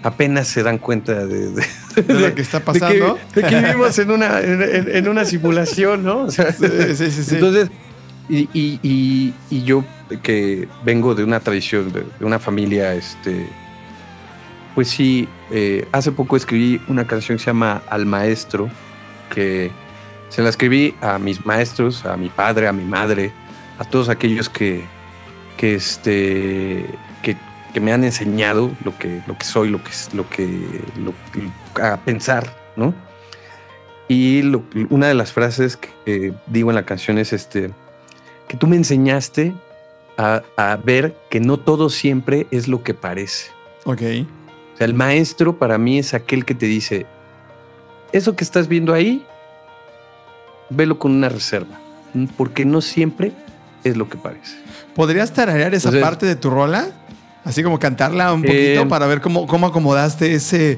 apenas 0.03 0.47
se 0.47 0.61
dan 0.63 0.77
cuenta 0.77 1.25
de, 1.25 1.49
de- 1.51 1.65
¿De 2.03 2.13
lo 2.19 2.35
que 2.35 2.41
está 2.41 2.59
pasando? 2.59 3.17
De 3.33 3.41
que, 3.41 3.47
de 3.47 3.47
que 3.47 3.61
vivimos 3.67 3.97
en 3.99 4.11
una, 4.11 4.39
en, 4.41 5.07
una 5.07 5.25
simulación, 5.25 6.03
¿no? 6.03 6.23
O 6.23 6.31
sea, 6.31 6.51
Sí, 6.51 7.11
sí. 7.11 7.35
Entonces, 7.35 7.69
y, 8.29 8.49
y- 8.53 8.79
y- 8.83 9.33
y 9.49 9.63
yo 9.63 9.83
que 10.21 10.67
vengo 10.85 11.15
de 11.15 11.23
una 11.23 11.39
tradición, 11.39 11.91
de, 11.91 12.01
de 12.19 12.25
una 12.25 12.37
familia, 12.39 12.93
este, 12.93 13.47
pues 14.75 14.89
sí, 14.89 15.27
eh, 15.51 15.87
hace 15.91 16.11
poco 16.11 16.35
escribí 16.35 16.81
una 16.87 17.05
canción 17.05 17.37
que 17.37 17.43
se 17.43 17.49
llama 17.49 17.81
Al 17.89 18.05
Maestro, 18.05 18.69
que 19.33 19.71
se 20.29 20.41
la 20.41 20.49
escribí 20.49 20.95
a 21.01 21.19
mis 21.19 21.45
maestros, 21.45 22.05
a 22.05 22.17
mi 22.17 22.29
padre, 22.29 22.67
a 22.67 22.73
mi 22.73 22.83
madre, 22.83 23.31
a 23.79 23.85
todos 23.85 24.09
aquellos 24.09 24.49
que, 24.49 24.83
que, 25.57 25.75
este, 25.75 26.85
que, 27.73 27.79
me 27.79 27.91
han 27.93 28.03
enseñado 28.03 28.71
lo 28.83 28.97
que, 28.97 29.21
lo 29.27 29.37
que 29.37 29.45
soy, 29.45 29.69
lo 29.69 29.83
que, 29.83 29.91
lo 30.13 30.29
que, 30.29 30.81
lo- 31.03 31.83
a 31.83 31.97
pensar, 31.97 32.55
¿no? 32.75 32.93
Y 34.07 34.41
lo- 34.43 34.63
una 34.89 35.07
de 35.07 35.13
las 35.15 35.31
frases 35.33 35.77
que 35.77 35.89
eh, 36.05 36.33
digo 36.47 36.69
en 36.71 36.75
la 36.75 36.85
canción 36.85 37.17
es 37.17 37.33
este, 37.33 37.71
que 38.47 38.57
tú 38.57 38.67
me 38.67 38.75
enseñaste 38.75 39.53
a, 40.17 40.43
a 40.57 40.75
ver 40.77 41.15
que 41.29 41.39
no 41.39 41.57
todo 41.57 41.89
siempre 41.89 42.45
es 42.51 42.67
lo 42.67 42.83
que 42.83 42.93
parece. 42.93 43.49
Ok. 43.85 44.01
O 44.73 44.77
sea, 44.77 44.85
el 44.85 44.93
maestro 44.93 45.57
para 45.57 45.77
mí 45.77 45.97
es 45.99 46.13
aquel 46.13 46.45
que 46.45 46.53
te 46.55 46.65
dice, 46.67 47.05
eso 48.11 48.35
que 48.35 48.43
estás 48.43 48.67
viendo 48.67 48.93
ahí, 48.93 49.25
velo 50.69 50.99
con 50.99 51.11
una 51.11 51.29
reserva, 51.29 51.79
porque 52.37 52.65
no 52.65 52.81
siempre 52.81 53.31
es 53.83 53.97
lo 53.97 54.09
que 54.09 54.17
parece. 54.17 54.55
¿Podrías 54.95 55.33
tararear 55.33 55.73
esa 55.73 55.89
Entonces- 55.89 56.01
parte 56.03 56.25
de 56.25 56.35
tu 56.35 56.49
rola? 56.49 56.87
Así 57.45 57.61
como 57.63 57.77
cantarla 57.79 58.33
un 58.33 58.41
poquito 58.41 58.81
Eh, 58.81 58.85
para 58.87 59.05
ver 59.07 59.19
cómo, 59.21 59.45
cómo 59.47 59.67
acomodaste 59.67 60.33
ese, 60.33 60.77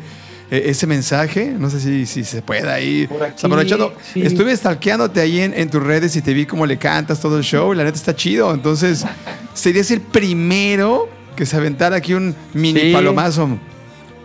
eh, 0.50 0.64
ese 0.66 0.88
mensaje. 0.88 1.54
No 1.58 1.70
sé 1.70 1.80
si, 1.80 2.06
si 2.06 2.24
se 2.24 2.42
puede 2.42 2.68
ahí. 2.72 3.06
Por 3.08 3.22
aquí, 3.24 3.46
Aprovechando, 3.46 3.94
sí. 4.14 4.22
estuve 4.24 4.56
stalkeándote 4.58 5.20
ahí 5.20 5.42
en, 5.42 5.54
en 5.54 5.70
tus 5.70 5.84
redes 5.84 6.16
y 6.16 6.22
te 6.22 6.34
vi 6.34 6.46
cómo 6.46 6.66
le 6.66 6.78
cantas 6.78 7.20
todo 7.20 7.38
el 7.38 7.44
show. 7.44 7.74
y 7.74 7.78
La 7.78 7.84
neta 7.84 7.98
está 7.98 8.16
chido. 8.16 8.54
Entonces, 8.54 9.06
serías 9.54 9.92
el 9.92 10.02
primero 10.02 11.08
que 11.36 11.46
se 11.46 11.56
aventara 11.56 11.98
aquí 11.98 12.14
un 12.14 12.36
mini 12.54 12.80
Sí. 12.80 12.94
palomazo. 12.94 13.48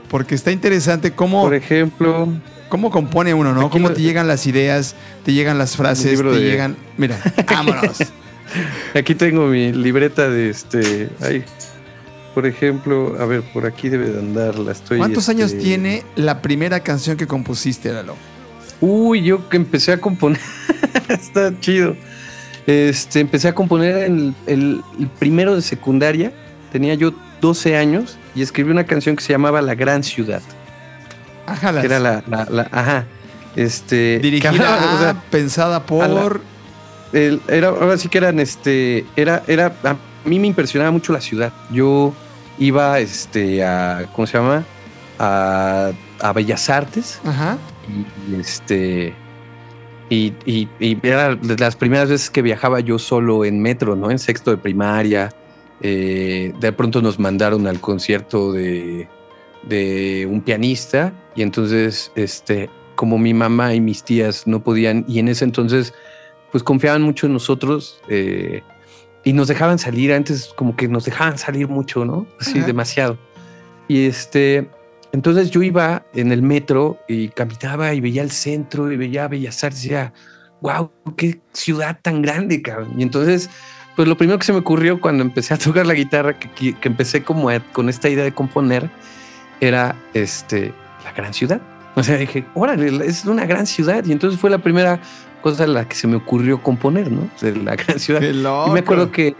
Porque 0.08 0.34
está 0.34 0.50
interesante 0.50 1.12
cómo, 1.12 1.42
Por 1.42 1.54
ejemplo, 1.54 2.26
cómo 2.68 2.90
compone 2.90 3.32
uno, 3.34 3.52
¿no? 3.52 3.68
Cómo 3.70 3.88
lo- 3.90 3.94
te 3.94 4.00
llegan 4.00 4.26
las 4.26 4.46
ideas, 4.46 4.94
te 5.24 5.32
llegan 5.32 5.58
las 5.58 5.76
frases, 5.76 6.18
te 6.18 6.24
de- 6.24 6.40
llegan. 6.40 6.76
Mira, 6.96 7.16
vámonos. 7.48 7.98
aquí 8.94 9.14
tengo 9.14 9.46
mi 9.46 9.72
libreta 9.72 10.28
de 10.28 10.50
este, 10.50 11.08
ay, 11.20 11.44
por 12.34 12.46
ejemplo, 12.46 13.16
a 13.18 13.26
ver, 13.26 13.42
por 13.42 13.66
aquí 13.66 13.88
debe 13.88 14.10
de 14.10 14.18
andar, 14.18 14.58
la 14.58 14.72
estoy. 14.72 14.98
¿Cuántos 14.98 15.28
este, 15.28 15.42
años 15.42 15.58
tiene 15.58 16.04
la 16.16 16.42
primera 16.42 16.80
canción 16.80 17.16
que 17.16 17.26
compusiste, 17.26 17.92
Lalo? 17.92 18.14
Uy, 18.80 19.22
yo 19.22 19.48
que 19.48 19.56
empecé 19.56 19.92
a 19.92 20.00
componer. 20.00 20.40
Está 21.08 21.58
chido. 21.60 21.96
Este, 22.66 23.20
empecé 23.20 23.48
a 23.48 23.54
componer 23.54 24.04
en 24.04 24.34
el, 24.46 24.82
primero 25.18 25.54
de 25.54 25.62
secundaria. 25.62 26.32
Tenía 26.72 26.94
yo 26.94 27.12
12 27.40 27.76
años 27.76 28.16
y 28.34 28.42
escribí 28.42 28.70
una 28.70 28.84
canción 28.84 29.16
que 29.16 29.24
se 29.24 29.32
llamaba 29.32 29.60
La 29.60 29.74
Gran 29.74 30.02
Ciudad. 30.04 30.40
Ájalas. 31.46 31.80
Que 31.80 31.86
era 31.86 31.98
la, 31.98 32.22
la- 32.28 32.46
la- 32.48 32.68
ajá. 32.70 33.06
Este. 33.56 34.20
Dirigida, 34.20 34.50
hablaba, 34.50 34.94
o 34.94 34.98
sea, 35.00 35.22
pensada 35.30 35.84
por. 35.84 36.40
el- 37.12 37.40
era, 37.48 37.68
ahora 37.68 37.98
sí 37.98 38.08
que 38.08 38.18
eran, 38.18 38.38
este, 38.38 39.04
era, 39.16 39.42
era, 39.48 39.72
a 39.82 39.96
mí 40.28 40.38
me 40.38 40.46
impresionaba 40.46 40.90
mucho 40.90 41.12
la 41.12 41.20
ciudad. 41.20 41.52
Yo 41.70 42.12
iba, 42.58 42.98
este, 43.00 43.64
a, 43.64 44.06
¿cómo 44.14 44.26
se 44.26 44.38
llama? 44.38 44.64
A, 45.18 45.92
a 46.20 46.32
Bellas 46.32 46.68
Artes 46.70 47.20
Ajá. 47.24 47.58
y, 47.88 48.32
y, 48.36 48.40
este 48.40 49.14
y, 50.08 50.32
y- 50.44 50.68
y 50.80 50.98
era 51.02 51.34
de 51.36 51.56
las 51.56 51.76
primeras 51.76 52.08
veces 52.08 52.30
que 52.30 52.42
viajaba 52.42 52.80
yo 52.80 52.98
solo 52.98 53.44
en 53.44 53.60
metro, 53.62 53.94
¿no? 53.96 54.10
En 54.10 54.18
sexto 54.18 54.50
de 54.50 54.56
primaria. 54.56 55.30
Eh, 55.82 56.52
de 56.60 56.72
pronto 56.72 57.00
nos 57.00 57.18
mandaron 57.18 57.66
al 57.66 57.80
concierto 57.80 58.52
de, 58.52 59.08
de 59.62 60.26
un 60.30 60.42
pianista 60.42 61.12
y 61.34 61.40
entonces, 61.42 62.12
este, 62.16 62.68
como 62.96 63.16
mi 63.18 63.32
mamá 63.32 63.72
y 63.74 63.80
mis 63.80 64.02
tías 64.02 64.46
no 64.46 64.62
podían 64.62 65.06
y 65.08 65.20
en 65.20 65.28
ese 65.28 65.44
entonces, 65.46 65.94
pues 66.52 66.62
confiaban 66.62 67.00
mucho 67.00 67.26
en 67.26 67.32
nosotros 67.32 67.98
eh, 68.08 68.62
y 69.24 69.32
nos 69.32 69.48
dejaban 69.48 69.78
salir. 69.78 70.12
Antes 70.12 70.52
como 70.56 70.76
que 70.76 70.88
nos 70.88 71.04
dejaban 71.04 71.38
salir 71.38 71.68
mucho, 71.68 72.04
¿no? 72.04 72.26
Así 72.40 72.58
Ajá. 72.58 72.66
demasiado. 72.66 73.18
Y 73.88 74.06
este, 74.06 74.68
entonces 75.12 75.50
yo 75.50 75.62
iba 75.62 76.04
en 76.14 76.32
el 76.32 76.42
metro 76.42 76.98
y 77.08 77.28
caminaba 77.28 77.92
y 77.94 78.00
veía 78.00 78.22
el 78.22 78.30
centro 78.30 78.90
y 78.92 78.96
veía 78.96 79.26
Bellas 79.28 79.62
Artes 79.64 79.84
y 79.84 79.88
decía, 79.88 80.12
wow, 80.60 80.90
qué 81.16 81.40
ciudad 81.52 81.98
tan 82.00 82.22
grande, 82.22 82.62
cabrón. 82.62 82.92
Y 82.96 83.02
entonces, 83.02 83.50
pues 83.96 84.06
lo 84.06 84.16
primero 84.16 84.38
que 84.38 84.44
se 84.44 84.52
me 84.52 84.58
ocurrió 84.60 85.00
cuando 85.00 85.22
empecé 85.24 85.54
a 85.54 85.58
tocar 85.58 85.86
la 85.86 85.94
guitarra, 85.94 86.38
que, 86.38 86.74
que- 86.74 86.88
empecé 86.88 87.22
como 87.24 87.48
a- 87.50 87.60
con 87.72 87.88
esta 87.88 88.08
idea 88.08 88.24
de 88.24 88.32
componer, 88.32 88.88
era 89.60 89.96
este, 90.14 90.72
la 91.04 91.12
gran 91.12 91.34
ciudad. 91.34 91.60
O 91.96 92.02
sea, 92.04 92.16
dije, 92.16 92.44
órale, 92.54 93.04
es 93.04 93.24
una 93.24 93.44
gran 93.46 93.66
ciudad. 93.66 94.04
Y 94.06 94.12
entonces 94.12 94.38
fue 94.40 94.48
la 94.50 94.58
primera 94.58 95.00
cosa 95.40 95.66
la 95.66 95.88
que 95.88 95.94
se 95.94 96.06
me 96.06 96.16
ocurrió 96.16 96.62
componer, 96.62 97.10
¿no? 97.10 97.28
De 97.40 97.56
la 97.56 97.76
gran 97.76 97.98
ciudad. 97.98 98.20
Qué 98.20 98.32
loco. 98.32 98.70
Y 98.70 98.72
me 98.72 98.80
acuerdo 98.80 99.10
que 99.10 99.34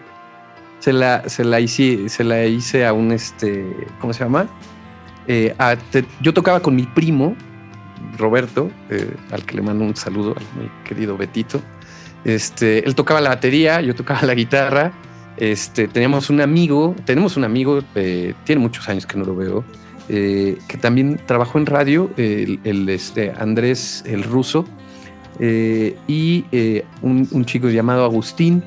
se 0.80 0.92
la, 0.92 1.28
se 1.28 1.44
la 1.44 1.60
hice, 1.60 2.08
se 2.08 2.24
la 2.24 2.44
hice 2.46 2.86
a 2.86 2.92
un 2.92 3.12
este, 3.12 3.64
¿cómo 4.00 4.12
se 4.12 4.24
llama? 4.24 4.46
Eh, 5.26 5.54
a- 5.58 5.76
te- 5.76 6.04
yo 6.22 6.32
tocaba 6.34 6.60
con 6.60 6.74
mi 6.74 6.84
primo, 6.84 7.36
Roberto, 8.18 8.70
eh, 8.90 9.14
al 9.30 9.44
que 9.44 9.56
le 9.56 9.62
mando 9.62 9.84
un 9.84 9.96
saludo, 9.96 10.34
al 10.36 10.62
mi 10.62 10.68
querido 10.84 11.16
Betito. 11.16 11.60
Este, 12.24 12.84
él 12.86 12.94
tocaba 12.94 13.20
la 13.20 13.30
batería, 13.30 13.80
yo 13.80 13.94
tocaba 13.94 14.22
la 14.22 14.34
guitarra. 14.34 14.92
Este, 15.36 15.88
teníamos 15.88 16.28
un 16.28 16.40
amigo, 16.40 16.94
tenemos 17.06 17.36
un 17.36 17.44
amigo, 17.44 17.82
eh, 17.94 18.34
tiene 18.44 18.60
muchos 18.60 18.88
años 18.90 19.06
que 19.06 19.16
no 19.16 19.24
lo 19.24 19.34
veo, 19.34 19.64
eh, 20.10 20.58
que 20.68 20.76
también 20.76 21.18
trabajó 21.24 21.58
en 21.58 21.64
radio, 21.66 22.10
el, 22.18 22.60
el, 22.64 22.88
este, 22.90 23.32
Andrés 23.38 24.02
el 24.06 24.22
ruso, 24.24 24.66
eh, 25.40 25.96
y 26.06 26.44
eh, 26.52 26.84
un, 27.02 27.26
un 27.30 27.44
chico 27.44 27.68
llamado 27.68 28.04
Agustín. 28.04 28.62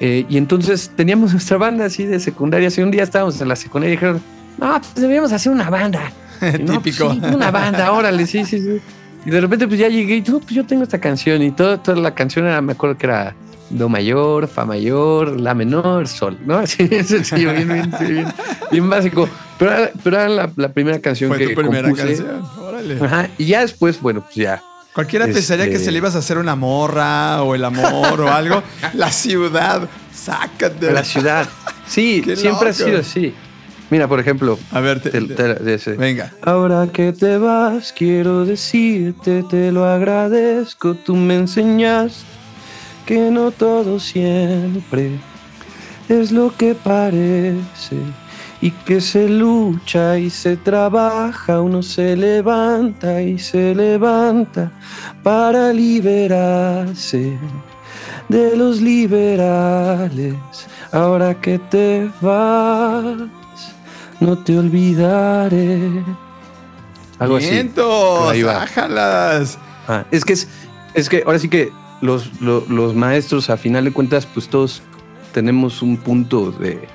Eh, 0.00 0.24
y 0.28 0.36
entonces 0.36 0.90
teníamos 0.96 1.32
nuestra 1.32 1.56
banda 1.56 1.84
así 1.86 2.04
de 2.04 2.18
secundaria. 2.20 2.68
Así 2.68 2.80
un 2.82 2.90
día 2.90 3.02
estábamos 3.02 3.40
en 3.40 3.48
la 3.48 3.56
secundaria 3.56 3.92
y 3.94 3.96
dijeron, 3.96 4.20
no, 4.58 4.72
pues 4.80 4.94
deberíamos 4.94 5.32
hacer 5.32 5.52
una 5.52 5.70
banda. 5.70 6.12
Y, 6.40 6.62
"No, 6.62 6.80
pues 6.80 6.96
Típico. 6.96 7.12
sí, 7.12 7.20
una 7.34 7.50
banda, 7.50 7.92
órale, 7.92 8.26
sí, 8.26 8.44
sí, 8.44 8.60
sí. 8.60 8.80
Y 9.26 9.30
de 9.30 9.40
repente 9.40 9.66
pues 9.66 9.80
ya 9.80 9.88
llegué 9.88 10.16
y 10.16 10.20
no, 10.22 10.38
pues 10.40 10.50
yo 10.52 10.66
tengo 10.66 10.82
esta 10.82 10.98
canción 11.00 11.42
y 11.42 11.50
todo, 11.50 11.80
toda 11.80 11.98
la 11.98 12.14
canción 12.14 12.46
era, 12.46 12.60
me 12.60 12.72
acuerdo 12.72 12.98
que 12.98 13.06
era 13.06 13.34
do 13.70 13.88
mayor, 13.88 14.46
fa 14.48 14.66
mayor, 14.66 15.40
la 15.40 15.54
menor, 15.54 16.06
sol, 16.06 16.36
¿no? 16.44 16.58
Así, 16.58 16.86
sencillo, 17.02 17.52
bien, 17.54 17.68
bien, 17.68 17.92
bien, 18.06 18.26
bien 18.70 18.90
básico. 18.90 19.26
Pero, 19.58 19.72
pero 20.02 20.16
era 20.20 20.28
la, 20.28 20.50
la 20.56 20.68
primera 20.72 20.98
canción 20.98 21.30
Fue 21.30 21.38
que 21.38 21.48
tu 21.48 21.54
primera 21.62 21.88
compuse. 21.88 22.06
canción. 22.06 22.42
Órale. 22.60 22.98
Ajá, 23.00 23.28
y 23.38 23.46
ya 23.46 23.60
después, 23.62 23.98
bueno, 24.00 24.20
pues 24.22 24.34
ya. 24.34 24.62
Cualquiera 24.94 25.24
Este- 25.26 25.34
pensaría 25.38 25.68
que 25.68 25.78
se 25.78 25.90
le 25.90 25.98
ibas 25.98 26.14
a 26.14 26.18
hacer 26.18 26.38
una 26.38 26.54
morra 26.56 27.42
o 27.42 27.54
el 27.54 27.64
amor 27.64 28.20
o 28.20 28.32
algo. 28.32 28.62
La 28.94 29.10
ciudad, 29.10 29.88
sácate. 30.14 30.92
La 30.92 31.02
ciudad. 31.04 31.48
Sí, 31.86 32.22
siempre 32.36 32.70
ha 32.70 32.72
sido 32.72 33.00
así. 33.00 33.34
Mira, 33.90 34.08
por 34.08 34.18
ejemplo, 34.20 34.58
A 34.72 34.80
ver, 34.80 35.00
te- 35.00 35.10
te- 35.10 35.78
te- 35.78 35.90
venga. 35.92 36.32
Ahora 36.42 36.88
que 36.92 37.12
te 37.12 37.36
vas, 37.38 37.92
quiero 37.92 38.44
decirte, 38.44 39.42
te 39.50 39.70
lo 39.72 39.84
agradezco, 39.84 40.94
tú 40.94 41.14
me 41.16 41.34
enseñas 41.36 42.22
que 43.04 43.30
no 43.30 43.50
todo 43.50 44.00
siempre 44.00 45.10
es 46.08 46.32
lo 46.32 46.54
que 46.56 46.74
parece 46.74 47.96
y 48.64 48.70
que 48.86 48.98
se 49.02 49.28
lucha 49.28 50.16
y 50.18 50.30
se 50.30 50.56
trabaja, 50.56 51.60
uno 51.60 51.82
se 51.82 52.16
levanta 52.16 53.20
y 53.20 53.38
se 53.38 53.74
levanta 53.74 54.72
para 55.22 55.70
liberarse 55.72 57.36
de 58.30 58.56
los 58.56 58.80
liberales. 58.80 60.34
Ahora 60.92 61.34
que 61.40 61.58
te 61.58 62.08
vas, 62.22 63.04
no 64.20 64.38
te 64.38 64.58
olvidaré. 64.58 66.02
Algo 67.18 67.36
así. 67.36 67.70
Ahí 68.30 68.42
va. 68.42 68.62
ájalas. 68.62 69.58
Ah, 69.86 70.04
es 70.10 70.24
que 70.24 70.32
es, 70.32 70.48
es 70.94 71.08
que 71.10 71.22
ahora 71.26 71.38
sí 71.38 71.48
que 71.50 71.70
los, 72.00 72.40
lo- 72.40 72.64
los 72.68 72.94
maestros, 72.94 73.50
a 73.50 73.56
final 73.58 73.84
de 73.84 73.92
cuentas, 73.92 74.24
pues 74.26 74.48
todos 74.48 74.80
tenemos 75.32 75.82
un 75.82 75.96
punto 75.98 76.50
de, 76.52 76.88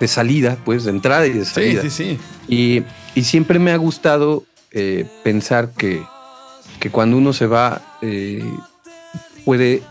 de 0.00 0.08
salida, 0.08 0.56
pues, 0.64 0.84
de 0.84 0.90
entrada 0.90 1.26
y 1.26 1.32
de 1.32 1.44
Sí, 1.44 1.52
salida. 1.54 1.82
sí, 1.82 1.90
sí. 1.90 2.18
Y, 2.48 2.82
y 3.14 3.24
siempre 3.24 3.58
me 3.58 3.72
ha 3.72 3.76
gustado 3.76 4.44
eh, 4.72 5.06
pensar 5.24 5.72
que, 5.72 6.02
que 6.80 6.90
cuando 6.90 7.16
uno 7.16 7.32
se 7.32 7.46
va, 7.46 7.80
eh, 8.02 8.44
puede 9.44 9.82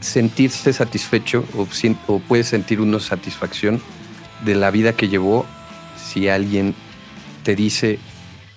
sentirse 0.00 0.72
satisfecho 0.72 1.44
o 1.56 2.18
puede 2.20 2.44
sentir 2.44 2.80
uno 2.80 3.00
satisfacción 3.00 3.80
de 4.44 4.54
la 4.54 4.70
vida 4.70 4.92
que 4.92 5.08
llevó 5.08 5.46
si 5.96 6.28
alguien 6.28 6.74
te 7.42 7.56
dice 7.56 7.98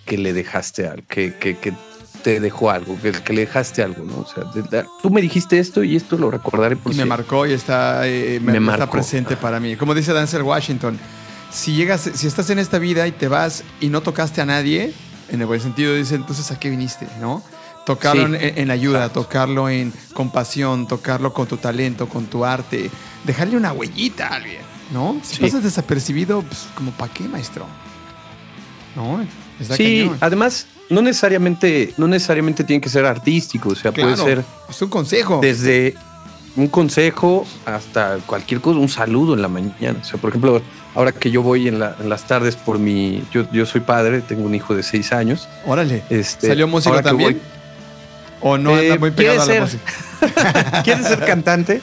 que 0.06 0.18
le 0.18 0.34
dejaste 0.34 0.88
algo, 0.88 1.04
que, 1.08 1.34
que, 1.36 1.58
que 1.58 1.74
te 2.24 2.40
dejó 2.40 2.70
algo, 2.70 3.00
que, 3.02 3.12
que, 3.12 3.34
le 3.34 3.42
dejaste 3.42 3.82
algo, 3.82 4.04
¿no? 4.04 4.20
O 4.20 4.28
sea, 4.28 4.44
de, 4.44 4.86
tú 5.02 5.10
me 5.10 5.22
dijiste 5.22 5.60
esto 5.60 5.84
y 5.84 5.96
esto 5.96 6.18
lo 6.18 6.30
recordaré 6.30 6.76
por 6.76 6.94
y 6.94 6.96
me 6.96 7.06
marcó 7.06 7.46
y 7.46 7.54
está, 7.54 8.08
eh, 8.08 8.40
me, 8.42 8.60
me 8.60 8.72
está 8.72 8.90
presente 8.90 9.36
para 9.36 9.60
mí. 9.60 9.76
Como 9.76 9.96
dice 9.96 10.14
Dancer 10.14 10.44
Washington, 10.44 11.00
si 11.52 11.74
llegas, 11.74 12.10
si 12.14 12.28
estás 12.28 12.50
en 12.50 12.60
esta 12.60 12.80
vida 12.80 13.08
y 13.08 13.12
te 13.12 13.28
vas 13.28 13.64
y 13.80 13.90
no 13.90 14.02
tocaste 14.02 14.42
a 14.42 14.46
nadie, 14.46 14.94
en 15.30 15.42
el 15.42 15.48
buen 15.48 15.62
sentido 15.62 15.96
dice, 15.96 16.16
entonces 16.16 16.52
¿a 16.52 16.60
qué 16.60 16.70
viniste? 16.70 17.08
¿No? 17.20 17.44
Tocarlo 17.86 18.28
sí. 18.28 18.36
en, 18.44 18.58
en, 18.60 18.72
ayuda, 18.72 19.00
Exacto. 19.00 19.24
tocarlo 19.24 19.70
en 19.70 19.94
compasión, 20.14 20.88
tocarlo 20.88 21.34
con 21.34 21.48
tu 21.48 21.58
talento, 21.58 22.08
con 22.08 22.26
tu 22.26 22.46
arte, 22.46 22.92
dejarle 23.24 23.58
una 23.58 23.72
huellita 23.72 24.28
a 24.28 24.36
alguien, 24.36 24.62
¿no? 24.92 25.20
Si 25.24 25.36
sí. 25.36 25.42
pasas 25.42 25.64
desapercibido, 25.64 26.42
pues 26.42 26.68
como 26.76 26.92
para 26.92 27.12
qué, 27.14 27.24
maestro. 27.28 27.66
¿No? 28.96 29.26
Está 29.60 29.76
sí, 29.76 30.02
cañón. 30.02 30.18
además 30.22 30.68
no 30.90 31.02
necesariamente, 31.02 31.94
no 31.98 32.08
necesariamente 32.08 32.64
tiene 32.64 32.82
que 32.82 32.90
ser 32.90 33.06
artístico, 33.06 33.70
o 33.70 33.76
sea, 33.76 33.92
claro, 33.92 34.16
puede 34.16 34.36
ser. 34.36 34.46
Es 34.70 34.82
un 34.82 34.90
consejo. 34.90 35.40
Desde 35.42 35.96
un 36.56 36.68
consejo 36.68 37.46
hasta 37.66 38.18
cualquier 38.26 38.60
cosa, 38.62 38.80
un 38.80 38.90
saludo 38.90 39.34
en 39.34 39.42
la 39.42 39.48
mañana. 39.48 40.00
O 40.02 40.04
sea, 40.04 40.20
por 40.20 40.30
ejemplo, 40.30 40.62
ahora 40.96 41.12
que 41.12 41.32
yo 41.32 41.42
voy 41.42 41.68
en, 41.68 41.80
la, 41.80 41.96
en 42.00 42.10
las 42.10 42.26
tardes 42.26 42.56
por 42.56 42.80
mi. 42.80 43.24
Yo, 43.32 43.50
yo, 43.52 43.66
soy 43.66 43.82
padre, 43.82 44.22
tengo 44.22 44.44
un 44.44 44.56
hijo 44.56 44.76
de 44.76 44.84
seis 44.84 45.14
años. 45.14 45.48
Órale. 45.66 46.04
Este, 46.10 46.48
¿Salió 46.48 46.68
músico 46.68 47.02
también? 47.02 47.34
Voy, 47.34 47.42
¿O 48.42 48.58
no 48.58 48.72
anda 48.72 48.96
eh, 48.96 49.00
muy 49.00 49.12
pegado 49.12 49.42
a 49.42 49.46
la 49.46 49.54
ser, 49.54 49.62
música? 49.62 50.82
¿Quiere 50.84 51.04
ser 51.04 51.26
cantante? 51.26 51.82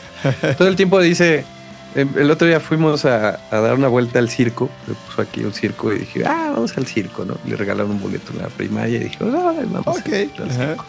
Todo 0.58 0.68
el 0.68 0.76
tiempo 0.76 1.00
dice. 1.00 1.44
El 1.96 2.30
otro 2.30 2.46
día 2.46 2.60
fuimos 2.60 3.06
a, 3.06 3.40
a, 3.50 3.56
dar 3.60 3.74
una 3.74 3.88
vuelta 3.88 4.18
al 4.18 4.28
circo, 4.28 4.68
me 4.86 4.92
puso 4.92 5.22
aquí 5.22 5.42
un 5.42 5.54
circo 5.54 5.94
y 5.94 6.00
dije, 6.00 6.26
ah, 6.26 6.50
vamos 6.52 6.76
al 6.76 6.86
circo, 6.86 7.24
¿no? 7.24 7.38
Le 7.46 7.56
regalaron 7.56 7.92
un 7.92 8.00
boleto 8.00 8.32
en 8.32 8.42
la 8.42 8.48
primaria 8.48 8.98
y 8.98 9.04
dije, 9.04 9.16
ah, 9.22 9.54
vamos 9.64 9.98
okay. 9.98 10.30
al 10.38 10.50
circo. 10.50 10.84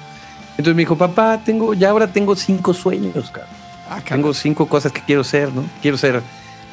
Entonces 0.51 0.75
me 0.75 0.81
dijo, 0.81 0.97
papá, 0.97 1.39
tengo, 1.45 1.73
ya 1.73 1.91
ahora 1.91 2.07
tengo 2.07 2.35
cinco 2.35 2.73
sueños, 2.73 3.31
cara. 3.31 3.47
Ah, 3.89 4.01
tengo 4.05 4.33
cinco 4.33 4.67
cosas 4.67 4.91
que 4.91 5.01
quiero 5.01 5.23
ser, 5.23 5.53
¿no? 5.53 5.63
Quiero 5.81 5.97
ser 5.97 6.21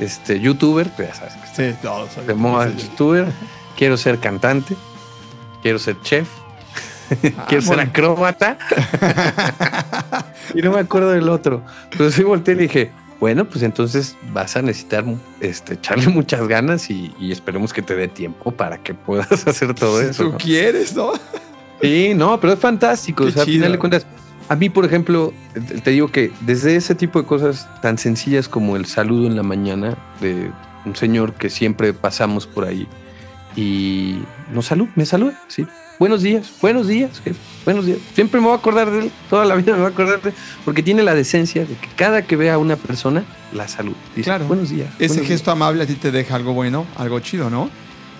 este, 0.01 0.41
youtuber, 0.41 0.89
pues 0.97 1.09
ya 1.09 1.15
sabes. 1.15 1.35
Que 1.35 1.73
sí, 1.73 1.79
todos. 1.81 2.27
De 2.27 2.35
moda 2.35 2.69
youtuber. 2.75 3.27
Quiero 3.77 3.97
ser 3.97 4.19
cantante. 4.19 4.75
Quiero 5.63 5.79
ser 5.79 6.01
chef. 6.03 6.29
Ah, 7.37 7.47
quiero 7.49 7.65
bueno. 7.67 7.83
ser 7.83 7.91
acróbata. 7.91 8.59
y 10.55 10.63
no 10.63 10.73
me 10.73 10.81
acuerdo 10.81 11.11
del 11.11 11.29
otro. 11.29 11.63
Entonces 11.93 12.15
sí 12.15 12.25
volteé 12.25 12.55
y 12.55 12.59
dije, 12.59 12.93
bueno, 13.25 13.47
pues 13.47 13.63
entonces 13.63 14.19
vas 14.35 14.55
a 14.55 14.61
necesitar 14.61 15.03
este, 15.41 15.73
echarle 15.75 16.09
muchas 16.09 16.47
ganas 16.47 16.91
y, 16.91 17.11
y 17.19 17.33
esperemos 17.33 17.73
que 17.73 17.81
te 17.81 17.97
dé 17.97 18.07
tiempo 18.07 18.51
para 18.51 18.77
que 18.77 18.93
puedas 18.93 19.47
hacer 19.47 19.73
todo 19.73 19.99
si 19.99 20.09
eso. 20.09 20.25
Tú 20.25 20.33
¿no? 20.33 20.37
quieres, 20.37 20.95
¿no? 20.95 21.15
Sí, 21.81 22.13
no, 22.15 22.39
pero 22.39 22.53
es 22.53 22.59
fantástico. 22.59 23.25
Qué 23.25 23.31
o 23.31 23.33
sea, 23.33 23.47
chido. 23.47 23.55
al 23.55 23.59
final 23.61 23.73
de 23.73 23.79
cuentas, 23.79 24.07
a 24.51 24.57
mí, 24.57 24.69
por 24.69 24.85
ejemplo, 24.85 25.33
te 25.83 25.93
digo 25.93 26.09
que 26.09 26.33
desde 26.43 26.77
ese 26.77 26.95
tipo 26.95 27.19
de 27.19 27.27
cosas 27.27 27.67
tan 27.81 27.97
sencillas 27.97 28.47
como 28.47 28.77
el 28.77 28.85
saludo 28.85 29.27
en 29.27 29.37
la 29.37 29.43
mañana 29.43 29.97
de 30.21 30.51
un 30.85 30.95
señor 30.95 31.33
que 31.33 31.49
siempre 31.49 31.95
pasamos 31.95 32.47
por 32.47 32.67
ahí 32.67 32.87
y 33.57 34.19
nos 34.53 34.67
saluda, 34.67 34.91
me 34.97 35.07
saluda, 35.07 35.41
sí. 35.49 35.67
Buenos 35.99 36.23
días, 36.23 36.51
buenos 36.61 36.89
días, 36.89 37.21
jefe, 37.23 37.39
buenos 37.65 37.87
días. 37.87 37.99
Siempre 38.15 38.41
me 38.41 38.49
voy 38.49 38.57
a 38.57 38.59
acordar 38.59 38.91
de 38.91 38.99
él, 38.99 39.13
toda 39.31 39.45
la 39.45 39.55
vida 39.55 39.73
me 39.73 39.79
voy 39.79 39.87
a 39.87 39.91
acordar 39.91 40.21
de 40.21 40.31
él, 40.31 40.35
porque 40.65 40.83
tiene 40.83 41.05
la 41.05 41.15
decencia 41.15 41.65
de 41.65 41.75
que 41.75 41.89
cada 41.95 42.23
que 42.23 42.35
vea 42.35 42.55
a 42.55 42.59
una 42.59 42.75
persona, 42.75 43.25
la 43.53 43.69
saluda. 43.69 43.97
Dice, 44.17 44.25
claro. 44.25 44.47
buenos 44.47 44.71
días. 44.71 44.89
Ese 44.99 45.15
buenos 45.15 45.29
gesto 45.29 45.51
días. 45.51 45.57
amable 45.57 45.85
a 45.85 45.87
ti 45.87 45.95
te 45.95 46.11
deja 46.11 46.35
algo 46.35 46.53
bueno, 46.53 46.85
algo 46.97 47.21
chido, 47.21 47.49
¿no? 47.49 47.71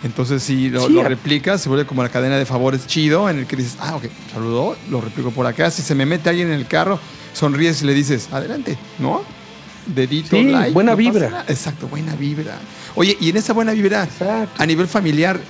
Entonces, 0.05 0.43
si 0.43 0.71
lo, 0.71 0.87
sí, 0.87 0.93
lo, 0.93 1.03
replicas, 1.03 1.63
se 1.63 1.69
vuelve 1.69 1.85
como 1.85 2.03
la 2.03 2.11
cadena 2.11 2.39
de 2.39 2.47
favores 2.47 2.87
chido, 2.87 3.29
en 3.29 3.41
el 3.41 3.47
que 3.47 3.57
dices, 3.57 3.77
ah, 3.81 3.97
ok, 3.97 4.05
saludó, 4.33 4.77
lo 4.89 5.01
replico 5.01 5.33
por 5.33 5.47
acá. 5.47 5.71
Si 5.71 5.83
se 5.83 5.95
me 5.97 6.07
mete 6.07 6.29
alguien 6.29 6.49
en 6.49 6.55
el 6.55 6.67
carro, 6.67 7.01
sonríes 7.33 7.83
y 7.83 7.87
le 7.87 7.95
dices, 7.95 8.29
adelante, 8.31 8.79
¿no? 9.01 9.23
Dedito, 9.87 10.37
sí, 10.37 10.45
like. 10.45 10.73
Buena 10.73 10.93
no 10.93 10.97
vibra. 10.97 11.45
Exacto, 11.49 11.89
buena 11.89 12.15
vibra. 12.15 12.59
Oye, 12.95 13.17
y 13.21 13.31
en 13.31 13.37
esa 13.37 13.53
buena 13.53 13.73
vibra, 13.73 14.05
Exacto. 14.05 14.63
a 14.63 14.67
nivel 14.67 14.87
familiar, 14.87 15.41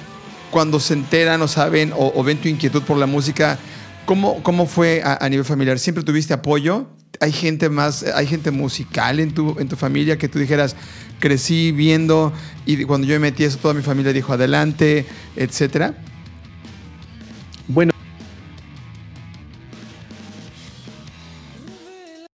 cuando 0.55 0.79
se 0.79 0.95
enteran 0.95 1.43
o 1.43 1.49
saben 1.49 1.93
o, 1.97 2.23
ven 2.23 2.39
tu 2.39 2.47
inquietud 2.47 2.83
por 2.83 2.97
la 2.97 3.07
música, 3.07 3.59
¿cómo, 4.07 4.41
cómo 4.45 4.67
fue 4.67 5.03
a, 5.03 5.19
a 5.21 5.29
nivel 5.29 5.45
familiar? 5.45 5.81
¿Siempre 5.81 6.05
tuviste 6.05 6.33
apoyo? 6.33 6.87
hay 7.21 7.33
gente 7.33 7.69
más, 7.71 8.05
hay 8.05 8.27
gente 8.27 8.53
musical 8.53 9.19
en 9.19 9.35
tu, 9.35 9.57
en 9.59 9.69
tu 9.69 9.75
familia 9.75 10.17
que 10.17 10.29
tú 10.29 10.39
dijeras, 10.39 10.77
crecí 11.19 11.73
viendo 11.73 12.33
y 12.67 12.85
cuando 12.85 13.07
yo 13.07 13.15
me 13.15 13.31
metí 13.31 13.43
eso, 13.43 13.59
toda 13.59 13.75
mi 13.75 13.83
familia 13.83 14.13
dijo 14.13 14.33
adelante, 14.33 15.07
etcétera? 15.35 15.95